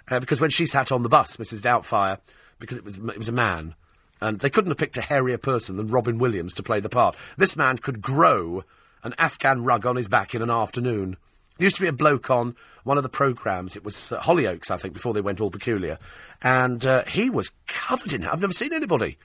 Uh, 0.08 0.20
because 0.20 0.40
when 0.40 0.50
she 0.50 0.66
sat 0.66 0.92
on 0.92 1.02
the 1.02 1.08
bus, 1.08 1.36
Mrs. 1.36 1.62
Doubtfire, 1.62 2.20
because 2.60 2.78
it 2.78 2.84
was, 2.84 2.98
it 2.98 3.18
was 3.18 3.28
a 3.28 3.32
man, 3.32 3.74
and 4.20 4.38
they 4.38 4.50
couldn't 4.50 4.70
have 4.70 4.78
picked 4.78 4.98
a 4.98 5.02
hairier 5.02 5.36
person 5.36 5.78
than 5.78 5.88
Robin 5.88 6.16
Williams 6.16 6.54
to 6.54 6.62
play 6.62 6.78
the 6.78 6.88
part. 6.88 7.16
This 7.38 7.56
man 7.56 7.78
could 7.78 8.00
grow 8.00 8.62
an 9.02 9.14
Afghan 9.18 9.64
rug 9.64 9.84
on 9.84 9.96
his 9.96 10.06
back 10.06 10.32
in 10.32 10.42
an 10.42 10.50
afternoon. 10.50 11.16
There 11.58 11.66
used 11.66 11.74
to 11.74 11.82
be 11.82 11.88
a 11.88 11.92
bloke 11.92 12.30
on 12.30 12.54
one 12.84 12.98
of 12.98 13.02
the 13.02 13.08
programmes. 13.08 13.74
It 13.74 13.82
was 13.82 14.12
uh, 14.12 14.20
Hollyoaks, 14.20 14.70
I 14.70 14.76
think, 14.76 14.94
before 14.94 15.12
they 15.12 15.20
went 15.20 15.40
all 15.40 15.50
peculiar. 15.50 15.98
And 16.40 16.86
uh, 16.86 17.02
he 17.06 17.30
was 17.30 17.50
covered 17.66 18.12
in. 18.12 18.24
I've 18.26 18.40
never 18.40 18.52
seen 18.52 18.72
anybody 18.72 19.18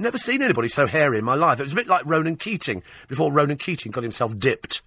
Never 0.00 0.16
seen 0.16 0.40
anybody 0.40 0.68
so 0.68 0.86
hairy 0.86 1.18
in 1.18 1.24
my 1.26 1.34
life. 1.34 1.60
It 1.60 1.64
was 1.64 1.72
a 1.72 1.76
bit 1.76 1.86
like 1.86 2.06
Ronan 2.06 2.36
Keating 2.36 2.82
before 3.06 3.30
Ronan 3.30 3.58
Keating 3.58 3.92
got 3.92 4.02
himself 4.02 4.38
dipped. 4.38 4.80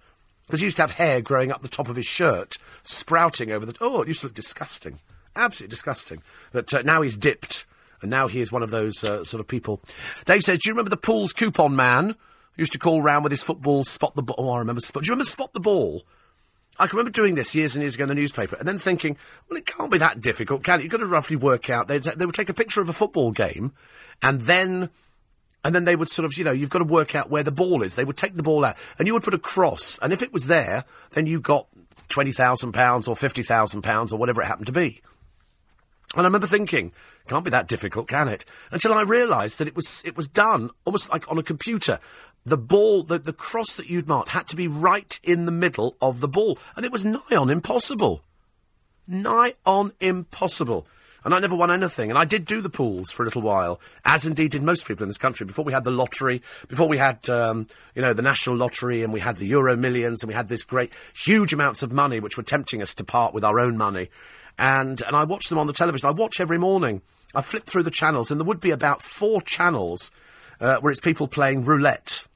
Because 0.44 0.60
he 0.60 0.66
used 0.66 0.76
to 0.76 0.82
have 0.82 0.90
hair 0.90 1.20
growing 1.22 1.52
up 1.52 1.62
the 1.62 1.68
top 1.68 1.88
of 1.88 1.94
his 1.94 2.04
shirt, 2.04 2.56
sprouting 2.82 3.52
over 3.52 3.64
the. 3.64 3.74
Oh, 3.80 4.02
it 4.02 4.08
used 4.08 4.20
to 4.20 4.26
look 4.26 4.34
disgusting. 4.34 4.98
Absolutely 5.36 5.70
disgusting. 5.70 6.20
But 6.52 6.74
uh, 6.74 6.82
now 6.82 7.00
he's 7.00 7.16
dipped, 7.16 7.64
and 8.02 8.10
now 8.10 8.26
he 8.26 8.40
is 8.40 8.50
one 8.50 8.62
of 8.62 8.70
those 8.70 9.04
uh, 9.04 9.24
sort 9.24 9.40
of 9.40 9.46
people. 9.46 9.80
Dave 10.24 10.42
says, 10.42 10.58
Do 10.58 10.68
you 10.68 10.74
remember 10.74 10.90
the 10.90 10.96
Pools 10.96 11.32
coupon 11.32 11.76
man? 11.76 12.16
Used 12.56 12.72
to 12.72 12.78
call 12.78 13.00
round 13.00 13.22
with 13.22 13.30
his 13.30 13.42
football, 13.42 13.84
spot 13.84 14.16
the 14.16 14.22
ball. 14.22 14.36
Oh, 14.36 14.50
I 14.50 14.58
remember 14.58 14.80
spot. 14.80 15.04
Do 15.04 15.06
you 15.06 15.12
remember 15.12 15.30
spot 15.30 15.52
the 15.54 15.60
ball? 15.60 16.02
I 16.78 16.88
can 16.88 16.96
remember 16.96 17.14
doing 17.14 17.36
this 17.36 17.54
years 17.54 17.76
and 17.76 17.82
years 17.82 17.94
ago 17.94 18.02
in 18.02 18.08
the 18.08 18.16
newspaper, 18.16 18.56
and 18.56 18.66
then 18.66 18.78
thinking, 18.78 19.16
well, 19.48 19.58
it 19.58 19.66
can't 19.66 19.92
be 19.92 19.98
that 19.98 20.20
difficult, 20.20 20.64
can 20.64 20.80
it? 20.80 20.82
You've 20.82 20.92
got 20.92 20.98
to 20.98 21.06
roughly 21.06 21.36
work 21.36 21.70
out. 21.70 21.86
They'd, 21.86 22.02
they 22.02 22.26
would 22.26 22.34
take 22.34 22.48
a 22.48 22.54
picture 22.54 22.80
of 22.80 22.88
a 22.88 22.92
football 22.92 23.30
game, 23.30 23.72
and 24.22 24.40
then 24.42 24.90
and 25.64 25.74
then 25.74 25.84
they 25.84 25.96
would 25.96 26.10
sort 26.10 26.26
of, 26.26 26.36
you 26.36 26.44
know, 26.44 26.52
you've 26.52 26.70
got 26.70 26.80
to 26.80 26.84
work 26.84 27.14
out 27.14 27.30
where 27.30 27.42
the 27.42 27.50
ball 27.50 27.82
is. 27.82 27.96
They 27.96 28.04
would 28.04 28.18
take 28.18 28.36
the 28.36 28.42
ball 28.42 28.64
out, 28.64 28.76
and 28.98 29.08
you 29.08 29.14
would 29.14 29.24
put 29.24 29.34
a 29.34 29.38
cross, 29.38 29.98
and 30.00 30.12
if 30.12 30.22
it 30.22 30.32
was 30.32 30.46
there, 30.46 30.84
then 31.12 31.26
you 31.26 31.40
got 31.40 31.66
twenty 32.08 32.32
thousand 32.32 32.72
pounds 32.72 33.08
or 33.08 33.16
fifty 33.16 33.42
thousand 33.42 33.82
pounds 33.82 34.12
or 34.12 34.18
whatever 34.18 34.42
it 34.42 34.46
happened 34.46 34.66
to 34.66 34.72
be. 34.72 35.00
And 36.14 36.20
I 36.22 36.28
remember 36.28 36.46
thinking, 36.46 36.92
can't 37.26 37.44
be 37.44 37.50
that 37.50 37.66
difficult, 37.66 38.06
can 38.06 38.28
it? 38.28 38.44
Until 38.70 38.94
I 38.94 39.02
realised 39.02 39.58
that 39.58 39.66
it 39.66 39.74
was 39.74 40.02
it 40.04 40.16
was 40.16 40.28
done 40.28 40.70
almost 40.84 41.10
like 41.10 41.28
on 41.30 41.38
a 41.38 41.42
computer. 41.42 41.98
The 42.46 42.58
ball, 42.58 43.02
the, 43.02 43.18
the 43.18 43.32
cross 43.32 43.74
that 43.76 43.88
you'd 43.88 44.06
marked 44.06 44.28
had 44.28 44.46
to 44.48 44.56
be 44.56 44.68
right 44.68 45.18
in 45.22 45.46
the 45.46 45.50
middle 45.50 45.96
of 46.02 46.20
the 46.20 46.28
ball, 46.28 46.58
and 46.76 46.84
it 46.84 46.92
was 46.92 47.04
nigh 47.04 47.36
on 47.36 47.48
impossible. 47.48 48.22
Nigh 49.08 49.54
on 49.64 49.92
impossible 49.98 50.86
and 51.24 51.34
I 51.34 51.38
never 51.38 51.56
won 51.56 51.70
anything. 51.70 52.10
And 52.10 52.18
I 52.18 52.24
did 52.24 52.44
do 52.44 52.60
the 52.60 52.68
pools 52.68 53.10
for 53.10 53.22
a 53.22 53.26
little 53.26 53.42
while, 53.42 53.80
as 54.04 54.26
indeed 54.26 54.50
did 54.50 54.62
most 54.62 54.86
people 54.86 55.04
in 55.04 55.08
this 55.08 55.18
country. 55.18 55.46
Before 55.46 55.64
we 55.64 55.72
had 55.72 55.84
the 55.84 55.90
lottery, 55.90 56.42
before 56.68 56.88
we 56.88 56.98
had, 56.98 57.28
um, 57.30 57.66
you 57.94 58.02
know, 58.02 58.12
the 58.12 58.22
national 58.22 58.56
lottery, 58.56 59.02
and 59.02 59.12
we 59.12 59.20
had 59.20 59.36
the 59.38 59.46
Euro 59.46 59.76
Millions, 59.76 60.22
and 60.22 60.28
we 60.28 60.34
had 60.34 60.48
this 60.48 60.64
great, 60.64 60.92
huge 61.16 61.52
amounts 61.52 61.82
of 61.82 61.92
money 61.92 62.20
which 62.20 62.36
were 62.36 62.42
tempting 62.42 62.82
us 62.82 62.94
to 62.94 63.04
part 63.04 63.32
with 63.32 63.44
our 63.44 63.58
own 63.58 63.76
money. 63.76 64.10
And 64.58 65.02
and 65.02 65.16
I 65.16 65.24
watched 65.24 65.48
them 65.48 65.58
on 65.58 65.66
the 65.66 65.72
television. 65.72 66.08
I 66.08 66.12
watch 66.12 66.40
every 66.40 66.58
morning. 66.58 67.02
I 67.34 67.42
flip 67.42 67.64
through 67.64 67.82
the 67.82 67.90
channels, 67.90 68.30
and 68.30 68.40
there 68.40 68.46
would 68.46 68.60
be 68.60 68.70
about 68.70 69.02
four 69.02 69.42
channels 69.42 70.12
uh, 70.60 70.76
where 70.76 70.90
it's 70.90 71.00
people 71.00 71.26
playing 71.26 71.64
roulette. 71.64 72.26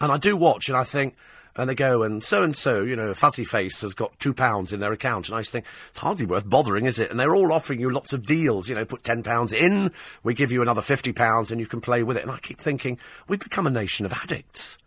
And 0.00 0.12
I 0.12 0.18
do 0.18 0.36
watch, 0.36 0.68
and 0.68 0.76
I 0.76 0.84
think 0.84 1.16
and 1.56 1.68
they 1.68 1.74
go 1.74 2.02
and 2.02 2.22
so 2.22 2.42
and 2.42 2.56
so, 2.56 2.82
you 2.82 2.96
know, 2.96 3.14
Fuzzy 3.14 3.44
Face 3.44 3.82
has 3.82 3.94
got 3.94 4.18
two 4.18 4.34
pounds 4.34 4.72
in 4.72 4.80
their 4.80 4.92
account, 4.92 5.28
and 5.28 5.36
I 5.36 5.40
just 5.40 5.52
think 5.52 5.64
it's 5.88 5.98
hardly 5.98 6.26
worth 6.26 6.48
bothering, 6.48 6.84
is 6.84 6.98
it? 6.98 7.10
And 7.10 7.18
they're 7.18 7.34
all 7.34 7.52
offering 7.52 7.80
you 7.80 7.90
lots 7.90 8.12
of 8.12 8.24
deals, 8.24 8.68
you 8.68 8.74
know, 8.74 8.84
put 8.84 9.04
ten 9.04 9.22
pounds 9.22 9.52
in, 9.52 9.92
we 10.22 10.34
give 10.34 10.52
you 10.52 10.62
another 10.62 10.82
fifty 10.82 11.12
pounds, 11.12 11.50
and 11.50 11.60
you 11.60 11.66
can 11.66 11.80
play 11.80 12.02
with 12.02 12.16
it. 12.16 12.22
And 12.22 12.32
I 12.32 12.38
keep 12.38 12.58
thinking 12.58 12.98
we've 13.28 13.40
become 13.40 13.66
a 13.66 13.70
nation 13.70 14.06
of 14.06 14.12
addicts. 14.12 14.78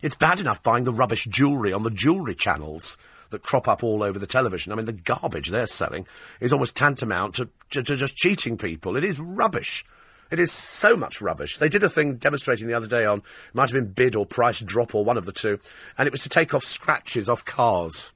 It's 0.00 0.14
bad 0.14 0.40
enough 0.40 0.62
buying 0.62 0.84
the 0.84 0.92
rubbish 0.92 1.24
jewellery 1.24 1.72
on 1.72 1.82
the 1.82 1.90
jewellery 1.90 2.34
channels 2.34 2.98
that 3.30 3.42
crop 3.42 3.68
up 3.68 3.82
all 3.82 4.02
over 4.02 4.18
the 4.18 4.26
television. 4.26 4.72
I 4.72 4.76
mean, 4.76 4.86
the 4.86 4.92
garbage 4.92 5.48
they're 5.48 5.66
selling 5.66 6.06
is 6.40 6.52
almost 6.52 6.76
tantamount 6.76 7.34
to, 7.34 7.48
to, 7.70 7.82
to 7.82 7.96
just 7.96 8.16
cheating 8.16 8.56
people. 8.56 8.96
It 8.96 9.04
is 9.04 9.20
rubbish. 9.20 9.84
It 10.30 10.40
is 10.40 10.52
so 10.52 10.96
much 10.96 11.20
rubbish. 11.20 11.58
They 11.58 11.68
did 11.68 11.82
a 11.82 11.88
thing 11.88 12.16
demonstrating 12.16 12.66
the 12.68 12.74
other 12.74 12.86
day 12.86 13.04
on, 13.06 13.22
might 13.54 13.70
have 13.70 13.80
been 13.80 13.92
bid 13.92 14.14
or 14.14 14.26
price 14.26 14.60
drop 14.60 14.94
or 14.94 15.04
one 15.04 15.16
of 15.16 15.24
the 15.24 15.32
two, 15.32 15.58
and 15.96 16.06
it 16.06 16.12
was 16.12 16.22
to 16.22 16.28
take 16.28 16.54
off 16.54 16.64
scratches 16.64 17.28
off 17.28 17.44
cars. 17.44 18.12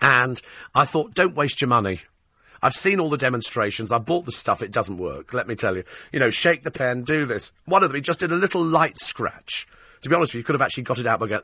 And 0.00 0.40
I 0.74 0.84
thought, 0.84 1.14
don't 1.14 1.36
waste 1.36 1.60
your 1.60 1.68
money. 1.68 2.00
I've 2.62 2.74
seen 2.74 2.98
all 2.98 3.10
the 3.10 3.18
demonstrations. 3.18 3.92
I 3.92 3.98
bought 3.98 4.24
the 4.24 4.32
stuff. 4.32 4.62
It 4.62 4.72
doesn't 4.72 4.96
work. 4.96 5.34
Let 5.34 5.46
me 5.46 5.54
tell 5.54 5.76
you. 5.76 5.84
You 6.12 6.20
know, 6.20 6.30
shake 6.30 6.62
the 6.62 6.70
pen, 6.70 7.02
do 7.02 7.26
this. 7.26 7.52
One 7.66 7.82
of 7.82 7.90
them, 7.90 7.96
he 7.96 8.00
just 8.00 8.20
did 8.20 8.32
a 8.32 8.36
little 8.36 8.64
light 8.64 8.96
scratch. 8.96 9.66
To 10.00 10.08
be 10.08 10.14
honest 10.14 10.30
with 10.30 10.34
you, 10.34 10.38
you 10.40 10.44
could 10.44 10.54
have 10.54 10.62
actually 10.62 10.84
got 10.84 10.98
it 10.98 11.06
out 11.06 11.20
by 11.20 11.28
going 11.28 11.42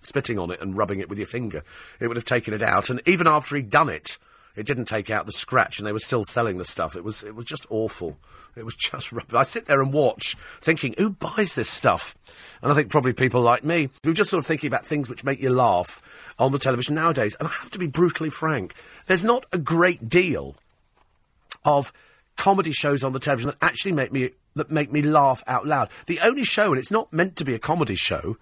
spitting 0.00 0.38
on 0.38 0.50
it 0.50 0.60
and 0.60 0.76
rubbing 0.76 1.00
it 1.00 1.08
with 1.08 1.18
your 1.18 1.26
finger. 1.26 1.62
It 2.00 2.08
would 2.08 2.16
have 2.16 2.24
taken 2.24 2.52
it 2.52 2.62
out. 2.62 2.90
And 2.90 3.00
even 3.06 3.26
after 3.26 3.56
he'd 3.56 3.70
done 3.70 3.88
it, 3.88 4.18
it 4.56 4.66
didn't 4.66 4.84
take 4.84 5.10
out 5.10 5.26
the 5.26 5.32
scratch, 5.32 5.78
and 5.78 5.86
they 5.86 5.92
were 5.92 5.98
still 5.98 6.24
selling 6.24 6.58
the 6.58 6.64
stuff. 6.64 6.96
It 6.96 7.04
was 7.04 7.22
it 7.22 7.34
was 7.34 7.44
just 7.44 7.66
awful. 7.70 8.18
It 8.54 8.64
was 8.64 8.74
just 8.78 9.12
rubbish. 9.12 9.34
I 9.34 9.42
sit 9.42 9.66
there 9.66 9.82
and 9.82 9.92
watch, 9.92 10.36
thinking, 10.60 10.94
who 10.98 11.10
buys 11.10 11.54
this 11.54 11.68
stuff? 11.68 12.14
And 12.60 12.70
I 12.70 12.74
think 12.74 12.90
probably 12.90 13.12
people 13.12 13.40
like 13.40 13.64
me 13.64 13.88
who 14.04 14.12
just 14.12 14.30
sort 14.30 14.38
of 14.38 14.46
thinking 14.46 14.68
about 14.68 14.86
things 14.86 15.08
which 15.08 15.24
make 15.24 15.40
you 15.40 15.50
laugh 15.50 16.02
on 16.38 16.52
the 16.52 16.58
television 16.58 16.94
nowadays. 16.94 17.36
And 17.38 17.48
I 17.48 17.52
have 17.52 17.70
to 17.70 17.78
be 17.78 17.86
brutally 17.86 18.30
frank: 18.30 18.74
there's 19.06 19.24
not 19.24 19.46
a 19.52 19.58
great 19.58 20.08
deal 20.08 20.56
of 21.64 21.92
comedy 22.36 22.72
shows 22.72 23.04
on 23.04 23.12
the 23.12 23.20
television 23.20 23.50
that 23.50 23.64
actually 23.64 23.92
make 23.92 24.12
me 24.12 24.30
that 24.54 24.70
make 24.70 24.92
me 24.92 25.02
laugh 25.02 25.42
out 25.46 25.66
loud. 25.66 25.88
The 26.06 26.20
only 26.20 26.44
show, 26.44 26.72
and 26.72 26.78
it's 26.78 26.90
not 26.90 27.12
meant 27.12 27.36
to 27.36 27.44
be 27.44 27.54
a 27.54 27.58
comedy 27.58 27.94
show, 27.94 28.36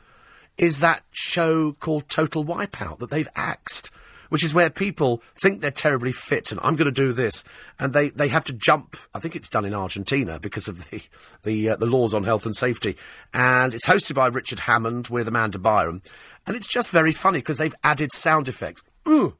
is 0.58 0.80
that 0.80 1.02
show 1.10 1.72
called 1.72 2.08
Total 2.08 2.44
Wipeout 2.44 2.98
that 2.98 3.10
they've 3.10 3.28
axed 3.34 3.90
which 4.30 4.42
is 4.42 4.54
where 4.54 4.70
people 4.70 5.22
think 5.40 5.60
they're 5.60 5.70
terribly 5.70 6.12
fit 6.12 6.50
and 6.50 6.60
I'm 6.62 6.76
going 6.76 6.86
to 6.86 6.92
do 6.92 7.12
this, 7.12 7.44
and 7.78 7.92
they, 7.92 8.08
they 8.08 8.28
have 8.28 8.44
to 8.44 8.52
jump. 8.52 8.96
I 9.14 9.20
think 9.20 9.36
it's 9.36 9.50
done 9.50 9.64
in 9.64 9.74
Argentina 9.74 10.40
because 10.40 10.66
of 10.66 10.88
the 10.90 11.02
the 11.42 11.70
uh, 11.70 11.76
the 11.76 11.86
laws 11.86 12.14
on 12.14 12.24
health 12.24 12.46
and 12.46 12.56
safety, 12.56 12.96
and 13.34 13.74
it's 13.74 13.86
hosted 13.86 14.14
by 14.14 14.26
Richard 14.28 14.60
Hammond 14.60 15.08
with 15.08 15.28
Amanda 15.28 15.58
Byram, 15.58 16.02
and 16.46 16.56
it's 16.56 16.66
just 16.66 16.90
very 16.90 17.12
funny 17.12 17.38
because 17.38 17.58
they've 17.58 17.74
added 17.84 18.12
sound 18.12 18.48
effects. 18.48 18.82
Ooh, 19.06 19.36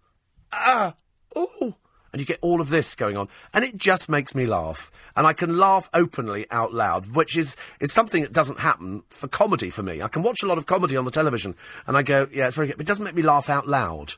ah, 0.53 0.95
ooh 1.37 1.75
and 2.13 2.21
you 2.21 2.27
get 2.27 2.39
all 2.41 2.61
of 2.61 2.71
this 2.71 2.95
going 2.95 3.17
on, 3.17 3.29
and 3.55 3.65
it 3.65 3.77
just 3.77 4.09
makes 4.09 4.35
me 4.35 4.47
laugh. 4.47 4.91
And 5.17 5.27
I 5.27 5.33
can 5.33 5.57
laugh 5.57 5.89
openly 5.95 6.47
out 6.51 6.75
loud, 6.75 7.15
which 7.15 7.37
is, 7.37 7.57
is 7.81 7.93
something 7.93 8.23
that 8.23 8.33
doesn't 8.33 8.61
happen 8.61 9.03
for 9.11 9.29
comedy 9.29 9.71
for 9.71 9.83
me. 9.83 10.03
I 10.03 10.09
can 10.09 10.23
watch 10.23 10.43
a 10.43 10.47
lot 10.47 10.59
of 10.59 10.67
comedy 10.67 10.97
on 10.97 11.05
the 11.05 11.11
television, 11.11 11.55
and 11.87 11.97
I 11.97 12.03
go, 12.03 12.29
yeah, 12.33 12.49
it's 12.49 12.57
very 12.57 12.69
good, 12.69 12.79
but 12.79 12.87
it 12.87 12.89
doesn't 12.89 13.05
make 13.05 13.15
me 13.15 13.23
laugh 13.23 13.49
out 13.49 13.69
loud. 13.69 14.15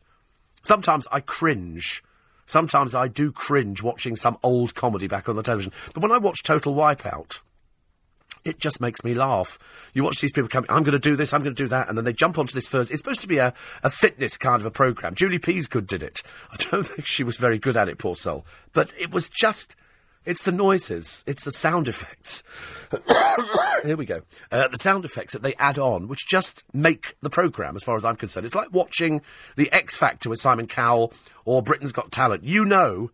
Sometimes 0.63 1.07
I 1.13 1.21
cringe. 1.21 2.03
Sometimes 2.47 2.95
I 2.95 3.09
do 3.09 3.33
cringe 3.33 3.83
watching 3.83 4.17
some 4.17 4.39
old 4.43 4.75
comedy 4.75 5.07
back 5.07 5.29
on 5.29 5.37
the 5.37 5.43
television. 5.43 5.73
But 5.95 6.03
when 6.03 6.13
I 6.13 6.19
watch 6.19 6.43
Total 6.43 6.75
Wipeout, 6.75 7.41
it 8.45 8.59
just 8.59 8.81
makes 8.81 9.05
me 9.05 9.15
laugh. 9.15 9.59
You 9.95 10.03
watch 10.03 10.21
these 10.21 10.33
people 10.33 10.49
come, 10.49 10.67
I'm 10.69 10.83
going 10.83 10.93
to 10.93 10.99
do 10.99 11.17
this, 11.17 11.33
I'm 11.33 11.43
going 11.43 11.55
to 11.55 11.63
do 11.63 11.69
that, 11.69 11.89
and 11.89 11.97
then 11.97 12.05
they 12.05 12.13
jump 12.13 12.39
onto 12.39 12.55
this 12.55 12.69
first. 12.69 12.91
It's 12.91 13.01
supposed 13.01 13.21
to 13.23 13.29
be 13.29 13.39
a, 13.39 13.55
a 13.83 13.91
fitness 13.91 14.37
kind 14.37 14.61
of 14.61 14.67
a 14.67 14.71
programme. 14.71 15.15
Julie 15.15 15.39
Peasgood 15.39 15.87
did 15.87 16.03
it. 16.03 16.23
I 16.51 16.57
don't 16.59 16.83
think 16.87 17.07
she 17.07 17.25
was 17.25 17.37
very 17.37 17.59
good 17.59 17.77
at 17.77 17.89
it, 17.89 17.99
poor 17.99 18.17
soul. 18.17 18.45
But 18.73 18.93
it 18.99 19.13
was 19.13 19.29
just. 19.29 19.77
It's 20.25 20.45
the 20.45 20.53
noises, 20.53 21.25
it's 21.27 21.45
the 21.45 21.51
sound 21.51 21.89
effects. 21.89 22.43
Here 23.85 23.97
we 23.97 24.05
go. 24.05 24.23
Uh, 24.51 24.69
the 24.69 24.77
sound 24.77 25.05
effects 25.05 25.33
that 25.33 25.43
they 25.43 25.55
add 25.55 25.79
on, 25.79 26.07
which 26.07 26.29
just 26.29 26.65
make 26.73 27.17
the 27.23 27.31
programme, 27.31 27.75
as 27.75 27.83
far 27.83 27.97
as 27.97 28.05
I'm 28.05 28.17
concerned. 28.17 28.47
It's 28.47 28.55
like 28.55 28.73
watching 28.73 29.23
The 29.57 29.73
X 29.73 29.97
Factor 29.97 30.29
with 30.29 30.39
Simon 30.39 30.67
Cowell 30.67 31.13
or 31.45 31.63
Britain's 31.63 31.93
Got 31.93 32.13
Talent. 32.13 32.45
You 32.45 32.65
know 32.65 33.11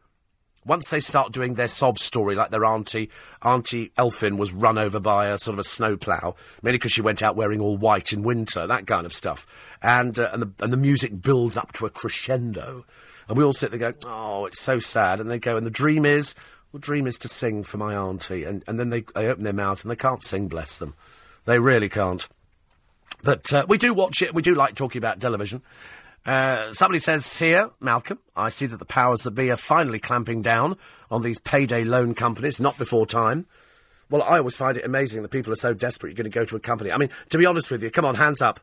once 0.69 0.91
they 0.91 1.01
start 1.01 1.33
doing 1.33 1.55
their 1.55 1.67
sob 1.67 1.99
story, 1.99 2.35
like 2.35 2.51
their 2.51 2.65
auntie, 2.65 3.11
Auntie 3.43 3.91
Elfin 3.97 4.37
was 4.37 4.53
run 4.53 4.77
over 4.77 5.01
by 5.01 5.29
a 5.29 5.39
sort 5.39 5.55
of 5.55 5.61
a 5.61 5.65
snowplow, 5.65 6.37
mainly 6.63 6.77
because 6.77 6.93
she 6.93 7.01
went 7.01 7.23
out 7.23 7.37
wearing 7.37 7.61
all 7.61 7.77
white 7.77 8.13
in 8.13 8.23
winter, 8.23 8.67
that 8.67 8.87
kind 8.87 9.07
of 9.07 9.13
stuff, 9.13 9.47
and 9.83 10.19
uh, 10.19 10.29
and 10.33 10.43
the 10.43 10.53
and 10.61 10.73
the 10.73 10.77
music 10.77 11.23
builds 11.23 11.57
up 11.57 11.73
to 11.73 11.87
a 11.87 11.91
crescendo, 11.91 12.85
and 13.29 13.39
we 13.39 13.43
all 13.45 13.55
sit 13.55 13.71
there 13.71 13.81
going, 13.81 13.95
oh, 14.05 14.45
it's 14.47 14.61
so 14.61 14.79
sad, 14.79 15.21
and 15.21 15.31
they 15.31 15.39
go, 15.39 15.57
and 15.57 15.67
the 15.67 15.71
dream 15.71 16.05
is, 16.05 16.35
the 16.73 16.79
dream 16.79 17.07
is 17.07 17.19
to 17.19 17.29
sing 17.29 17.63
for 17.63 17.79
my 17.79 17.95
auntie, 17.95 18.45
and 18.45 18.65
and 18.67 18.79
then 18.79 18.91
they 18.91 19.03
they 19.15 19.29
open 19.29 19.45
their 19.45 19.53
mouths 19.53 19.85
and 19.85 19.91
they 19.91 19.97
can't 19.97 20.23
sing, 20.23 20.49
bless 20.49 20.77
them, 20.79 20.95
they 21.45 21.59
really 21.59 21.89
can't. 21.89 22.29
But 23.25 23.53
uh, 23.53 23.67
we 23.69 23.79
do 23.79 23.95
watch 23.95 24.23
it. 24.23 24.35
We 24.35 24.43
do 24.43 24.55
like 24.55 24.75
talking 24.75 25.01
about 25.01 25.21
television. 25.21 25.63
Uh, 26.27 26.73
somebody 26.73 26.99
says 26.99 27.39
here, 27.39 27.71
Malcolm, 27.81 28.19
I 28.37 28.51
see 28.51 28.67
that 28.67 28.77
the 28.77 28.85
powers 28.85 29.23
that 29.23 29.31
be 29.31 29.51
are 29.51 29.57
finally 29.57 29.99
clamping 29.99 30.43
down 30.43 30.77
on 31.11 31.23
these 31.23 31.39
payday 31.39 31.85
loan 31.85 32.15
companies, 32.15 32.61
not 32.61 32.77
before 32.77 33.07
time. 33.07 33.47
Well, 34.11 34.23
I 34.23 34.39
always 34.39 34.57
find 34.57 34.77
it 34.77 34.85
amazing 34.85 35.23
that 35.23 35.31
people 35.31 35.53
are 35.53 35.57
so 35.57 35.75
desperate 35.75 36.11
you're 36.11 36.17
going 36.17 36.31
to 36.31 36.39
go 36.39 36.45
to 36.45 36.57
a 36.57 36.61
company. 36.61 36.93
I 36.93 36.97
mean, 36.97 37.11
to 37.31 37.39
be 37.39 37.47
honest 37.47 37.71
with 37.71 37.83
you, 37.83 37.91
come 37.91 38.05
on, 38.05 38.15
hands 38.17 38.43
up. 38.43 38.61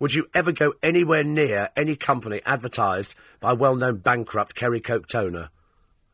Would 0.00 0.14
you 0.14 0.28
ever 0.32 0.52
go 0.52 0.74
anywhere 0.82 1.24
near 1.24 1.70
any 1.76 1.96
company 1.96 2.40
advertised 2.46 3.16
by 3.40 3.52
well-known 3.52 3.96
bankrupt 3.96 4.54
Kerry 4.54 4.80
Katona? 4.80 5.48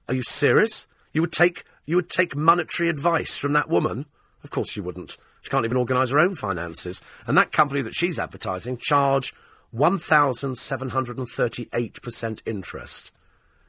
Are 0.08 0.14
you 0.14 0.22
serious? 0.22 0.86
You 1.14 1.22
would 1.22 1.32
take 1.32 1.64
you 1.86 1.96
would 1.96 2.10
take 2.10 2.36
monetary 2.36 2.90
advice 2.90 3.38
from 3.38 3.54
that 3.54 3.70
woman? 3.70 4.04
Of 4.42 4.50
course 4.50 4.76
you 4.76 4.82
wouldn't. 4.82 5.16
She 5.40 5.48
can't 5.50 5.64
even 5.64 5.78
organise 5.78 6.10
her 6.10 6.18
own 6.18 6.34
finances. 6.34 7.00
And 7.26 7.38
that 7.38 7.52
company 7.52 7.80
that 7.82 7.94
she's 7.94 8.18
advertising 8.18 8.78
charge 8.78 9.32
1,738% 9.74 12.42
interest. 12.46 13.12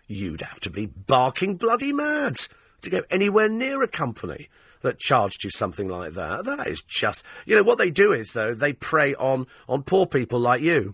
You'd 0.08 0.42
have 0.42 0.60
to 0.62 0.70
be 0.70 0.86
barking 0.86 1.56
bloody 1.56 1.92
mad 1.92 2.36
to 2.84 2.90
go 2.90 3.02
anywhere 3.10 3.50
near 3.50 3.82
a 3.82 3.88
company 3.88 4.50
that 4.82 5.00
charged 5.00 5.44
you 5.44 5.50
something 5.50 5.90
like 5.90 6.14
that. 6.14 6.46
That 6.46 6.68
is 6.68 6.84
just, 6.84 7.26
you 7.46 7.56
know, 7.56 7.64
what 7.64 7.80
they 7.80 7.90
do 7.90 8.14
is, 8.14 8.34
though, 8.34 8.54
they 8.54 8.72
prey 8.72 9.16
on, 9.16 9.48
on 9.68 9.84
poor 9.84 10.06
people 10.06 10.40
like 10.40 10.62
you. 10.62 10.94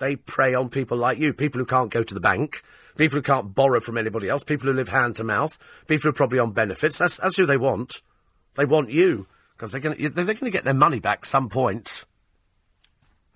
They 0.00 0.16
prey 0.16 0.54
on 0.54 0.68
people 0.68 0.98
like 0.98 1.18
you, 1.18 1.32
people 1.32 1.60
who 1.60 1.66
can't 1.66 1.92
go 1.92 2.02
to 2.02 2.14
the 2.14 2.20
bank, 2.20 2.62
people 2.96 3.16
who 3.16 3.22
can't 3.22 3.54
borrow 3.54 3.80
from 3.80 3.98
anybody 3.98 4.28
else, 4.28 4.44
people 4.44 4.68
who 4.68 4.74
live 4.74 4.88
hand 4.88 5.16
to 5.16 5.24
mouth, 5.24 5.58
people 5.86 6.02
who 6.02 6.08
are 6.10 6.12
probably 6.12 6.38
on 6.38 6.52
benefits. 6.52 6.98
That's, 6.98 7.16
that's 7.16 7.36
who 7.36 7.46
they 7.46 7.56
want. 7.56 8.02
They 8.54 8.64
want 8.64 8.90
you, 8.90 9.26
because 9.56 9.72
they're 9.72 9.80
going 9.80 9.96
to 9.96 10.50
get 10.50 10.64
their 10.64 10.74
money 10.74 11.00
back 11.00 11.26
some 11.26 11.48
point. 11.48 12.04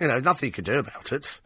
You 0.01 0.09
know, 0.09 0.21
nothing 0.21 0.49
you 0.49 0.53
can 0.53 0.65
do 0.65 0.79
about 0.79 1.13
it. 1.13 1.41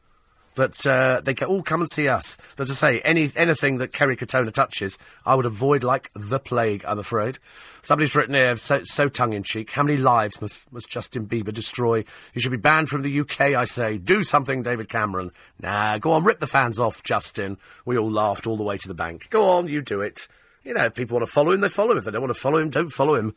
But 0.54 0.86
uh, 0.86 1.22
they 1.24 1.32
go, 1.34 1.46
oh, 1.46 1.62
come 1.62 1.80
and 1.80 1.90
see 1.90 2.08
us. 2.08 2.36
But 2.56 2.68
as 2.68 2.82
I 2.82 2.94
say, 2.94 3.00
any 3.00 3.30
anything 3.36 3.78
that 3.78 3.92
Kerry 3.92 4.16
Katona 4.16 4.52
touches, 4.52 4.98
I 5.24 5.34
would 5.34 5.46
avoid 5.46 5.82
like 5.82 6.10
the 6.14 6.38
plague, 6.38 6.84
I'm 6.86 6.98
afraid. 6.98 7.38
Somebody's 7.80 8.14
written 8.14 8.34
here, 8.34 8.54
so, 8.56 8.82
so 8.84 9.08
tongue-in-cheek, 9.08 9.70
how 9.72 9.82
many 9.82 9.96
lives 9.96 10.40
must, 10.40 10.72
must 10.72 10.88
Justin 10.88 11.26
Bieber 11.26 11.52
destroy? 11.52 12.04
He 12.32 12.40
should 12.40 12.52
be 12.52 12.58
banned 12.58 12.88
from 12.88 13.02
the 13.02 13.20
UK, 13.20 13.40
I 13.40 13.64
say. 13.64 13.98
Do 13.98 14.22
something, 14.22 14.62
David 14.62 14.88
Cameron. 14.88 15.32
Nah, 15.60 15.98
go 15.98 16.12
on, 16.12 16.22
rip 16.22 16.38
the 16.38 16.46
fans 16.46 16.78
off, 16.78 17.02
Justin. 17.02 17.56
We 17.84 17.98
all 17.98 18.10
laughed 18.10 18.46
all 18.46 18.56
the 18.56 18.62
way 18.62 18.76
to 18.76 18.88
the 18.88 18.94
bank. 18.94 19.30
Go 19.30 19.48
on, 19.48 19.68
you 19.68 19.82
do 19.82 20.00
it. 20.00 20.28
You 20.62 20.74
know, 20.74 20.84
if 20.84 20.94
people 20.94 21.16
want 21.16 21.26
to 21.26 21.32
follow 21.32 21.52
him, 21.52 21.60
they 21.60 21.68
follow 21.68 21.92
him. 21.92 21.98
If 21.98 22.04
they 22.04 22.12
don't 22.12 22.22
want 22.22 22.34
to 22.34 22.40
follow 22.40 22.58
him, 22.58 22.70
don't 22.70 22.88
follow 22.88 23.14
him. 23.14 23.34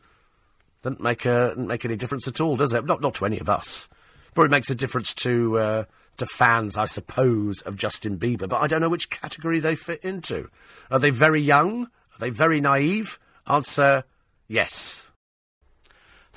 Doesn't 0.82 1.00
make, 1.00 1.26
uh, 1.26 1.48
doesn't 1.48 1.66
make 1.66 1.84
any 1.84 1.96
difference 1.96 2.28
at 2.28 2.40
all, 2.40 2.56
does 2.56 2.72
it? 2.72 2.84
Not, 2.84 3.00
not 3.00 3.14
to 3.14 3.26
any 3.26 3.40
of 3.40 3.48
us. 3.48 3.88
Probably 4.34 4.50
makes 4.50 4.70
a 4.70 4.74
difference 4.76 5.12
to 5.14 5.58
uh, 5.58 5.84
to 6.18 6.26
fans, 6.26 6.76
I 6.76 6.84
suppose, 6.86 7.60
of 7.62 7.76
Justin 7.76 8.18
Bieber, 8.18 8.48
but 8.48 8.60
I 8.60 8.66
don't 8.66 8.80
know 8.80 8.88
which 8.88 9.10
category 9.10 9.58
they 9.58 9.74
fit 9.74 10.04
into. 10.04 10.48
Are 10.90 10.98
they 10.98 11.10
very 11.10 11.40
young? 11.40 11.84
Are 11.84 12.18
they 12.18 12.30
very 12.30 12.60
naive? 12.60 13.18
Answer 13.46 14.04
yes. 14.48 15.10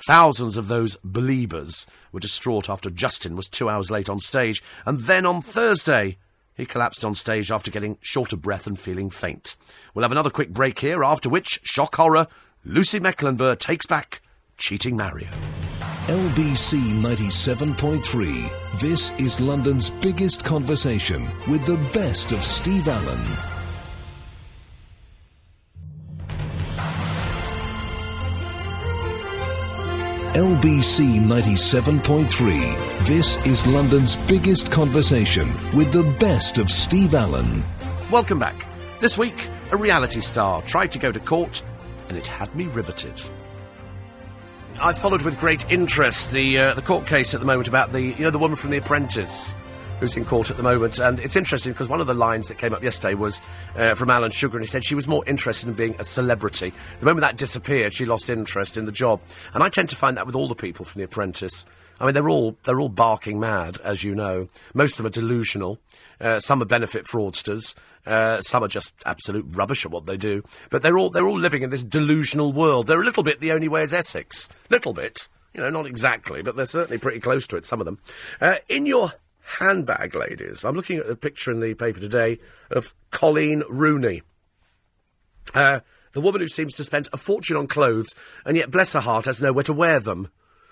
Thousands 0.06 0.56
of 0.56 0.68
those 0.68 0.96
Beliebers 1.04 1.86
were 2.12 2.20
distraught 2.20 2.70
after 2.70 2.88
Justin 2.88 3.36
was 3.36 3.48
two 3.48 3.68
hours 3.68 3.90
late 3.90 4.08
on 4.08 4.18
stage, 4.18 4.62
and 4.86 5.00
then 5.00 5.26
on 5.26 5.42
Thursday, 5.42 6.16
he 6.54 6.64
collapsed 6.66 7.04
on 7.04 7.14
stage 7.14 7.50
after 7.50 7.70
getting 7.70 7.98
short 8.00 8.32
of 8.32 8.40
breath 8.42 8.66
and 8.66 8.78
feeling 8.78 9.10
faint. 9.10 9.56
We'll 9.94 10.04
have 10.04 10.12
another 10.12 10.30
quick 10.30 10.50
break 10.50 10.78
here, 10.78 11.04
after 11.04 11.28
which, 11.28 11.60
shock 11.62 11.96
horror, 11.96 12.26
Lucy 12.64 13.00
Mecklenburgh 13.00 13.58
takes 13.58 13.86
back 13.86 14.22
Cheating 14.56 14.96
Mario. 14.96 15.28
LBC 16.06 16.78
97.3. 17.02 18.69
This 18.80 19.10
is 19.18 19.38
London's 19.42 19.90
biggest 19.90 20.42
conversation 20.42 21.28
with 21.46 21.66
the 21.66 21.76
best 21.92 22.32
of 22.32 22.42
Steve 22.42 22.88
Allen. 22.88 23.22
LBC 30.32 31.20
97.3. 31.20 33.04
This 33.04 33.36
is 33.44 33.66
London's 33.66 34.16
biggest 34.16 34.72
conversation 34.72 35.52
with 35.76 35.92
the 35.92 36.04
best 36.18 36.56
of 36.56 36.70
Steve 36.70 37.12
Allen. 37.12 37.62
Welcome 38.10 38.38
back. 38.38 38.66
This 38.98 39.18
week, 39.18 39.46
a 39.72 39.76
reality 39.76 40.22
star 40.22 40.62
tried 40.62 40.90
to 40.92 40.98
go 40.98 41.12
to 41.12 41.20
court 41.20 41.62
and 42.08 42.16
it 42.16 42.26
had 42.26 42.56
me 42.56 42.64
riveted. 42.64 43.20
I 44.82 44.94
followed 44.94 45.20
with 45.20 45.38
great 45.38 45.70
interest 45.70 46.32
the 46.32 46.58
uh, 46.58 46.74
the 46.74 46.80
court 46.80 47.06
case 47.06 47.34
at 47.34 47.40
the 47.40 47.46
moment 47.46 47.68
about 47.68 47.92
the 47.92 48.00
you 48.00 48.24
know 48.24 48.30
the 48.30 48.38
woman 48.38 48.56
from 48.56 48.70
The 48.70 48.78
Apprentice 48.78 49.54
who's 49.98 50.16
in 50.16 50.24
court 50.24 50.50
at 50.50 50.56
the 50.56 50.62
moment. 50.62 50.98
And 50.98 51.20
it's 51.20 51.36
interesting 51.36 51.74
because 51.74 51.90
one 51.90 52.00
of 52.00 52.06
the 52.06 52.14
lines 52.14 52.48
that 52.48 52.56
came 52.56 52.72
up 52.72 52.82
yesterday 52.82 53.12
was 53.12 53.42
uh, 53.76 53.94
from 53.94 54.08
Alan 54.08 54.30
Sugar, 54.30 54.56
and 54.56 54.62
he 54.64 54.66
said 54.66 54.82
she 54.82 54.94
was 54.94 55.06
more 55.06 55.22
interested 55.26 55.68
in 55.68 55.74
being 55.74 55.94
a 55.98 56.04
celebrity. 56.04 56.72
The 56.98 57.04
moment 57.04 57.20
that 57.20 57.36
disappeared, 57.36 57.92
she 57.92 58.06
lost 58.06 58.30
interest 58.30 58.78
in 58.78 58.86
the 58.86 58.92
job. 58.92 59.20
And 59.52 59.62
I 59.62 59.68
tend 59.68 59.90
to 59.90 59.96
find 59.96 60.16
that 60.16 60.24
with 60.24 60.34
all 60.34 60.48
the 60.48 60.54
people 60.54 60.86
from 60.86 61.00
The 61.00 61.04
Apprentice. 61.04 61.66
I 62.00 62.06
mean, 62.06 62.14
they're 62.14 62.30
all 62.30 62.56
they're 62.64 62.80
all 62.80 62.88
barking 62.88 63.38
mad, 63.38 63.76
as 63.84 64.02
you 64.02 64.14
know. 64.14 64.48
Most 64.72 64.92
of 64.92 64.98
them 64.98 65.06
are 65.08 65.10
delusional. 65.10 65.78
Uh, 66.20 66.38
some 66.38 66.62
are 66.62 66.66
benefit 66.66 67.06
fraudsters. 67.06 67.74
Uh, 68.06 68.40
some 68.40 68.62
are 68.64 68.68
just 68.68 68.94
absolute 69.06 69.46
rubbish 69.50 69.84
at 69.84 69.90
what 69.90 70.04
they 70.04 70.16
do. 70.16 70.42
But 70.70 70.82
they're 70.82 70.98
all 70.98 71.10
they're 71.10 71.26
all 71.28 71.38
living 71.38 71.62
in 71.62 71.70
this 71.70 71.84
delusional 71.84 72.52
world. 72.52 72.86
They're 72.86 73.00
a 73.00 73.04
little 73.04 73.22
bit 73.22 73.40
the 73.40 73.52
only 73.52 73.68
way 73.68 73.82
is 73.82 73.94
Essex. 73.94 74.48
Little 74.68 74.92
bit. 74.92 75.28
You 75.54 75.60
know, 75.60 75.70
not 75.70 75.86
exactly, 75.86 76.42
but 76.42 76.56
they're 76.56 76.66
certainly 76.66 76.98
pretty 76.98 77.20
close 77.20 77.46
to 77.48 77.56
it, 77.56 77.64
some 77.64 77.80
of 77.80 77.84
them. 77.84 77.98
Uh, 78.40 78.56
in 78.68 78.86
your 78.86 79.14
handbag, 79.58 80.14
ladies, 80.14 80.64
I'm 80.64 80.76
looking 80.76 80.98
at 80.98 81.10
a 81.10 81.16
picture 81.16 81.50
in 81.50 81.60
the 81.60 81.74
paper 81.74 81.98
today 81.98 82.38
of 82.70 82.94
Coleen 83.10 83.64
Rooney. 83.68 84.22
Uh, 85.52 85.80
the 86.12 86.20
woman 86.20 86.40
who 86.40 86.48
seems 86.48 86.74
to 86.74 86.84
spend 86.84 87.08
a 87.12 87.16
fortune 87.16 87.56
on 87.56 87.66
clothes, 87.66 88.14
and 88.44 88.56
yet, 88.56 88.70
bless 88.70 88.92
her 88.92 89.00
heart, 89.00 89.26
has 89.26 89.40
nowhere 89.40 89.64
to 89.64 89.72
wear 89.72 89.98
them. 89.98 90.28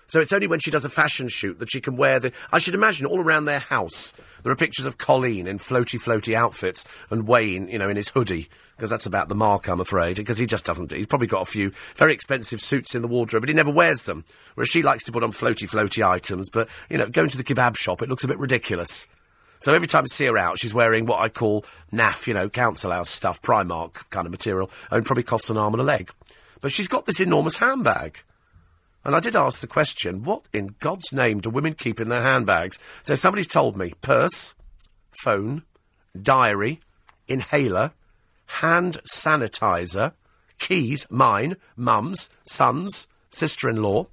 So 0.08 0.20
it's 0.20 0.32
only 0.32 0.46
when 0.46 0.60
she 0.60 0.70
does 0.70 0.84
a 0.84 0.90
fashion 0.90 1.28
shoot 1.28 1.58
that 1.58 1.70
she 1.70 1.80
can 1.80 1.96
wear 1.96 2.18
the. 2.18 2.32
I 2.50 2.58
should 2.58 2.74
imagine 2.74 3.06
all 3.06 3.20
around 3.20 3.44
their 3.44 3.60
house 3.60 4.14
there 4.42 4.52
are 4.52 4.56
pictures 4.56 4.86
of 4.86 4.98
Coleen 4.98 5.46
in 5.46 5.58
floaty, 5.58 6.00
floaty 6.00 6.34
outfits 6.34 6.84
and 7.10 7.28
Wayne, 7.28 7.68
you 7.68 7.78
know, 7.78 7.88
in 7.88 7.96
his 7.96 8.08
hoodie 8.10 8.48
because 8.76 8.90
that's 8.90 9.06
about 9.06 9.28
the 9.28 9.34
mark, 9.34 9.68
I'm 9.68 9.80
afraid. 9.80 10.16
Because 10.16 10.38
he 10.38 10.46
just 10.46 10.64
doesn't. 10.64 10.92
He's 10.92 11.06
probably 11.06 11.26
got 11.26 11.42
a 11.42 11.50
few 11.50 11.72
very 11.96 12.12
expensive 12.12 12.60
suits 12.60 12.94
in 12.94 13.02
the 13.02 13.08
wardrobe, 13.08 13.42
but 13.42 13.48
he 13.48 13.54
never 13.54 13.72
wears 13.72 14.04
them. 14.04 14.24
Whereas 14.54 14.68
she 14.68 14.82
likes 14.82 15.04
to 15.04 15.12
put 15.12 15.24
on 15.24 15.32
floaty, 15.32 15.68
floaty 15.68 16.08
items. 16.08 16.48
But 16.48 16.68
you 16.88 16.96
know, 16.96 17.08
going 17.08 17.28
to 17.28 17.36
the 17.36 17.44
kebab 17.44 17.76
shop, 17.76 18.02
it 18.02 18.08
looks 18.08 18.24
a 18.24 18.28
bit 18.28 18.38
ridiculous. 18.38 19.08
So 19.60 19.74
every 19.74 19.88
time 19.88 20.04
I 20.04 20.06
see 20.06 20.26
her 20.26 20.38
out, 20.38 20.60
she's 20.60 20.72
wearing 20.72 21.06
what 21.06 21.20
I 21.20 21.28
call 21.28 21.64
naff, 21.92 22.28
you 22.28 22.34
know, 22.34 22.48
council 22.48 22.92
house 22.92 23.10
stuff, 23.10 23.42
Primark 23.42 24.08
kind 24.10 24.24
of 24.24 24.30
material, 24.30 24.70
and 24.92 25.04
probably 25.04 25.24
costs 25.24 25.50
an 25.50 25.56
arm 25.56 25.74
and 25.74 25.80
a 25.80 25.84
leg. 25.84 26.12
But 26.60 26.70
she's 26.70 26.88
got 26.88 27.06
this 27.06 27.18
enormous 27.18 27.56
handbag. 27.56 28.22
And 29.08 29.16
I 29.16 29.20
did 29.20 29.36
ask 29.36 29.62
the 29.62 29.66
question, 29.66 30.22
what 30.22 30.42
in 30.52 30.74
God's 30.80 31.14
name 31.14 31.40
do 31.40 31.48
women 31.48 31.72
keep 31.72 31.98
in 31.98 32.10
their 32.10 32.20
handbags? 32.20 32.78
So 33.00 33.14
somebody's 33.14 33.48
told 33.48 33.74
me 33.74 33.94
purse, 34.02 34.54
phone, 35.22 35.62
diary, 36.20 36.80
inhaler, 37.26 37.92
hand 38.60 38.98
sanitizer, 39.10 40.12
keys, 40.58 41.06
mine, 41.08 41.56
mum's, 41.74 42.28
son's, 42.42 43.08
sister 43.30 43.70
in 43.70 43.80
law, 43.82 44.08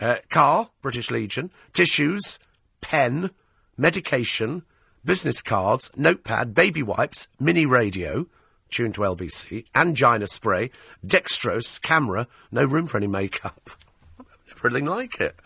uh, 0.00 0.16
car, 0.30 0.70
British 0.80 1.10
Legion, 1.10 1.50
tissues, 1.74 2.38
pen, 2.80 3.32
medication, 3.76 4.62
business 5.04 5.42
cards, 5.42 5.90
notepad, 5.94 6.54
baby 6.54 6.82
wipes, 6.82 7.28
mini 7.38 7.66
radio, 7.66 8.26
tuned 8.70 8.94
to 8.94 9.02
LBC, 9.02 9.66
angina 9.74 10.26
spray, 10.26 10.70
dextrose, 11.06 11.78
camera, 11.82 12.26
no 12.50 12.64
room 12.64 12.86
for 12.86 12.96
any 12.96 13.06
makeup. 13.06 13.72
Anything 14.68 14.86
like 14.86 15.20
it. 15.20 15.36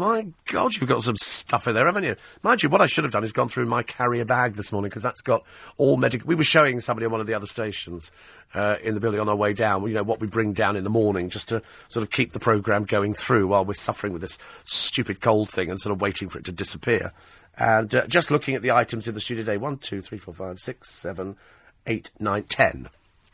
My 0.00 0.28
God, 0.46 0.74
you've 0.74 0.88
got 0.88 1.02
some 1.02 1.16
stuff 1.16 1.68
in 1.68 1.74
there, 1.74 1.84
haven't 1.84 2.04
you? 2.04 2.16
Mind 2.42 2.62
you, 2.62 2.70
what 2.70 2.80
I 2.80 2.86
should 2.86 3.04
have 3.04 3.12
done 3.12 3.22
is 3.22 3.32
gone 3.32 3.48
through 3.48 3.66
my 3.66 3.82
carrier 3.82 4.24
bag 4.24 4.54
this 4.54 4.72
morning 4.72 4.88
because 4.88 5.02
that's 5.02 5.20
got 5.20 5.44
all 5.76 5.98
medical. 5.98 6.26
We 6.26 6.34
were 6.34 6.42
showing 6.42 6.80
somebody 6.80 7.04
on 7.04 7.12
one 7.12 7.20
of 7.20 7.26
the 7.26 7.34
other 7.34 7.44
stations 7.44 8.10
uh, 8.54 8.76
in 8.82 8.94
the 8.94 9.00
building 9.00 9.20
on 9.20 9.28
our 9.28 9.36
way 9.36 9.52
down. 9.52 9.86
You 9.86 9.92
know 9.92 10.02
what 10.02 10.18
we 10.18 10.26
bring 10.26 10.54
down 10.54 10.76
in 10.76 10.84
the 10.84 10.90
morning 10.90 11.28
just 11.28 11.50
to 11.50 11.60
sort 11.88 12.02
of 12.02 12.10
keep 12.10 12.32
the 12.32 12.40
program 12.40 12.84
going 12.84 13.12
through 13.12 13.48
while 13.48 13.64
we're 13.64 13.74
suffering 13.74 14.14
with 14.14 14.22
this 14.22 14.38
stupid 14.64 15.20
cold 15.20 15.50
thing 15.50 15.68
and 15.68 15.78
sort 15.78 15.92
of 15.92 16.00
waiting 16.00 16.30
for 16.30 16.38
it 16.38 16.46
to 16.46 16.52
disappear. 16.52 17.12
And 17.58 17.94
uh, 17.94 18.06
just 18.06 18.30
looking 18.30 18.54
at 18.54 18.62
the 18.62 18.70
items 18.70 19.06
in 19.06 19.12
the 19.12 19.20
studio 19.20 19.42
today 19.42 19.58
one, 19.58 19.76
two, 19.76 20.00
three, 20.00 20.16
four, 20.16 20.32
five, 20.32 20.60
six, 20.60 20.88
seven, 20.88 21.36
eight, 21.86 22.10
nine, 22.18 22.44
ten. 22.44 22.88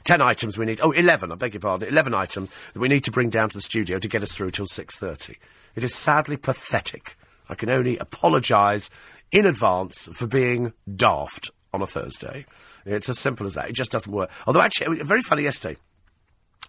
Ten 0.06 0.22
items 0.22 0.56
we 0.56 0.66
need. 0.66 0.80
Oh, 0.80 0.92
11, 0.92 1.32
I 1.32 1.34
beg 1.34 1.54
your 1.54 1.60
pardon. 1.60 1.88
11 1.88 2.14
items 2.14 2.48
that 2.72 2.78
we 2.78 2.86
need 2.86 3.02
to 3.04 3.10
bring 3.10 3.28
down 3.28 3.48
to 3.48 3.56
the 3.56 3.60
studio 3.60 3.98
to 3.98 4.06
get 4.06 4.22
us 4.22 4.32
through 4.32 4.52
till 4.52 4.66
6.30. 4.66 5.34
It 5.74 5.82
is 5.82 5.96
sadly 5.96 6.36
pathetic. 6.36 7.16
I 7.48 7.56
can 7.56 7.68
only 7.68 7.98
apologise 7.98 8.88
in 9.32 9.46
advance 9.46 10.08
for 10.12 10.28
being 10.28 10.72
daft 10.94 11.50
on 11.72 11.82
a 11.82 11.86
Thursday. 11.86 12.46
It's 12.84 13.08
as 13.08 13.18
simple 13.18 13.46
as 13.46 13.54
that. 13.54 13.68
It 13.68 13.72
just 13.72 13.90
doesn't 13.90 14.12
work. 14.12 14.30
Although, 14.46 14.60
actually, 14.60 15.02
very 15.02 15.22
funny 15.22 15.42
yesterday. 15.42 15.76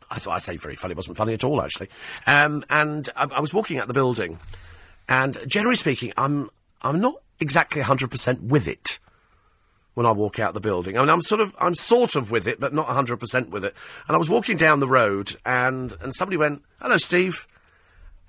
I, 0.09 0.15
I 0.15 0.39
say 0.39 0.57
very 0.57 0.75
funny. 0.75 0.93
It 0.93 0.97
wasn't 0.97 1.17
funny 1.17 1.35
at 1.35 1.43
all, 1.43 1.61
actually. 1.61 1.89
Um, 2.25 2.63
and 2.71 3.07
I, 3.15 3.25
I 3.25 3.39
was 3.39 3.53
walking 3.53 3.77
out 3.77 3.87
the 3.87 3.93
building, 3.93 4.39
and 5.07 5.37
generally 5.45 5.77
speaking, 5.77 6.11
I'm 6.17 6.49
I'm 6.81 6.99
not 6.99 7.21
exactly 7.39 7.83
100% 7.83 8.41
with 8.41 8.67
it 8.67 8.97
when 9.97 10.05
I 10.05 10.11
walk 10.11 10.37
out 10.37 10.53
the 10.53 10.59
building. 10.59 10.95
I 10.95 10.99
mean, 10.99 11.09
I'm 11.09 11.23
sort 11.23 11.41
of, 11.41 11.55
I'm 11.59 11.73
sort 11.73 12.15
of 12.15 12.29
with 12.29 12.47
it, 12.47 12.59
but 12.59 12.71
not 12.71 12.85
100% 12.85 13.49
with 13.49 13.63
it. 13.63 13.73
And 14.07 14.13
I 14.13 14.19
was 14.19 14.29
walking 14.29 14.55
down 14.55 14.79
the 14.79 14.87
road, 14.87 15.35
and, 15.43 15.91
and 15.99 16.13
somebody 16.13 16.37
went, 16.37 16.61
hello, 16.79 16.97
Steve. 16.97 17.47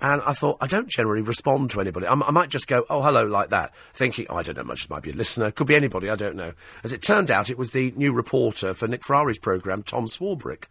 And 0.01 0.19
I 0.25 0.33
thought, 0.33 0.57
I 0.61 0.65
don't 0.65 0.89
generally 0.89 1.21
respond 1.21 1.69
to 1.69 1.79
anybody. 1.79 2.07
I, 2.07 2.13
I 2.13 2.31
might 2.31 2.49
just 2.49 2.67
go, 2.67 2.87
oh, 2.89 3.03
hello, 3.03 3.23
like 3.27 3.49
that, 3.49 3.71
thinking, 3.93 4.25
oh, 4.31 4.37
I 4.37 4.41
don't 4.41 4.57
know 4.57 4.63
much, 4.63 4.79
this 4.79 4.89
might 4.89 5.03
be 5.03 5.11
a 5.11 5.13
listener, 5.13 5.51
could 5.51 5.67
be 5.67 5.75
anybody, 5.75 6.09
I 6.09 6.15
don't 6.15 6.35
know. 6.35 6.53
As 6.83 6.91
it 6.91 7.03
turned 7.03 7.29
out, 7.29 7.51
it 7.51 7.57
was 7.59 7.69
the 7.69 7.93
new 7.95 8.13
reporter 8.13 8.73
for 8.73 8.87
Nick 8.87 9.05
Ferrari's 9.05 9.37
programme, 9.37 9.83
Tom 9.83 10.07
Swarbrick, 10.07 10.63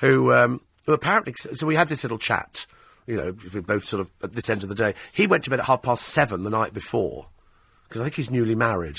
who, 0.00 0.34
um, 0.34 0.60
who 0.84 0.92
apparently, 0.92 1.32
so 1.34 1.66
we 1.66 1.76
had 1.76 1.88
this 1.88 2.04
little 2.04 2.18
chat, 2.18 2.66
you 3.06 3.16
know, 3.16 3.34
we 3.54 3.60
both 3.60 3.84
sort 3.84 4.02
of 4.02 4.10
at 4.22 4.34
this 4.34 4.50
end 4.50 4.62
of 4.62 4.68
the 4.68 4.74
day. 4.74 4.92
He 5.14 5.26
went 5.26 5.44
to 5.44 5.50
bed 5.50 5.60
at 5.60 5.64
half 5.64 5.80
past 5.80 6.04
seven 6.04 6.44
the 6.44 6.50
night 6.50 6.74
before, 6.74 7.28
because 7.88 8.02
I 8.02 8.04
think 8.04 8.16
he's 8.16 8.30
newly 8.30 8.54
married. 8.54 8.98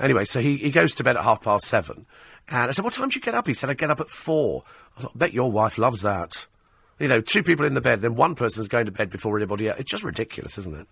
Anyway, 0.00 0.24
so 0.24 0.40
he, 0.40 0.56
he 0.56 0.70
goes 0.70 0.94
to 0.94 1.04
bed 1.04 1.16
at 1.16 1.24
half 1.24 1.42
past 1.42 1.66
seven. 1.66 2.06
And 2.48 2.68
I 2.68 2.70
said, 2.70 2.84
What 2.84 2.94
time 2.94 3.10
do 3.10 3.14
you 3.16 3.20
get 3.20 3.34
up? 3.34 3.46
He 3.46 3.52
said, 3.52 3.70
I 3.70 3.74
get 3.74 3.90
up 3.90 4.00
at 4.00 4.08
four. 4.08 4.64
I 4.96 5.02
thought, 5.02 5.18
bet 5.18 5.32
your 5.32 5.50
wife 5.52 5.78
loves 5.78 6.02
that. 6.02 6.46
You 6.98 7.08
know, 7.08 7.20
two 7.20 7.42
people 7.42 7.64
in 7.64 7.74
the 7.74 7.80
bed, 7.80 8.00
then 8.00 8.14
one 8.14 8.34
person's 8.34 8.68
going 8.68 8.86
to 8.86 8.92
bed 8.92 9.10
before 9.10 9.36
anybody 9.36 9.68
else. 9.68 9.80
It's 9.80 9.90
just 9.90 10.04
ridiculous, 10.04 10.58
isn't 10.58 10.76
it? 10.76 10.86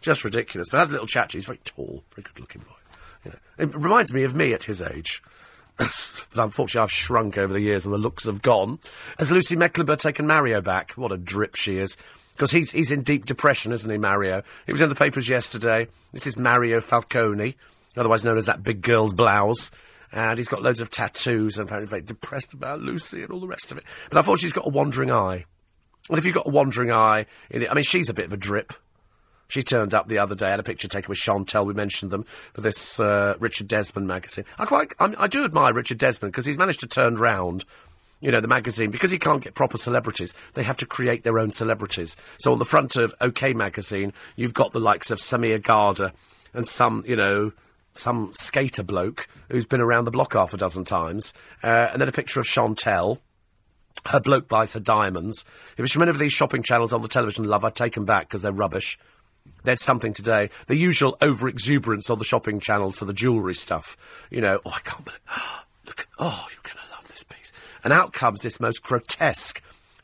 Just 0.00 0.24
ridiculous. 0.24 0.68
But 0.68 0.78
I 0.78 0.80
had 0.80 0.88
a 0.88 0.92
little 0.92 1.06
chat. 1.06 1.32
He's 1.32 1.46
very 1.46 1.60
tall, 1.64 2.02
very 2.14 2.24
good 2.24 2.40
looking 2.40 2.62
boy. 2.62 2.74
You 3.24 3.30
know, 3.30 3.38
it 3.58 3.74
reminds 3.74 4.12
me 4.12 4.24
of 4.24 4.34
me 4.34 4.52
at 4.52 4.64
his 4.64 4.82
age. 4.82 5.22
but 5.78 5.88
unfortunately, 6.34 6.84
I've 6.84 6.92
shrunk 6.92 7.38
over 7.38 7.52
the 7.52 7.60
years 7.60 7.84
and 7.84 7.94
the 7.94 7.98
looks 7.98 8.26
have 8.26 8.42
gone. 8.42 8.78
Has 9.18 9.32
Lucy 9.32 9.56
Mecklenburgh 9.56 9.98
taken 9.98 10.26
Mario 10.26 10.60
back? 10.60 10.92
What 10.92 11.12
a 11.12 11.16
drip 11.16 11.54
she 11.54 11.78
is. 11.78 11.96
Because 12.32 12.50
he's, 12.50 12.72
he's 12.72 12.90
in 12.90 13.02
deep 13.02 13.26
depression, 13.26 13.72
isn't 13.72 13.90
he, 13.90 13.96
Mario? 13.96 14.42
He 14.66 14.72
was 14.72 14.82
in 14.82 14.88
the 14.88 14.94
papers 14.94 15.28
yesterday. 15.28 15.86
This 16.12 16.26
is 16.26 16.36
Mario 16.36 16.80
Falcone, 16.80 17.54
otherwise 17.96 18.24
known 18.24 18.36
as 18.36 18.46
that 18.46 18.62
big 18.62 18.82
girl's 18.82 19.14
blouse. 19.14 19.70
And 20.12 20.38
he's 20.38 20.48
got 20.48 20.62
loads 20.62 20.80
of 20.80 20.90
tattoos 20.90 21.58
and 21.58 21.66
apparently 21.66 21.88
very 21.88 22.02
depressed 22.02 22.54
about 22.54 22.80
Lucy 22.80 23.22
and 23.22 23.32
all 23.32 23.40
the 23.40 23.48
rest 23.48 23.72
of 23.72 23.78
it. 23.78 23.84
But 24.10 24.18
I 24.18 24.22
thought 24.22 24.38
she's 24.38 24.52
got 24.52 24.66
a 24.66 24.70
wandering 24.70 25.10
eye. 25.10 25.44
And 26.08 26.18
if 26.18 26.26
you've 26.26 26.34
got 26.34 26.46
a 26.46 26.50
wandering 26.50 26.92
eye, 26.92 27.26
it, 27.50 27.68
I 27.68 27.74
mean, 27.74 27.84
she's 27.84 28.08
a 28.08 28.14
bit 28.14 28.26
of 28.26 28.32
a 28.32 28.36
drip. 28.36 28.72
She 29.48 29.62
turned 29.62 29.92
up 29.92 30.06
the 30.06 30.18
other 30.18 30.34
day, 30.34 30.50
had 30.50 30.60
a 30.60 30.64
picture 30.64 30.88
taken 30.88 31.08
with 31.08 31.18
Chantel. 31.18 31.66
We 31.66 31.74
mentioned 31.74 32.10
them 32.10 32.24
for 32.52 32.60
this 32.60 32.98
uh, 33.00 33.34
Richard 33.40 33.68
Desmond 33.68 34.06
magazine. 34.06 34.44
I 34.58 34.66
quite, 34.66 34.94
I, 35.00 35.14
I 35.18 35.26
do 35.26 35.44
admire 35.44 35.72
Richard 35.72 35.98
Desmond 35.98 36.32
because 36.32 36.46
he's 36.46 36.58
managed 36.58 36.80
to 36.80 36.86
turn 36.86 37.16
round 37.16 37.64
you 38.20 38.30
know, 38.30 38.40
the 38.40 38.48
magazine, 38.48 38.90
because 38.90 39.10
he 39.10 39.18
can't 39.18 39.42
get 39.42 39.54
proper 39.54 39.76
celebrities, 39.76 40.32
they 40.54 40.62
have 40.62 40.78
to 40.78 40.86
create 40.86 41.24
their 41.24 41.38
own 41.38 41.50
celebrities. 41.50 42.16
So 42.38 42.52
on 42.52 42.58
the 42.58 42.64
front 42.64 42.96
of 42.96 43.14
OK 43.20 43.52
magazine, 43.52 44.14
you've 44.34 44.54
got 44.54 44.72
the 44.72 44.80
likes 44.80 45.10
of 45.10 45.18
Samir 45.18 45.62
Garda 45.62 46.14
and 46.54 46.66
some, 46.66 47.04
you 47.06 47.16
know, 47.16 47.52
some 47.94 48.30
skater 48.34 48.82
bloke 48.82 49.28
who's 49.50 49.66
been 49.66 49.80
around 49.80 50.04
the 50.04 50.10
block 50.10 50.34
half 50.34 50.52
a 50.52 50.56
dozen 50.56 50.84
times, 50.84 51.32
uh, 51.62 51.88
and 51.92 52.00
then 52.00 52.08
a 52.08 52.12
picture 52.12 52.40
of 52.40 52.46
Chantel. 52.46 53.18
Her 54.06 54.20
bloke 54.20 54.48
buys 54.48 54.74
her 54.74 54.80
diamonds. 54.80 55.46
If 55.78 55.84
it's 55.84 55.94
from 55.94 56.02
any 56.02 56.10
of 56.10 56.18
these 56.18 56.32
shopping 56.32 56.62
channels 56.62 56.92
on 56.92 57.00
the 57.00 57.08
television, 57.08 57.44
love, 57.44 57.64
I 57.64 57.70
take 57.70 57.94
them 57.94 58.04
back 58.04 58.28
because 58.28 58.42
they're 58.42 58.52
rubbish. 58.52 58.98
There's 59.62 59.82
something 59.82 60.12
today. 60.12 60.50
The 60.66 60.76
usual 60.76 61.16
over 61.22 61.48
exuberance 61.48 62.10
on 62.10 62.18
the 62.18 62.24
shopping 62.24 62.60
channels 62.60 62.98
for 62.98 63.06
the 63.06 63.14
jewellery 63.14 63.54
stuff. 63.54 63.96
You 64.30 64.42
know, 64.42 64.60
oh, 64.66 64.72
I 64.74 64.80
can't 64.80 65.04
believe. 65.04 65.20
Look, 65.86 66.06
oh, 66.18 66.46
you're 66.50 66.62
going 66.62 66.84
to 66.84 66.92
love 66.94 67.08
this 67.08 67.24
piece. 67.24 67.52
and 67.82 67.92
out 67.92 68.12
comes 68.12 68.42
this 68.42 68.60
most 68.60 68.82
grotesque, 68.82 69.62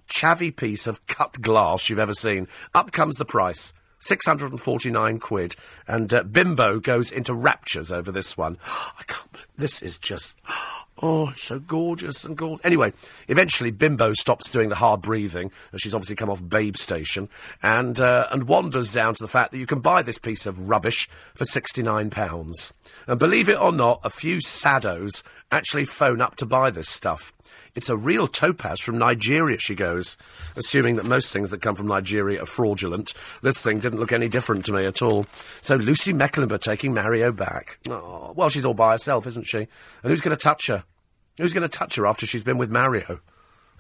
chavvy 0.08 0.54
piece 0.54 0.86
of 0.86 1.06
cut 1.06 1.40
glass 1.42 1.90
you've 1.90 1.98
ever 1.98 2.14
seen. 2.14 2.48
Up 2.74 2.92
comes 2.92 3.16
the 3.16 3.24
price. 3.26 3.74
649 4.00 5.18
quid. 5.18 5.56
And 5.86 6.12
uh, 6.12 6.24
Bimbo 6.24 6.80
goes 6.80 7.12
into 7.12 7.34
raptures 7.34 7.92
over 7.92 8.10
this 8.10 8.36
one. 8.36 8.58
I 8.66 9.02
can't 9.06 9.30
this 9.60 9.82
is 9.82 9.98
just. 9.98 10.36
Oh, 11.02 11.32
so 11.34 11.58
gorgeous 11.58 12.26
and 12.26 12.36
gorgeous. 12.36 12.62
Anyway, 12.62 12.92
eventually 13.26 13.70
Bimbo 13.70 14.12
stops 14.12 14.50
doing 14.50 14.68
the 14.68 14.74
hard 14.74 15.00
breathing, 15.00 15.50
as 15.72 15.80
she's 15.80 15.94
obviously 15.94 16.14
come 16.14 16.28
off 16.28 16.46
Babe 16.46 16.76
Station, 16.76 17.30
and 17.62 17.98
uh, 17.98 18.26
and 18.30 18.46
wanders 18.46 18.92
down 18.92 19.14
to 19.14 19.24
the 19.24 19.26
fact 19.26 19.52
that 19.52 19.56
you 19.56 19.64
can 19.64 19.80
buy 19.80 20.02
this 20.02 20.18
piece 20.18 20.44
of 20.44 20.68
rubbish 20.68 21.08
for 21.34 21.44
£69. 21.44 22.72
And 23.06 23.18
believe 23.18 23.48
it 23.48 23.58
or 23.58 23.72
not, 23.72 24.00
a 24.04 24.10
few 24.10 24.40
saddos 24.40 25.22
actually 25.50 25.86
phone 25.86 26.20
up 26.20 26.36
to 26.36 26.44
buy 26.44 26.68
this 26.68 26.90
stuff. 26.90 27.32
It's 27.80 27.88
a 27.88 27.96
real 27.96 28.26
topaz 28.26 28.78
from 28.78 28.98
Nigeria, 28.98 29.56
she 29.58 29.74
goes, 29.74 30.18
assuming 30.54 30.96
that 30.96 31.06
most 31.06 31.32
things 31.32 31.50
that 31.50 31.62
come 31.62 31.74
from 31.74 31.86
Nigeria 31.86 32.42
are 32.42 32.44
fraudulent. 32.44 33.14
This 33.40 33.62
thing 33.62 33.78
didn't 33.78 34.00
look 34.00 34.12
any 34.12 34.28
different 34.28 34.66
to 34.66 34.72
me 34.74 34.84
at 34.84 35.00
all. 35.00 35.24
So 35.62 35.76
Lucy 35.76 36.12
Mecklenburgh 36.12 36.60
taking 36.60 36.92
Mario 36.92 37.32
back. 37.32 37.78
Oh, 37.88 38.34
well, 38.36 38.50
she's 38.50 38.66
all 38.66 38.74
by 38.74 38.92
herself, 38.92 39.26
isn't 39.26 39.46
she? 39.46 39.60
And 39.60 39.68
who's 40.02 40.20
going 40.20 40.36
to 40.36 40.42
touch 40.42 40.66
her? 40.66 40.84
Who's 41.38 41.54
going 41.54 41.62
to 41.62 41.70
touch 41.70 41.96
her 41.96 42.06
after 42.06 42.26
she's 42.26 42.44
been 42.44 42.58
with 42.58 42.70
Mario? 42.70 43.20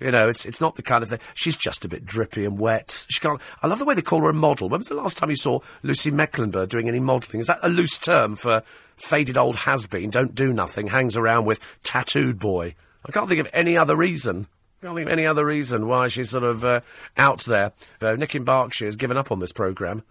You 0.00 0.10
know, 0.10 0.30
it's 0.30 0.46
it's 0.46 0.62
not 0.62 0.76
the 0.76 0.82
kind 0.82 1.02
of 1.02 1.10
thing. 1.10 1.20
She's 1.34 1.58
just 1.58 1.84
a 1.84 1.88
bit 1.88 2.06
drippy 2.06 2.46
and 2.46 2.58
wet. 2.58 3.04
She 3.10 3.20
can't. 3.20 3.38
I 3.62 3.66
love 3.66 3.80
the 3.80 3.84
way 3.84 3.94
they 3.94 4.00
call 4.00 4.22
her 4.22 4.30
a 4.30 4.32
model. 4.32 4.70
When 4.70 4.80
was 4.80 4.88
the 4.88 4.94
last 4.94 5.18
time 5.18 5.28
you 5.28 5.36
saw 5.36 5.58
Lucy 5.82 6.10
Mecklenburgh 6.10 6.70
doing 6.70 6.88
any 6.88 7.00
modelling? 7.00 7.40
Is 7.40 7.48
that 7.48 7.58
a 7.62 7.68
loose 7.68 7.98
term 7.98 8.34
for 8.34 8.62
faded 8.96 9.36
old 9.36 9.56
has 9.56 9.86
been? 9.86 10.08
Don't 10.08 10.34
do 10.34 10.54
nothing. 10.54 10.86
Hangs 10.86 11.18
around 11.18 11.44
with 11.44 11.60
tattooed 11.84 12.38
boy. 12.38 12.74
I 13.06 13.12
can't 13.12 13.28
think 13.28 13.40
of 13.40 13.48
any 13.52 13.76
other 13.76 13.96
reason. 13.96 14.46
I 14.82 14.86
can't 14.86 14.96
think 14.96 15.08
of 15.08 15.12
any 15.12 15.26
other 15.26 15.44
reason 15.44 15.86
why 15.86 16.08
she's 16.08 16.30
sort 16.30 16.44
of 16.44 16.64
uh, 16.64 16.80
out 17.16 17.42
there. 17.42 17.72
Uh, 18.00 18.14
Nick 18.14 18.34
in 18.34 18.44
Berkshire 18.44 18.86
has 18.86 18.96
given 18.96 19.16
up 19.16 19.30
on 19.30 19.38
this 19.40 19.52
programme. 19.52 20.02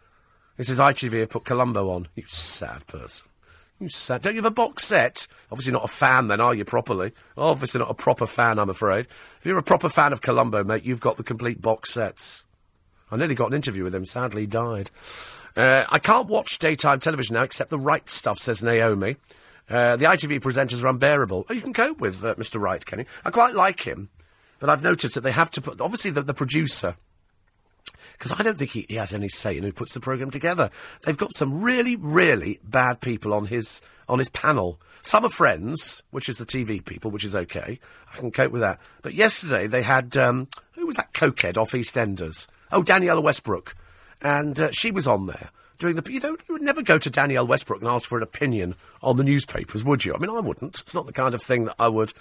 This 0.57 0.69
is 0.69 0.79
ITV 0.79 1.19
have 1.21 1.29
put 1.29 1.45
Columbo 1.45 1.89
on. 1.89 2.07
You 2.15 2.23
sad 2.27 2.85
person. 2.87 3.29
You 3.79 3.87
sad. 3.87 4.21
Don't 4.21 4.33
you 4.33 4.41
have 4.41 4.51
a 4.51 4.53
box 4.53 4.83
set? 4.83 5.25
Obviously 5.51 5.71
not 5.71 5.85
a 5.85 5.87
fan 5.87 6.27
then, 6.27 6.41
are 6.41 6.53
you, 6.53 6.65
properly? 6.65 7.13
Obviously 7.37 7.79
not 7.79 7.89
a 7.89 7.93
proper 7.93 8.27
fan, 8.27 8.59
I'm 8.59 8.69
afraid. 8.69 9.07
If 9.39 9.45
you're 9.45 9.57
a 9.57 9.63
proper 9.63 9.87
fan 9.87 10.11
of 10.11 10.21
Columbo, 10.21 10.65
mate, 10.65 10.83
you've 10.83 10.99
got 10.99 11.15
the 11.15 11.23
complete 11.23 11.61
box 11.61 11.93
sets. 11.93 12.43
I 13.09 13.15
nearly 13.15 13.35
got 13.35 13.47
an 13.47 13.55
interview 13.55 13.85
with 13.85 13.95
him. 13.95 14.03
Sadly, 14.03 14.41
he 14.41 14.47
died. 14.47 14.91
Uh, 15.55 15.85
I 15.89 15.97
can't 15.97 16.27
watch 16.27 16.59
daytime 16.59 16.99
television 16.99 17.35
now 17.35 17.43
except 17.43 17.69
the 17.69 17.79
Wright 17.79 18.07
Stuff, 18.09 18.37
says 18.37 18.61
Naomi. 18.61 19.15
Uh, 19.69 19.95
the 19.95 20.05
ITV 20.05 20.39
presenters 20.39 20.83
are 20.83 20.87
unbearable. 20.87 21.45
Oh, 21.49 21.53
you 21.53 21.61
can 21.61 21.73
cope 21.73 21.99
with 21.99 22.25
uh, 22.25 22.35
Mr. 22.35 22.59
Wright, 22.59 22.83
can 22.85 22.99
you? 22.99 23.05
I 23.23 23.29
quite 23.29 23.53
like 23.53 23.81
him, 23.81 24.09
but 24.59 24.69
I've 24.69 24.83
noticed 24.83 25.15
that 25.15 25.21
they 25.21 25.31
have 25.31 25.51
to 25.51 25.61
put. 25.61 25.79
Obviously, 25.79 26.11
the, 26.11 26.21
the 26.21 26.33
producer 26.33 26.95
because 28.19 28.37
I 28.37 28.43
don't 28.43 28.57
think 28.57 28.71
he, 28.71 28.85
he 28.89 28.95
has 28.95 29.13
any 29.13 29.29
say 29.29 29.57
in 29.57 29.63
who 29.63 29.71
puts 29.71 29.93
the 29.93 30.01
programme 30.01 30.29
together. 30.29 30.69
They've 31.05 31.17
got 31.17 31.33
some 31.33 31.61
really, 31.61 31.95
really 31.95 32.59
bad 32.63 32.99
people 32.99 33.33
on 33.33 33.45
his 33.45 33.81
on 34.09 34.19
his 34.19 34.29
panel. 34.29 34.79
Some 35.01 35.23
are 35.23 35.29
friends, 35.29 36.03
which 36.11 36.27
is 36.27 36.37
the 36.37 36.45
TV 36.45 36.83
people, 36.83 37.11
which 37.11 37.23
is 37.23 37.35
okay. 37.35 37.79
I 38.13 38.17
can 38.17 38.31
cope 38.31 38.51
with 38.51 38.61
that. 38.61 38.79
But 39.01 39.13
yesterday 39.13 39.67
they 39.67 39.83
had 39.83 40.17
um, 40.17 40.49
who 40.73 40.85
was 40.85 40.97
that 40.97 41.13
cokehead 41.13 41.57
off 41.57 41.71
EastEnders? 41.71 42.47
Oh, 42.71 42.83
Danniella 42.83 43.23
Westbrook, 43.23 43.75
and 44.21 44.59
uh, 44.59 44.71
she 44.71 44.91
was 44.91 45.07
on 45.07 45.27
there 45.27 45.49
the. 45.79 46.11
You 46.11 46.19
don't. 46.19 46.39
You 46.47 46.53
would 46.53 46.61
never 46.61 46.81
go 46.81 46.97
to 46.97 47.09
Danniella 47.09 47.47
Westbrook 47.47 47.79
and 47.79 47.89
ask 47.89 48.07
for 48.07 48.17
an 48.17 48.23
opinion 48.23 48.75
on 49.01 49.17
the 49.17 49.23
newspapers, 49.23 49.83
would 49.83 50.05
you? 50.05 50.13
I 50.13 50.17
mean, 50.17 50.29
I 50.29 50.39
wouldn't. 50.39 50.81
It's 50.81 50.93
not 50.93 51.05
the 51.05 51.13
kind 51.13 51.33
of 51.33 51.41
thing 51.41 51.65
that 51.65 51.75
I 51.79 51.87
would. 51.87 52.13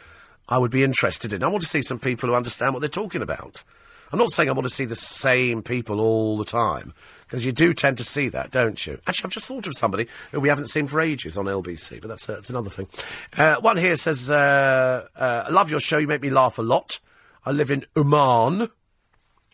I 0.48 0.58
would 0.58 0.70
be 0.70 0.82
interested 0.82 1.32
in. 1.32 1.42
I 1.42 1.48
want 1.48 1.62
to 1.62 1.68
see 1.68 1.82
some 1.82 1.98
people 1.98 2.28
who 2.28 2.34
understand 2.34 2.72
what 2.72 2.80
they're 2.80 2.88
talking 2.88 3.20
about. 3.20 3.62
I'm 4.10 4.18
not 4.18 4.30
saying 4.30 4.48
I 4.48 4.52
want 4.52 4.66
to 4.66 4.72
see 4.72 4.86
the 4.86 4.96
same 4.96 5.62
people 5.62 6.00
all 6.00 6.38
the 6.38 6.44
time, 6.44 6.94
because 7.26 7.44
you 7.44 7.52
do 7.52 7.74
tend 7.74 7.98
to 7.98 8.04
see 8.04 8.28
that, 8.30 8.50
don't 8.50 8.86
you? 8.86 8.98
Actually, 9.06 9.26
I've 9.26 9.32
just 9.32 9.46
thought 9.46 9.66
of 9.66 9.76
somebody 9.76 10.06
who 10.32 10.40
we 10.40 10.48
haven't 10.48 10.68
seen 10.68 10.86
for 10.86 11.00
ages 11.00 11.36
on 11.36 11.44
LBC, 11.44 12.00
but 12.00 12.08
that's, 12.08 12.26
uh, 12.28 12.36
that's 12.36 12.48
another 12.48 12.70
thing. 12.70 12.88
Uh, 13.36 13.56
one 13.56 13.76
here 13.76 13.96
says, 13.96 14.30
uh, 14.30 15.06
uh, 15.14 15.44
I 15.46 15.50
love 15.50 15.70
your 15.70 15.80
show, 15.80 15.98
you 15.98 16.06
make 16.06 16.22
me 16.22 16.30
laugh 16.30 16.58
a 16.58 16.62
lot. 16.62 17.00
I 17.44 17.50
live 17.50 17.70
in 17.70 17.84
Oman, 17.96 18.70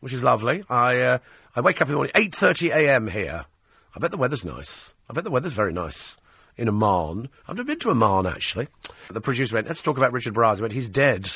which 0.00 0.12
is 0.12 0.22
lovely. 0.22 0.62
I, 0.70 1.00
uh, 1.00 1.18
I 1.56 1.60
wake 1.60 1.82
up 1.82 1.88
in 1.88 1.92
the 1.92 1.96
morning, 1.96 2.12
8.30am 2.14 3.10
here. 3.10 3.46
I 3.94 4.00
bet 4.00 4.10
the 4.10 4.16
weather's 4.16 4.44
nice. 4.44 4.94
I 5.08 5.12
bet 5.12 5.24
the 5.24 5.30
weather's 5.30 5.52
very 5.52 5.72
nice 5.72 6.16
in 6.56 6.68
Oman. 6.68 7.28
I've 7.48 7.56
never 7.56 7.66
been 7.66 7.78
to 7.80 7.90
Oman, 7.90 8.26
actually. 8.26 8.68
The 9.10 9.20
producer 9.20 9.54
went, 9.54 9.66
let's 9.68 9.82
talk 9.82 9.96
about 9.96 10.12
Richard 10.12 10.34
Briers. 10.34 10.56
He 10.56 10.62
went, 10.62 10.74
he's 10.74 10.88
dead. 10.88 11.28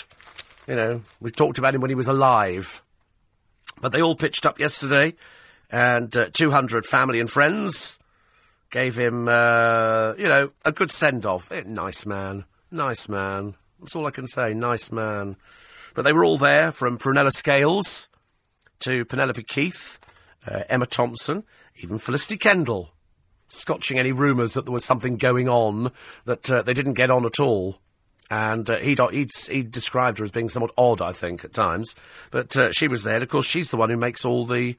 You 0.67 0.77
know, 0.77 1.03
we've 1.21 1.35
talked 1.35 1.59
about 1.59 1.75
him 1.75 1.81
when 1.81 1.91
he 1.91 1.95
was 1.95 2.09
alive. 2.09 2.83
But 3.81 3.93
they 3.93 4.03
all 4.03 4.17
pitched 4.17 4.45
up 4.45 4.59
yesterday, 4.59 5.15
and 5.71 6.15
uh, 6.17 6.31
200 6.33 6.85
family 6.85 7.21
and 7.21 7.31
friends 7.31 7.99
gave 8.71 8.99
him, 8.99 9.29
uh, 9.29 10.15
you 10.19 10.25
know, 10.25 10.51
a 10.65 10.73
good 10.73 10.91
send 10.91 11.25
off. 11.25 11.51
Eh, 11.53 11.63
nice 11.65 12.05
man. 12.05 12.45
Nice 12.71 13.09
man. 13.09 13.55
That's 13.79 13.95
all 13.95 14.07
I 14.07 14.11
can 14.11 14.27
say. 14.27 14.53
Nice 14.53 14.91
man. 14.91 15.37
But 15.95 16.03
they 16.03 16.13
were 16.13 16.25
all 16.25 16.39
there 16.39 16.73
from 16.73 16.99
Prunella 16.99 17.33
Scales 17.33 18.09
to 18.81 19.05
Penelope 19.05 19.43
Keith, 19.45 20.01
uh, 20.47 20.65
Emma 20.69 20.87
Thompson, 20.87 21.45
even 21.83 21.99
Felicity 21.99 22.37
Kendal 22.37 22.91
scotching 23.47 23.99
any 23.99 24.13
rumours 24.13 24.55
that 24.55 24.67
there 24.67 24.73
was 24.73 24.85
something 24.85 25.17
going 25.17 25.49
on 25.49 25.91
that 26.27 26.51
uh, 26.51 26.63
they 26.63 26.75
didn't 26.75 26.93
get 26.95 27.11
on 27.11 27.25
at 27.25 27.41
all. 27.41 27.79
And 28.31 28.69
uh, 28.69 28.77
he'd, 28.77 29.01
he'd, 29.11 29.31
he'd, 29.51 29.71
described 29.71 30.19
her 30.19 30.25
as 30.25 30.31
being 30.31 30.51
somewhat 30.51 30.73
odd, 30.77 31.01
I 31.01 31.13
think, 31.13 31.45
at 31.45 31.55
times. 31.55 31.95
But 32.31 32.55
uh, 32.57 32.73
she 32.73 32.87
was 32.87 33.03
there. 33.05 33.15
And 33.15 33.23
of 33.23 33.31
course, 33.31 33.47
she's 33.47 33.71
the 33.71 33.79
one 33.79 33.89
who 33.89 33.97
makes 33.97 34.25
all 34.25 34.45
the, 34.45 34.77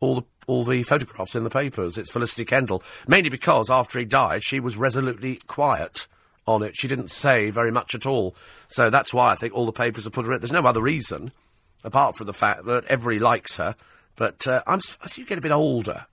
all 0.00 0.16
the, 0.16 0.22
all 0.48 0.64
the 0.64 0.82
photographs 0.82 1.36
in 1.36 1.44
the 1.44 1.50
papers. 1.50 1.96
It's 1.96 2.10
Felicity 2.10 2.44
Kendal, 2.44 2.82
Mainly 3.06 3.30
because 3.30 3.70
after 3.70 4.00
he 4.00 4.04
died, 4.04 4.42
she 4.42 4.58
was 4.58 4.76
resolutely 4.76 5.36
quiet 5.46 6.08
on 6.44 6.64
it. 6.64 6.76
She 6.76 6.88
didn't 6.88 7.10
say 7.10 7.50
very 7.50 7.70
much 7.70 7.94
at 7.94 8.06
all. 8.06 8.34
So 8.66 8.90
that's 8.90 9.14
why 9.14 9.30
I 9.30 9.36
think 9.36 9.54
all 9.54 9.66
the 9.66 9.72
papers 9.72 10.04
have 10.04 10.12
put 10.12 10.26
her 10.26 10.32
in. 10.32 10.40
There's 10.40 10.50
no 10.50 10.66
other 10.66 10.82
reason, 10.82 11.30
apart 11.84 12.16
from 12.16 12.26
the 12.26 12.32
fact 12.32 12.64
that 12.64 12.84
everybody 12.86 13.20
likes 13.20 13.58
her. 13.58 13.76
But 14.16 14.48
uh, 14.48 14.62
I'm, 14.66 14.80
as 15.04 15.16
you 15.16 15.24
get 15.24 15.38
a 15.38 15.42
bit 15.42 15.52
older, 15.52 16.06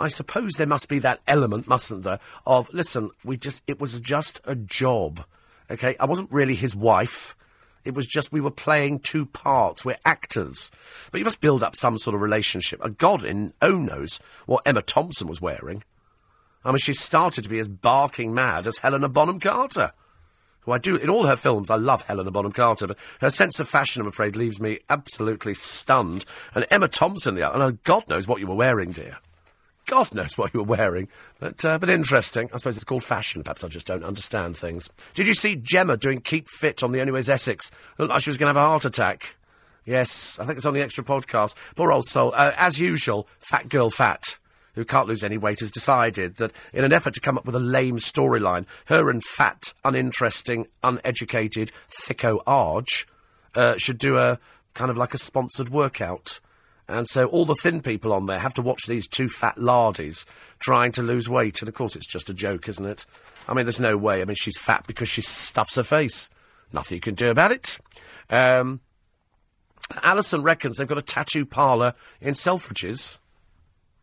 I 0.00 0.08
suppose 0.08 0.52
there 0.52 0.66
must 0.66 0.88
be 0.88 0.98
that 1.00 1.20
element, 1.26 1.68
mustn't 1.68 2.04
there, 2.04 2.20
of 2.46 2.72
listen, 2.72 3.10
we 3.24 3.36
just 3.36 3.62
it 3.66 3.80
was 3.80 4.00
just 4.00 4.40
a 4.44 4.54
job. 4.54 5.24
Okay, 5.70 5.94
I 6.00 6.06
wasn't 6.06 6.32
really 6.32 6.54
his 6.54 6.74
wife. 6.74 7.36
It 7.84 7.94
was 7.94 8.06
just 8.06 8.32
we 8.32 8.40
were 8.40 8.50
playing 8.50 9.00
two 9.00 9.26
parts. 9.26 9.84
We're 9.84 9.96
actors. 10.04 10.70
But 11.10 11.18
you 11.18 11.24
must 11.24 11.40
build 11.40 11.62
up 11.62 11.76
some 11.76 11.98
sort 11.98 12.14
of 12.14 12.20
relationship. 12.20 12.84
A 12.84 12.90
God 12.90 13.24
in 13.24 13.52
own 13.62 13.86
knows 13.86 14.20
what 14.46 14.62
Emma 14.66 14.82
Thompson 14.82 15.28
was 15.28 15.40
wearing. 15.40 15.82
I 16.64 16.70
mean, 16.70 16.78
she 16.78 16.92
started 16.92 17.44
to 17.44 17.50
be 17.50 17.58
as 17.58 17.68
barking 17.68 18.34
mad 18.34 18.66
as 18.66 18.78
Helena 18.78 19.08
Bonham 19.08 19.40
Carter. 19.40 19.92
Who 20.62 20.72
I 20.72 20.78
do, 20.78 20.96
in 20.96 21.08
all 21.08 21.24
her 21.24 21.36
films, 21.36 21.70
I 21.70 21.76
love 21.76 22.02
Helena 22.02 22.30
Bonham 22.30 22.52
Carter, 22.52 22.86
but 22.86 22.98
her 23.22 23.30
sense 23.30 23.60
of 23.60 23.68
fashion, 23.68 24.02
I'm 24.02 24.08
afraid, 24.08 24.36
leaves 24.36 24.60
me 24.60 24.80
absolutely 24.90 25.54
stunned. 25.54 26.26
And 26.54 26.66
Emma 26.70 26.86
Thompson, 26.86 27.36
yeah, 27.38 27.50
and 27.52 27.62
uh, 27.62 27.72
God 27.84 28.06
knows 28.08 28.28
what 28.28 28.40
you 28.40 28.46
were 28.46 28.54
wearing, 28.54 28.92
dear. 28.92 29.18
God 29.90 30.14
knows 30.14 30.38
what 30.38 30.54
you 30.54 30.60
were 30.60 30.76
wearing. 30.76 31.08
But, 31.40 31.64
uh, 31.64 31.76
but 31.76 31.90
interesting. 31.90 32.48
I 32.54 32.58
suppose 32.58 32.76
it's 32.76 32.84
called 32.84 33.02
fashion. 33.02 33.42
Perhaps 33.42 33.64
I 33.64 33.68
just 33.68 33.88
don't 33.88 34.04
understand 34.04 34.56
things. 34.56 34.88
Did 35.14 35.26
you 35.26 35.34
see 35.34 35.56
Gemma 35.56 35.96
doing 35.96 36.20
Keep 36.20 36.46
Fit 36.48 36.84
on 36.84 36.92
the 36.92 37.00
Anyways 37.00 37.28
Essex? 37.28 37.72
Looked 37.98 38.10
like 38.10 38.22
she 38.22 38.30
was 38.30 38.38
going 38.38 38.54
to 38.54 38.58
have 38.58 38.64
a 38.64 38.68
heart 38.68 38.84
attack. 38.84 39.34
Yes, 39.84 40.38
I 40.38 40.44
think 40.44 40.58
it's 40.58 40.66
on 40.66 40.74
the 40.74 40.80
extra 40.80 41.02
podcast. 41.02 41.56
Poor 41.74 41.90
old 41.90 42.06
soul. 42.06 42.32
Uh, 42.36 42.52
as 42.56 42.78
usual, 42.78 43.26
Fat 43.40 43.68
Girl 43.68 43.90
Fat, 43.90 44.38
who 44.74 44.84
can't 44.84 45.08
lose 45.08 45.24
any 45.24 45.36
weight, 45.36 45.58
has 45.58 45.72
decided 45.72 46.36
that 46.36 46.52
in 46.72 46.84
an 46.84 46.92
effort 46.92 47.14
to 47.14 47.20
come 47.20 47.36
up 47.36 47.44
with 47.44 47.56
a 47.56 47.60
lame 47.60 47.96
storyline, 47.96 48.66
her 48.84 49.10
and 49.10 49.24
fat, 49.24 49.74
uninteresting, 49.84 50.68
uneducated 50.84 51.72
Thicko 52.06 52.38
Arge 52.46 53.08
uh, 53.56 53.74
should 53.76 53.98
do 53.98 54.18
a 54.18 54.38
kind 54.74 54.88
of 54.88 54.96
like 54.96 55.14
a 55.14 55.18
sponsored 55.18 55.70
workout. 55.70 56.38
And 56.90 57.06
so 57.06 57.26
all 57.26 57.44
the 57.44 57.54
thin 57.54 57.80
people 57.80 58.12
on 58.12 58.26
there 58.26 58.38
have 58.38 58.54
to 58.54 58.62
watch 58.62 58.82
these 58.86 59.06
two 59.06 59.28
fat 59.28 59.56
lardies 59.56 60.24
trying 60.58 60.92
to 60.92 61.02
lose 61.02 61.28
weight. 61.28 61.62
And 61.62 61.68
of 61.68 61.74
course, 61.74 61.96
it's 61.96 62.06
just 62.06 62.30
a 62.30 62.34
joke, 62.34 62.68
isn't 62.68 62.84
it? 62.84 63.06
I 63.48 63.54
mean, 63.54 63.64
there's 63.64 63.80
no 63.80 63.96
way. 63.96 64.20
I 64.22 64.24
mean, 64.24 64.36
she's 64.36 64.58
fat 64.58 64.86
because 64.86 65.08
she 65.08 65.22
stuffs 65.22 65.76
her 65.76 65.82
face. 65.82 66.28
Nothing 66.72 66.96
you 66.96 67.00
can 67.00 67.14
do 67.14 67.30
about 67.30 67.52
it. 67.52 67.78
Um, 68.28 68.80
Alison 70.02 70.42
reckons 70.42 70.76
they've 70.76 70.86
got 70.86 70.98
a 70.98 71.02
tattoo 71.02 71.44
parlour 71.44 71.94
in 72.20 72.34
Selfridges. 72.34 73.18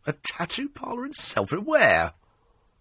A 0.05 0.13
tattoo 0.13 0.69
parlour 0.69 1.05
in 1.05 1.13
Selfridges? 1.13 1.65
Where? 1.65 2.13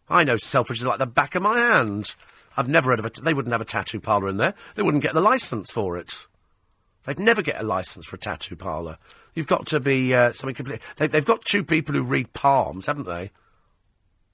I 0.09 0.25
know 0.25 0.35
Selfridges 0.35 0.85
like 0.85 0.99
the 0.99 1.07
back 1.07 1.35
of 1.35 1.43
my 1.43 1.59
hand. 1.59 2.15
I've 2.57 2.69
never 2.69 2.91
heard 2.91 2.99
of 2.99 3.07
it. 3.07 3.19
They 3.23 3.35
wouldn't 3.35 3.53
have 3.53 3.61
a 3.61 3.67
tattoo 3.67 4.01
parlour 4.01 4.29
in 4.29 4.39
there. 4.39 4.55
They 4.75 4.83
wouldn't 4.83 5.03
get 5.03 5.15
the 5.15 5.21
licence 5.21 5.71
for 5.73 5.97
it. 5.99 6.27
They'd 7.07 7.19
never 7.19 7.43
get 7.43 7.61
a 7.61 7.65
licence 7.65 8.07
for 8.07 8.17
a 8.17 8.19
tattoo 8.19 8.57
parlour. 8.57 8.99
You've 9.35 9.47
got 9.47 9.67
to 9.69 9.81
be 9.81 10.15
uh, 10.15 10.33
something 10.33 10.55
completely. 10.55 10.85
They, 10.97 11.09
have 11.17 11.25
got 11.25 11.45
two 11.45 11.63
people 11.65 11.95
who 11.95 12.03
read 12.03 12.33
palms, 12.33 12.87
haven't 12.87 13.07
they? 13.07 13.31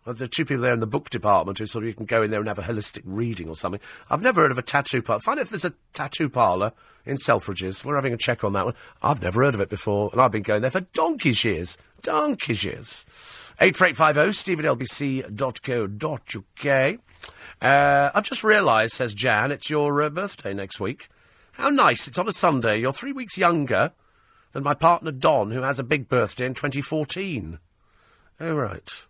Well, 0.05 0.14
there 0.16 0.25
are 0.25 0.29
two 0.29 0.45
people 0.45 0.62
there 0.62 0.73
in 0.73 0.81
the 0.81 0.87
book 0.87 1.11
department 1.11 1.59
who 1.59 1.66
sort 1.66 1.85
of 1.85 1.89
you 1.89 1.95
can 1.95 2.07
go 2.07 2.23
in 2.23 2.31
there 2.31 2.41
and 2.41 2.49
have 2.49 2.59
a 2.59 2.62
holistic 2.62 3.03
reading 3.05 3.49
or 3.49 3.55
something. 3.55 3.81
I've 4.11 4.23
never 4.23 4.41
heard 4.43 4.51
of 4.51 4.59
a 4.59 4.62
tattoo 4.62 5.01
parlour. 5.01 5.20
Find 5.20 5.39
out 5.39 5.45
if 5.45 5.51
there's 5.51 5.64
a 5.64 5.75
tattoo 5.93 6.29
parlour 6.29 6.73
in 7.07 7.16
Selfridges. 7.16 7.85
We're 7.85 7.95
having 7.95 8.12
a 8.12 8.18
check 8.18 8.43
on 8.43 8.53
that 8.55 8.64
one. 8.64 8.75
I've 9.01 9.23
never 9.23 9.45
heard 9.45 9.55
of 9.55 9.61
it 9.61 9.68
before, 9.68 10.11
and 10.12 10.20
I've 10.20 10.33
been 10.33 10.43
going 10.43 10.62
there 10.62 10.73
for 10.73 10.81
donkey's 10.81 11.45
years. 11.45 11.79
Donkey's 12.03 12.64
years. 12.64 13.05
84850 13.61 14.33
steve 14.33 14.59
at 14.59 14.66
lbc.co.uk. 14.79 15.89
Uh, 17.61 18.11
I've 18.12 18.25
just 18.25 18.43
realised, 18.43 18.95
says 18.95 19.14
Jan, 19.14 19.53
it's 19.53 19.70
your 19.70 20.03
uh, 20.03 20.11
birthday 20.11 20.53
next 20.53 20.81
week. 20.81 21.09
How 21.63 21.69
nice. 21.69 22.09
It's 22.09 22.19
on 22.19 22.27
a 22.27 22.33
Sunday. 22.33 22.81
You're 22.81 22.91
three 22.91 23.13
weeks 23.13 23.39
younger 23.39 23.93
than 24.51 24.65
my 24.65 24.75
partner 24.75 25.13
Don, 25.13 25.53
who 25.53 25.63
has 25.63 25.79
a 25.79 25.85
big 25.85 26.09
birthday 26.09 26.45
in 26.45 26.55
2014. 26.55 27.61
Oh, 28.41 28.55
right. 28.57 29.07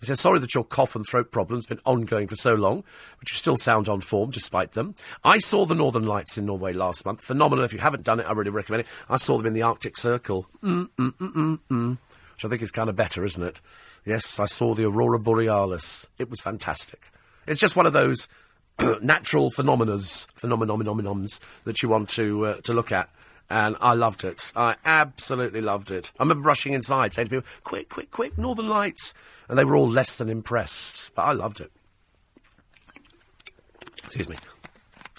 He 0.00 0.06
says, 0.06 0.18
sorry 0.18 0.38
that 0.38 0.54
your 0.54 0.64
cough 0.64 0.96
and 0.96 1.04
throat 1.06 1.30
problem's 1.30 1.66
been 1.66 1.82
ongoing 1.84 2.26
for 2.26 2.36
so 2.36 2.54
long, 2.54 2.84
but 3.18 3.28
you 3.30 3.36
still 3.36 3.58
sound 3.58 3.86
on 3.86 4.00
form 4.00 4.30
despite 4.30 4.70
them. 4.70 4.94
I 5.24 5.36
saw 5.36 5.66
the 5.66 5.74
Northern 5.74 6.06
Lights 6.06 6.38
in 6.38 6.46
Norway 6.46 6.72
last 6.72 7.04
month. 7.04 7.20
Phenomenal. 7.22 7.66
If 7.66 7.74
you 7.74 7.80
haven't 7.80 8.04
done 8.04 8.18
it, 8.18 8.26
I 8.26 8.32
really 8.32 8.48
recommend 8.48 8.80
it. 8.80 8.88
I 9.10 9.16
saw 9.18 9.36
them 9.36 9.44
in 9.44 9.52
the 9.52 9.60
Arctic 9.60 9.98
Circle. 9.98 10.46
Mm, 10.62 10.88
mm, 10.96 11.12
mm, 11.12 11.32
mm, 11.34 11.58
mm. 11.70 11.98
Which 12.32 12.44
I 12.46 12.48
think 12.48 12.62
is 12.62 12.70
kind 12.70 12.88
of 12.88 12.96
better, 12.96 13.26
isn't 13.26 13.44
it? 13.44 13.60
Yes, 14.06 14.40
I 14.40 14.46
saw 14.46 14.72
the 14.72 14.86
Aurora 14.86 15.18
Borealis. 15.18 16.08
It 16.18 16.30
was 16.30 16.40
fantastic. 16.40 17.10
It's 17.46 17.60
just 17.60 17.76
one 17.76 17.84
of 17.84 17.92
those 17.92 18.26
natural 19.02 19.50
phenomenas, 19.50 20.28
phenomenons 20.36 21.40
that 21.64 21.82
you 21.82 21.88
want 21.88 22.08
to 22.10 22.46
uh, 22.46 22.54
to 22.62 22.72
look 22.72 22.92
at 22.92 23.10
and 23.50 23.76
I 23.80 23.94
loved 23.94 24.22
it. 24.22 24.52
I 24.54 24.76
absolutely 24.84 25.60
loved 25.60 25.90
it. 25.90 26.12
I 26.18 26.22
remember 26.22 26.46
rushing 26.46 26.72
inside 26.72 27.12
saying 27.12 27.26
to 27.28 27.30
people, 27.30 27.50
quick, 27.64 27.88
quick, 27.88 28.10
quick, 28.12 28.38
Northern 28.38 28.68
Lights. 28.68 29.12
And 29.48 29.58
they 29.58 29.64
were 29.64 29.74
all 29.74 29.88
less 29.88 30.18
than 30.18 30.28
impressed. 30.28 31.10
But 31.16 31.22
I 31.22 31.32
loved 31.32 31.60
it. 31.60 31.72
Excuse 34.04 34.28
me. 34.28 34.36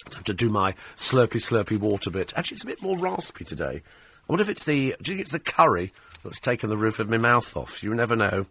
I 0.07 0.15
have 0.15 0.23
to 0.23 0.33
do 0.33 0.49
my 0.49 0.73
slurpy, 0.95 1.41
slurpy 1.41 1.77
water 1.77 2.09
bit. 2.09 2.33
Actually, 2.37 2.55
it's 2.55 2.63
a 2.63 2.67
bit 2.67 2.81
more 2.81 2.97
raspy 2.97 3.43
today. 3.43 3.81
I 3.83 4.31
wonder 4.31 4.43
if 4.43 4.49
it's 4.49 4.63
the, 4.63 4.95
do 5.01 5.11
you 5.11 5.17
think 5.17 5.19
it's 5.19 5.31
the 5.33 5.39
curry 5.39 5.91
that's 6.23 6.39
taken 6.39 6.69
the 6.69 6.77
roof 6.77 6.99
of 6.99 7.09
my 7.09 7.17
mouth 7.17 7.57
off? 7.57 7.83
You 7.83 7.93
never 7.93 8.15
know. 8.15 8.45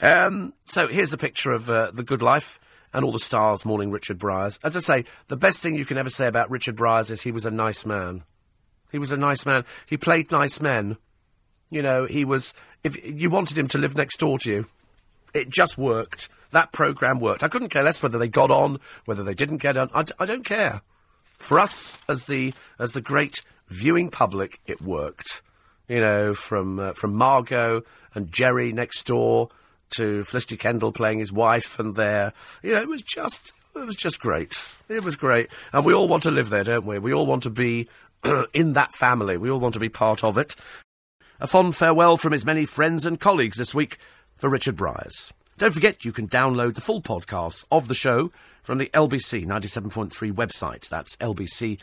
Um, 0.00 0.54
so 0.66 0.86
here's 0.86 1.12
a 1.12 1.18
picture 1.18 1.50
of 1.50 1.68
uh, 1.68 1.90
The 1.90 2.04
Good 2.04 2.22
Life 2.22 2.60
and 2.96 3.04
all 3.04 3.12
the 3.12 3.18
stars 3.18 3.66
mourning 3.66 3.90
Richard 3.90 4.18
Briers. 4.18 4.58
As 4.64 4.74
I 4.74 4.80
say, 4.80 5.04
the 5.28 5.36
best 5.36 5.62
thing 5.62 5.74
you 5.74 5.84
can 5.84 5.98
ever 5.98 6.08
say 6.08 6.26
about 6.26 6.50
Richard 6.50 6.76
Briers 6.76 7.10
is 7.10 7.20
he 7.20 7.30
was 7.30 7.44
a 7.44 7.50
nice 7.50 7.84
man. 7.84 8.24
He 8.90 8.98
was 8.98 9.12
a 9.12 9.18
nice 9.18 9.44
man. 9.44 9.66
He 9.84 9.98
played 9.98 10.32
nice 10.32 10.62
men. 10.62 10.96
You 11.68 11.82
know, 11.82 12.06
he 12.06 12.24
was. 12.24 12.54
If 12.82 12.96
you 13.04 13.28
wanted 13.28 13.58
him 13.58 13.68
to 13.68 13.78
live 13.78 13.96
next 13.96 14.16
door 14.16 14.38
to 14.38 14.50
you, 14.50 14.66
it 15.34 15.50
just 15.50 15.76
worked. 15.76 16.30
That 16.52 16.72
programme 16.72 17.20
worked. 17.20 17.44
I 17.44 17.48
couldn't 17.48 17.68
care 17.68 17.82
less 17.82 18.02
whether 18.02 18.16
they 18.16 18.28
got 18.28 18.50
on, 18.50 18.80
whether 19.04 19.22
they 19.22 19.34
didn't 19.34 19.58
get 19.58 19.76
on. 19.76 19.90
I 19.92 20.04
d- 20.04 20.14
I 20.18 20.24
don't 20.24 20.44
care. 20.44 20.80
For 21.36 21.58
us, 21.58 21.98
as 22.08 22.24
the 22.24 22.54
as 22.78 22.92
the 22.92 23.02
great 23.02 23.42
viewing 23.68 24.08
public, 24.08 24.58
it 24.66 24.80
worked. 24.80 25.42
You 25.86 26.00
know, 26.00 26.32
from 26.32 26.78
uh, 26.78 26.92
from 26.94 27.14
Margot 27.14 27.82
and 28.14 28.32
Jerry 28.32 28.72
next 28.72 29.02
door 29.06 29.50
to 29.90 30.24
Felicity 30.24 30.56
Kendal 30.56 30.92
playing 30.92 31.18
his 31.18 31.32
wife, 31.32 31.78
and 31.78 31.94
there, 31.94 32.32
you 32.62 32.74
know, 32.74 32.80
it 32.80 32.88
was 32.88 33.02
just 33.02 33.52
it 33.74 33.86
was 33.86 33.96
just 33.96 34.20
great. 34.20 34.60
It 34.88 35.04
was 35.04 35.16
great, 35.16 35.48
and 35.72 35.84
we 35.84 35.94
all 35.94 36.08
want 36.08 36.22
to 36.24 36.30
live 36.30 36.50
there, 36.50 36.64
don't 36.64 36.86
we? 36.86 36.98
We 36.98 37.12
all 37.12 37.26
want 37.26 37.42
to 37.44 37.50
be 37.50 37.88
in 38.54 38.72
that 38.74 38.92
family. 38.92 39.36
We 39.36 39.50
all 39.50 39.60
want 39.60 39.74
to 39.74 39.80
be 39.80 39.88
part 39.88 40.24
of 40.24 40.38
it. 40.38 40.56
A 41.40 41.46
fond 41.46 41.76
farewell 41.76 42.16
from 42.16 42.32
his 42.32 42.46
many 42.46 42.64
friends 42.64 43.04
and 43.04 43.20
colleagues 43.20 43.58
this 43.58 43.74
week 43.74 43.98
for 44.36 44.48
Richard 44.48 44.76
Briers. 44.76 45.32
Don't 45.58 45.74
forget 45.74 46.04
you 46.04 46.12
can 46.12 46.28
download 46.28 46.74
the 46.74 46.80
full 46.80 47.02
podcasts 47.02 47.64
of 47.70 47.88
the 47.88 47.94
show 47.94 48.30
from 48.66 48.78
the 48.78 48.90
LBC 48.92 49.46
97.3 49.46 50.32
website. 50.32 50.88
That's 50.88 51.14
lbc.co.uk, 51.18 51.82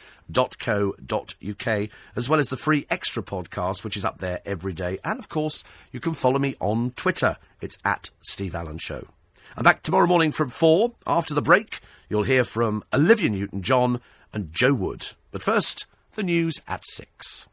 as 2.18 2.30
well 2.30 2.40
as 2.42 2.50
the 2.50 2.58
free 2.58 2.86
extra 2.90 3.24
podcast, 3.24 3.86
which 3.86 3.96
is 3.96 4.04
up 4.04 4.18
there 4.18 4.42
every 4.46 4.74
day. 4.74 5.00
And 5.02 5.18
of 5.18 5.30
course, 5.30 5.64
you 5.94 6.02
can 6.02 6.12
follow 6.12 6.40
me 6.40 6.56
on 6.60 6.92
Twitter. 6.92 7.38
It's 7.62 7.78
at 7.86 8.10
Steve 8.20 8.54
Allen 8.54 8.80
Show. 8.80 9.08
I'm 9.56 9.64
back 9.64 9.82
tomorrow 9.82 10.08
morning 10.08 10.34
from 10.34 10.50
4. 10.50 10.92
After 11.08 11.34
the 11.34 11.42
break, 11.42 11.80
you'll 12.10 12.24
hear 12.24 12.44
from 12.44 12.84
Olivia 12.94 13.30
Newton 13.30 13.62
John 13.62 14.02
and 14.34 14.52
Jo 14.52 14.74
Wood. 14.74 15.08
But 15.32 15.42
first, 15.42 15.86
the 16.16 16.24
news 16.24 16.60
at 16.68 16.86
6. 16.86 17.48